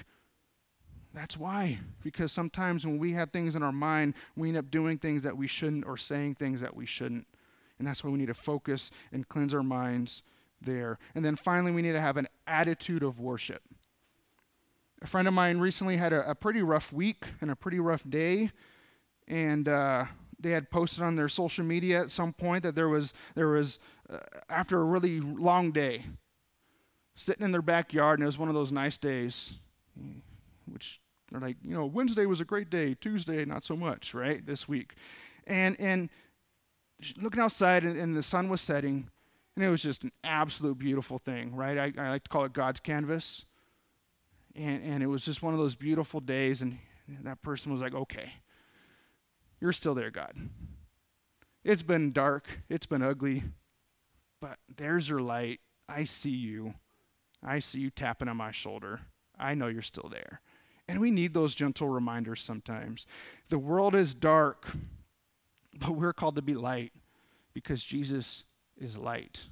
That's 1.15 1.39
why. 1.39 1.79
Because 2.03 2.33
sometimes 2.33 2.85
when 2.85 2.99
we 2.99 3.13
have 3.13 3.31
things 3.31 3.57
in 3.57 3.63
our 3.63 3.73
mind, 3.73 4.15
we 4.37 4.49
end 4.49 4.59
up 4.59 4.71
doing 4.71 4.99
things 4.99 5.23
that 5.23 5.39
we 5.39 5.47
shouldn't 5.47 5.87
or 5.87 5.97
saying 5.97 6.35
things 6.35 6.61
that 6.61 6.77
we 6.77 6.85
shouldn't. 6.85 7.27
And 7.79 7.89
that's 7.89 8.05
why 8.05 8.11
we 8.11 8.19
need 8.19 8.27
to 8.27 8.35
focus 8.35 8.91
and 9.11 9.27
cleanse 9.27 9.55
our 9.55 9.63
minds 9.63 10.23
there. 10.61 10.99
And 11.15 11.25
then 11.25 11.35
finally, 11.35 11.73
we 11.73 11.81
need 11.81 11.93
to 11.93 12.01
have 12.01 12.19
an 12.19 12.29
attitude 12.47 13.03
of 13.03 13.19
worship. 13.19 13.63
A 15.01 15.07
friend 15.07 15.27
of 15.27 15.33
mine 15.33 15.59
recently 15.59 15.97
had 15.97 16.13
a, 16.13 16.29
a 16.29 16.35
pretty 16.35 16.61
rough 16.61 16.93
week 16.93 17.25
and 17.41 17.49
a 17.51 17.57
pretty 17.57 17.79
rough 17.79 18.03
day. 18.07 18.51
And 19.27 19.67
uh, 19.67 20.07
they 20.39 20.51
had 20.51 20.71
posted 20.71 21.03
on 21.03 21.17
their 21.17 21.29
social 21.29 21.65
media 21.65 22.01
at 22.01 22.11
some 22.11 22.33
point 22.33 22.63
that 22.63 22.75
there 22.75 22.89
was, 22.89 23.13
there 23.35 23.49
was 23.49 23.79
uh, 24.11 24.19
after 24.49 24.81
a 24.81 24.85
really 24.85 25.21
long 25.21 25.73
day, 25.73 26.05
sitting 27.15 27.45
in 27.45 27.53
their 27.53 27.63
backyard, 27.63 28.19
and 28.19 28.25
it 28.25 28.27
was 28.27 28.39
one 28.39 28.49
of 28.49 28.55
those 28.55 28.71
nice 28.71 28.97
days, 28.97 29.55
which 30.67 31.01
they're 31.31 31.41
like, 31.41 31.57
you 31.63 31.75
know, 31.75 31.85
Wednesday 31.85 32.25
was 32.27 32.41
a 32.41 32.45
great 32.45 32.71
day, 32.71 32.95
Tuesday 32.95 33.45
not 33.45 33.65
so 33.65 33.77
much, 33.77 34.15
right? 34.15 34.47
This 34.47 34.69
week, 34.69 34.95
and 35.47 35.79
and 35.81 36.09
looking 37.21 37.41
outside, 37.41 37.85
and, 37.85 37.99
and 37.99 38.17
the 38.17 38.23
sun 38.23 38.49
was 38.49 38.61
setting, 38.61 39.11
and 39.57 39.65
it 39.65 39.69
was 39.69 39.83
just 39.83 40.05
an 40.05 40.13
absolute 40.25 40.79
beautiful 40.79 41.19
thing, 41.19 41.55
right? 41.55 41.77
I, 41.79 41.93
I 42.01 42.11
like 42.11 42.25
to 42.25 42.31
call 42.31 42.45
it 42.45 42.53
God's 42.53 42.81
canvas, 42.81 43.45
and 44.55 44.83
and 44.83 45.03
it 45.03 45.07
was 45.09 45.25
just 45.25 45.43
one 45.43 45.55
of 45.55 45.61
those 45.61 45.75
beautiful 45.75 46.21
days, 46.21 46.63
and 46.63 46.79
that 47.25 47.43
person 47.43 47.73
was 47.73 47.81
like, 47.81 47.95
okay, 47.95 48.35
you're 49.61 49.73
still 49.73 49.95
there, 49.95 50.11
God. 50.11 50.35
It's 51.65 51.83
been 51.83 52.13
dark, 52.13 52.61
it's 52.69 52.87
been 52.87 53.03
ugly, 53.03 53.45
but 54.41 54.59
there's 54.75 55.09
your 55.09 55.21
light. 55.21 55.61
I 55.89 56.05
see 56.05 56.31
you. 56.31 56.75
I 57.43 57.59
see 57.59 57.81
you 57.81 57.91
tapping 57.91 58.29
on 58.29 58.37
my 58.37 58.53
shoulder. 58.53 59.01
I 59.39 59.55
know 59.55 59.69
you're 59.69 59.83
still 59.83 60.09
there. 60.11 60.41
And 60.89 61.01
we 61.01 61.11
need 61.11 61.35
those 61.35 61.55
gentle 61.55 61.89
reminders 61.89 62.41
sometimes. 62.41 63.07
The 63.49 63.59
world 63.59 63.95
is 63.95 64.15
dark, 64.15 64.71
but 65.79 65.93
we're 65.93 66.13
called 66.13 66.37
to 66.37 66.43
be 66.43 66.55
light 66.55 66.93
because 67.53 67.85
Jesus 67.85 68.45
is 68.77 68.97
light. 68.97 69.45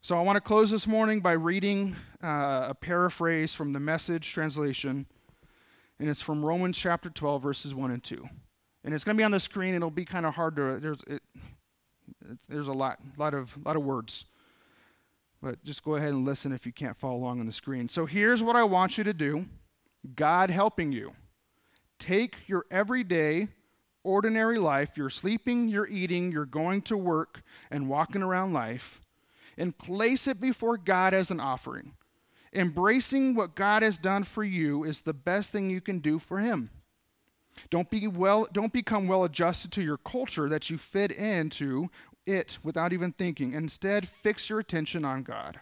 So 0.00 0.18
I 0.18 0.22
want 0.22 0.36
to 0.36 0.40
close 0.40 0.70
this 0.70 0.86
morning 0.86 1.20
by 1.20 1.32
reading 1.32 1.96
uh, 2.22 2.66
a 2.70 2.74
paraphrase 2.74 3.54
from 3.54 3.72
the 3.72 3.80
message 3.80 4.32
translation, 4.32 5.06
and 5.98 6.08
it's 6.08 6.20
from 6.20 6.44
Romans 6.44 6.76
chapter 6.76 7.08
12, 7.08 7.42
verses 7.42 7.74
1 7.74 7.90
and 7.90 8.02
2. 8.02 8.28
And 8.84 8.94
it's 8.94 9.04
going 9.04 9.16
to 9.16 9.20
be 9.20 9.24
on 9.24 9.30
the 9.30 9.40
screen. 9.40 9.74
It'll 9.74 9.90
be 9.90 10.04
kind 10.04 10.26
of 10.26 10.34
hard 10.34 10.56
to, 10.56 10.78
there's, 10.80 11.02
it, 11.06 11.22
there's 12.48 12.68
a 12.68 12.72
lot, 12.72 12.98
lot, 13.16 13.34
of, 13.34 13.56
lot 13.64 13.76
of 13.76 13.82
words. 13.82 14.24
But 15.42 15.62
just 15.64 15.82
go 15.82 15.96
ahead 15.96 16.12
and 16.12 16.24
listen 16.24 16.52
if 16.52 16.66
you 16.66 16.72
can't 16.72 16.96
follow 16.96 17.16
along 17.16 17.40
on 17.40 17.46
the 17.46 17.52
screen. 17.52 17.88
So 17.88 18.06
here's 18.06 18.42
what 18.42 18.56
I 18.56 18.62
want 18.64 18.98
you 18.98 19.04
to 19.04 19.12
do 19.12 19.46
God 20.14 20.50
helping 20.50 20.92
you. 20.92 21.12
Take 21.98 22.36
your 22.46 22.64
everyday, 22.70 23.48
ordinary 24.02 24.58
life, 24.58 24.96
you're 24.96 25.10
sleeping, 25.10 25.68
you're 25.68 25.86
eating, 25.86 26.32
you're 26.32 26.44
going 26.44 26.82
to 26.82 26.96
work, 26.96 27.42
and 27.70 27.88
walking 27.88 28.22
around 28.22 28.52
life, 28.52 29.00
and 29.56 29.76
place 29.78 30.26
it 30.26 30.40
before 30.40 30.76
God 30.76 31.14
as 31.14 31.30
an 31.30 31.38
offering. 31.38 31.92
Embracing 32.52 33.34
what 33.34 33.54
God 33.54 33.82
has 33.82 33.96
done 33.98 34.24
for 34.24 34.44
you 34.44 34.84
is 34.84 35.00
the 35.00 35.14
best 35.14 35.50
thing 35.50 35.70
you 35.70 35.80
can 35.80 36.00
do 36.00 36.18
for 36.18 36.38
Him. 36.38 36.70
Don't, 37.70 37.90
be 37.90 38.06
well, 38.06 38.46
don't 38.52 38.72
become 38.72 39.06
well 39.06 39.24
adjusted 39.24 39.72
to 39.72 39.82
your 39.82 39.96
culture 39.96 40.48
that 40.48 40.70
you 40.70 40.78
fit 40.78 41.10
into 41.10 41.88
it 42.26 42.58
without 42.62 42.92
even 42.92 43.12
thinking. 43.12 43.52
Instead, 43.52 44.08
fix 44.08 44.48
your 44.48 44.58
attention 44.58 45.04
on 45.04 45.22
God. 45.22 45.60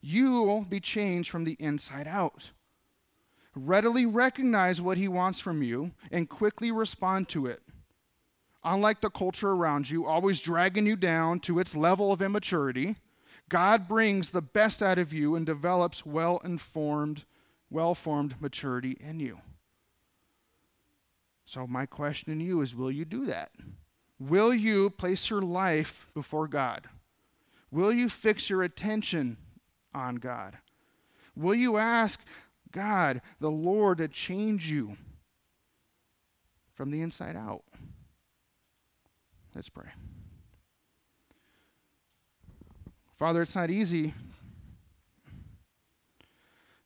You 0.00 0.42
will 0.42 0.62
be 0.62 0.80
changed 0.80 1.30
from 1.30 1.44
the 1.44 1.56
inside 1.58 2.06
out. 2.06 2.50
Readily 3.54 4.04
recognize 4.04 4.80
what 4.80 4.98
He 4.98 5.08
wants 5.08 5.40
from 5.40 5.62
you 5.62 5.92
and 6.10 6.28
quickly 6.28 6.70
respond 6.70 7.28
to 7.30 7.46
it. 7.46 7.62
Unlike 8.64 9.02
the 9.02 9.10
culture 9.10 9.50
around 9.50 9.90
you, 9.90 10.06
always 10.06 10.40
dragging 10.40 10.86
you 10.86 10.96
down 10.96 11.40
to 11.40 11.58
its 11.58 11.76
level 11.76 12.12
of 12.12 12.22
immaturity, 12.22 12.96
God 13.48 13.86
brings 13.86 14.30
the 14.30 14.42
best 14.42 14.82
out 14.82 14.98
of 14.98 15.12
you 15.12 15.34
and 15.34 15.44
develops 15.44 16.06
well 16.06 16.40
informed, 16.42 17.24
well 17.70 17.94
formed 17.94 18.40
maturity 18.40 18.96
in 19.00 19.20
you. 19.20 19.40
So, 21.44 21.66
my 21.66 21.86
question 21.86 22.38
to 22.38 22.44
you 22.44 22.60
is 22.62 22.74
will 22.74 22.90
you 22.90 23.04
do 23.04 23.26
that? 23.26 23.50
Will 24.18 24.54
you 24.54 24.90
place 24.90 25.28
your 25.28 25.42
life 25.42 26.06
before 26.14 26.48
God? 26.48 26.88
Will 27.70 27.92
you 27.92 28.08
fix 28.08 28.48
your 28.48 28.62
attention 28.62 29.36
on 29.94 30.16
God? 30.16 30.58
Will 31.36 31.54
you 31.54 31.76
ask, 31.76 32.20
God, 32.70 33.20
the 33.40 33.50
Lord, 33.50 33.98
to 33.98 34.08
change 34.08 34.70
you 34.70 34.96
from 36.74 36.90
the 36.90 37.00
inside 37.00 37.36
out. 37.36 37.62
Let's 39.54 39.68
pray. 39.68 39.90
Father, 43.16 43.42
it's 43.42 43.54
not 43.54 43.70
easy 43.70 44.12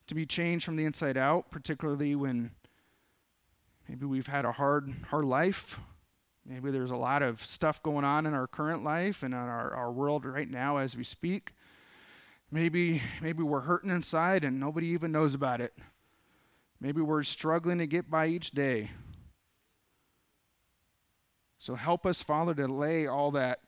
to 0.07 0.15
be 0.15 0.27
changed 0.27 0.65
from 0.65 0.77
the 0.77 0.85
inside 0.85 1.17
out, 1.17 1.51
particularly 1.51 2.15
when 2.15 2.51
maybe 3.89 4.07
we've 4.07 4.27
had 4.27 4.45
a 4.45 4.53
hard, 4.53 4.95
hard 5.09 5.25
life. 5.25 5.81
Maybe 6.45 6.71
there's 6.71 6.91
a 6.91 6.97
lot 6.97 7.23
of 7.23 7.45
stuff 7.45 7.83
going 7.83 8.05
on 8.05 8.27
in 8.27 8.35
our 8.35 8.47
current 8.47 8.85
life 8.85 9.23
and 9.23 9.35
in 9.35 9.41
our, 9.41 9.75
our 9.75 9.93
world 9.93 10.25
right 10.25 10.49
now 10.49 10.79
as 10.79 10.97
we 10.97 11.05
speak. 11.05 11.55
Maybe, 12.51 13.03
maybe 13.21 13.43
we're 13.43 13.61
hurting 13.61 13.91
inside 13.91 14.45
and 14.45 14.59
nobody 14.59 14.87
even 14.89 15.13
knows 15.13 15.35
about 15.35 15.61
it. 15.61 15.75
Maybe 16.81 17.01
we're 17.01 17.23
struggling 17.23 17.79
to 17.79 17.87
get 17.87 18.11
by 18.11 18.29
each 18.29 18.53
day. 18.53 18.91
So 21.59 21.75
help 21.75 22.07
us, 22.07 22.23
Father, 22.23 22.55
to 22.55 22.69
lay 22.69 23.07
all 23.07 23.31
that 23.33 23.59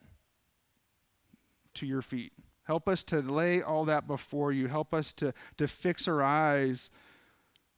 to 1.75 1.85
your 1.85 2.01
feet. 2.01 2.31
Help 2.63 2.87
us 2.87 3.03
to 3.05 3.19
lay 3.19 3.61
all 3.61 3.85
that 3.85 4.07
before 4.07 4.51
you. 4.51 4.67
Help 4.67 4.93
us 4.93 5.11
to, 5.13 5.33
to 5.57 5.67
fix 5.67 6.07
our 6.07 6.23
eyes 6.23 6.89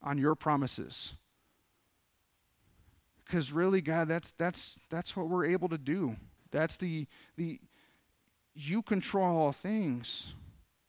on 0.02 0.18
your 0.18 0.36
promises. 0.36 1.14
Because 3.26 3.52
really, 3.52 3.82
God, 3.82 4.08
that's 4.08 4.32
that's 4.32 4.80
that's 4.90 5.16
what 5.16 5.30
we're 5.30 5.46
able 5.46 5.70
to 5.70 5.78
do. 5.78 6.18
That's 6.52 6.78
the 6.78 7.08
the 7.38 7.60
you 8.56 8.82
control 8.82 9.38
all 9.38 9.52
things. 9.52 10.34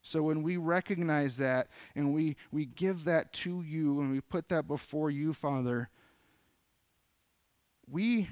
So 0.02 0.22
when 0.22 0.42
we 0.42 0.58
recognize 0.58 1.38
that 1.38 1.68
and 1.96 2.14
we, 2.14 2.36
we 2.52 2.66
give 2.66 3.04
that 3.04 3.32
to 3.34 3.62
you 3.62 4.00
and 4.00 4.12
we 4.12 4.20
put 4.20 4.50
that 4.50 4.68
before 4.68 5.10
you, 5.10 5.32
Father, 5.32 5.88
we 7.90 8.28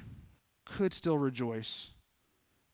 could 0.67 0.93
still 0.93 1.17
rejoice 1.17 1.91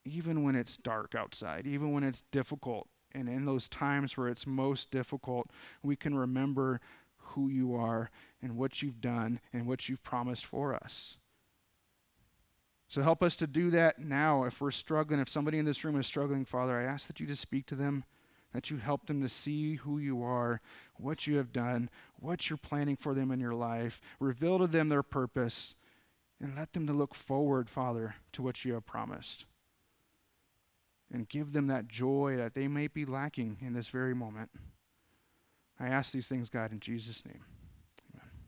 even 0.04 0.42
when 0.42 0.56
it's 0.56 0.76
dark 0.76 1.14
outside, 1.14 1.64
even 1.64 1.92
when 1.92 2.02
it's 2.02 2.24
difficult. 2.32 2.88
And 3.12 3.28
in 3.28 3.44
those 3.44 3.68
times 3.68 4.16
where 4.16 4.28
it's 4.28 4.46
most 4.46 4.90
difficult, 4.90 5.48
we 5.82 5.94
can 5.94 6.16
remember 6.16 6.80
who 7.38 7.48
you 7.48 7.72
are 7.72 8.10
and 8.42 8.56
what 8.56 8.82
you've 8.82 9.00
done 9.00 9.38
and 9.52 9.66
what 9.66 9.88
you've 9.88 10.02
promised 10.02 10.44
for 10.44 10.74
us. 10.74 11.18
So 12.88 13.02
help 13.02 13.22
us 13.22 13.36
to 13.36 13.46
do 13.46 13.70
that 13.70 14.00
now. 14.00 14.42
If 14.44 14.60
we're 14.60 14.72
struggling, 14.72 15.20
if 15.20 15.28
somebody 15.28 15.58
in 15.58 15.64
this 15.64 15.84
room 15.84 16.00
is 16.00 16.06
struggling, 16.06 16.44
Father, 16.44 16.76
I 16.76 16.82
ask 16.82 17.06
that 17.06 17.20
you 17.20 17.26
just 17.26 17.42
speak 17.42 17.66
to 17.66 17.76
them, 17.76 18.04
that 18.52 18.70
you 18.70 18.78
help 18.78 19.06
them 19.06 19.20
to 19.22 19.28
see 19.28 19.74
who 19.74 19.98
you 19.98 20.22
are, 20.22 20.60
what 20.96 21.26
you 21.26 21.36
have 21.36 21.52
done, 21.52 21.90
what 22.18 22.50
you're 22.50 22.56
planning 22.56 22.96
for 22.96 23.14
them 23.14 23.30
in 23.30 23.38
your 23.38 23.54
life. 23.54 24.00
Reveal 24.18 24.58
to 24.58 24.66
them 24.66 24.88
their 24.88 25.04
purpose, 25.04 25.74
and 26.40 26.56
let 26.56 26.72
them 26.72 26.86
to 26.86 26.92
look 26.92 27.14
forward, 27.14 27.68
Father, 27.68 28.16
to 28.32 28.42
what 28.42 28.64
you 28.64 28.74
have 28.74 28.86
promised. 28.86 29.44
And 31.12 31.28
give 31.28 31.52
them 31.52 31.68
that 31.68 31.88
joy 31.88 32.36
that 32.36 32.54
they 32.54 32.68
may 32.68 32.88
be 32.88 33.04
lacking 33.04 33.58
in 33.60 33.74
this 33.74 33.88
very 33.88 34.14
moment. 34.14 34.50
I 35.80 35.88
ask 35.88 36.12
these 36.12 36.26
things, 36.26 36.48
God, 36.48 36.72
in 36.72 36.80
Jesus' 36.80 37.24
name. 37.24 37.44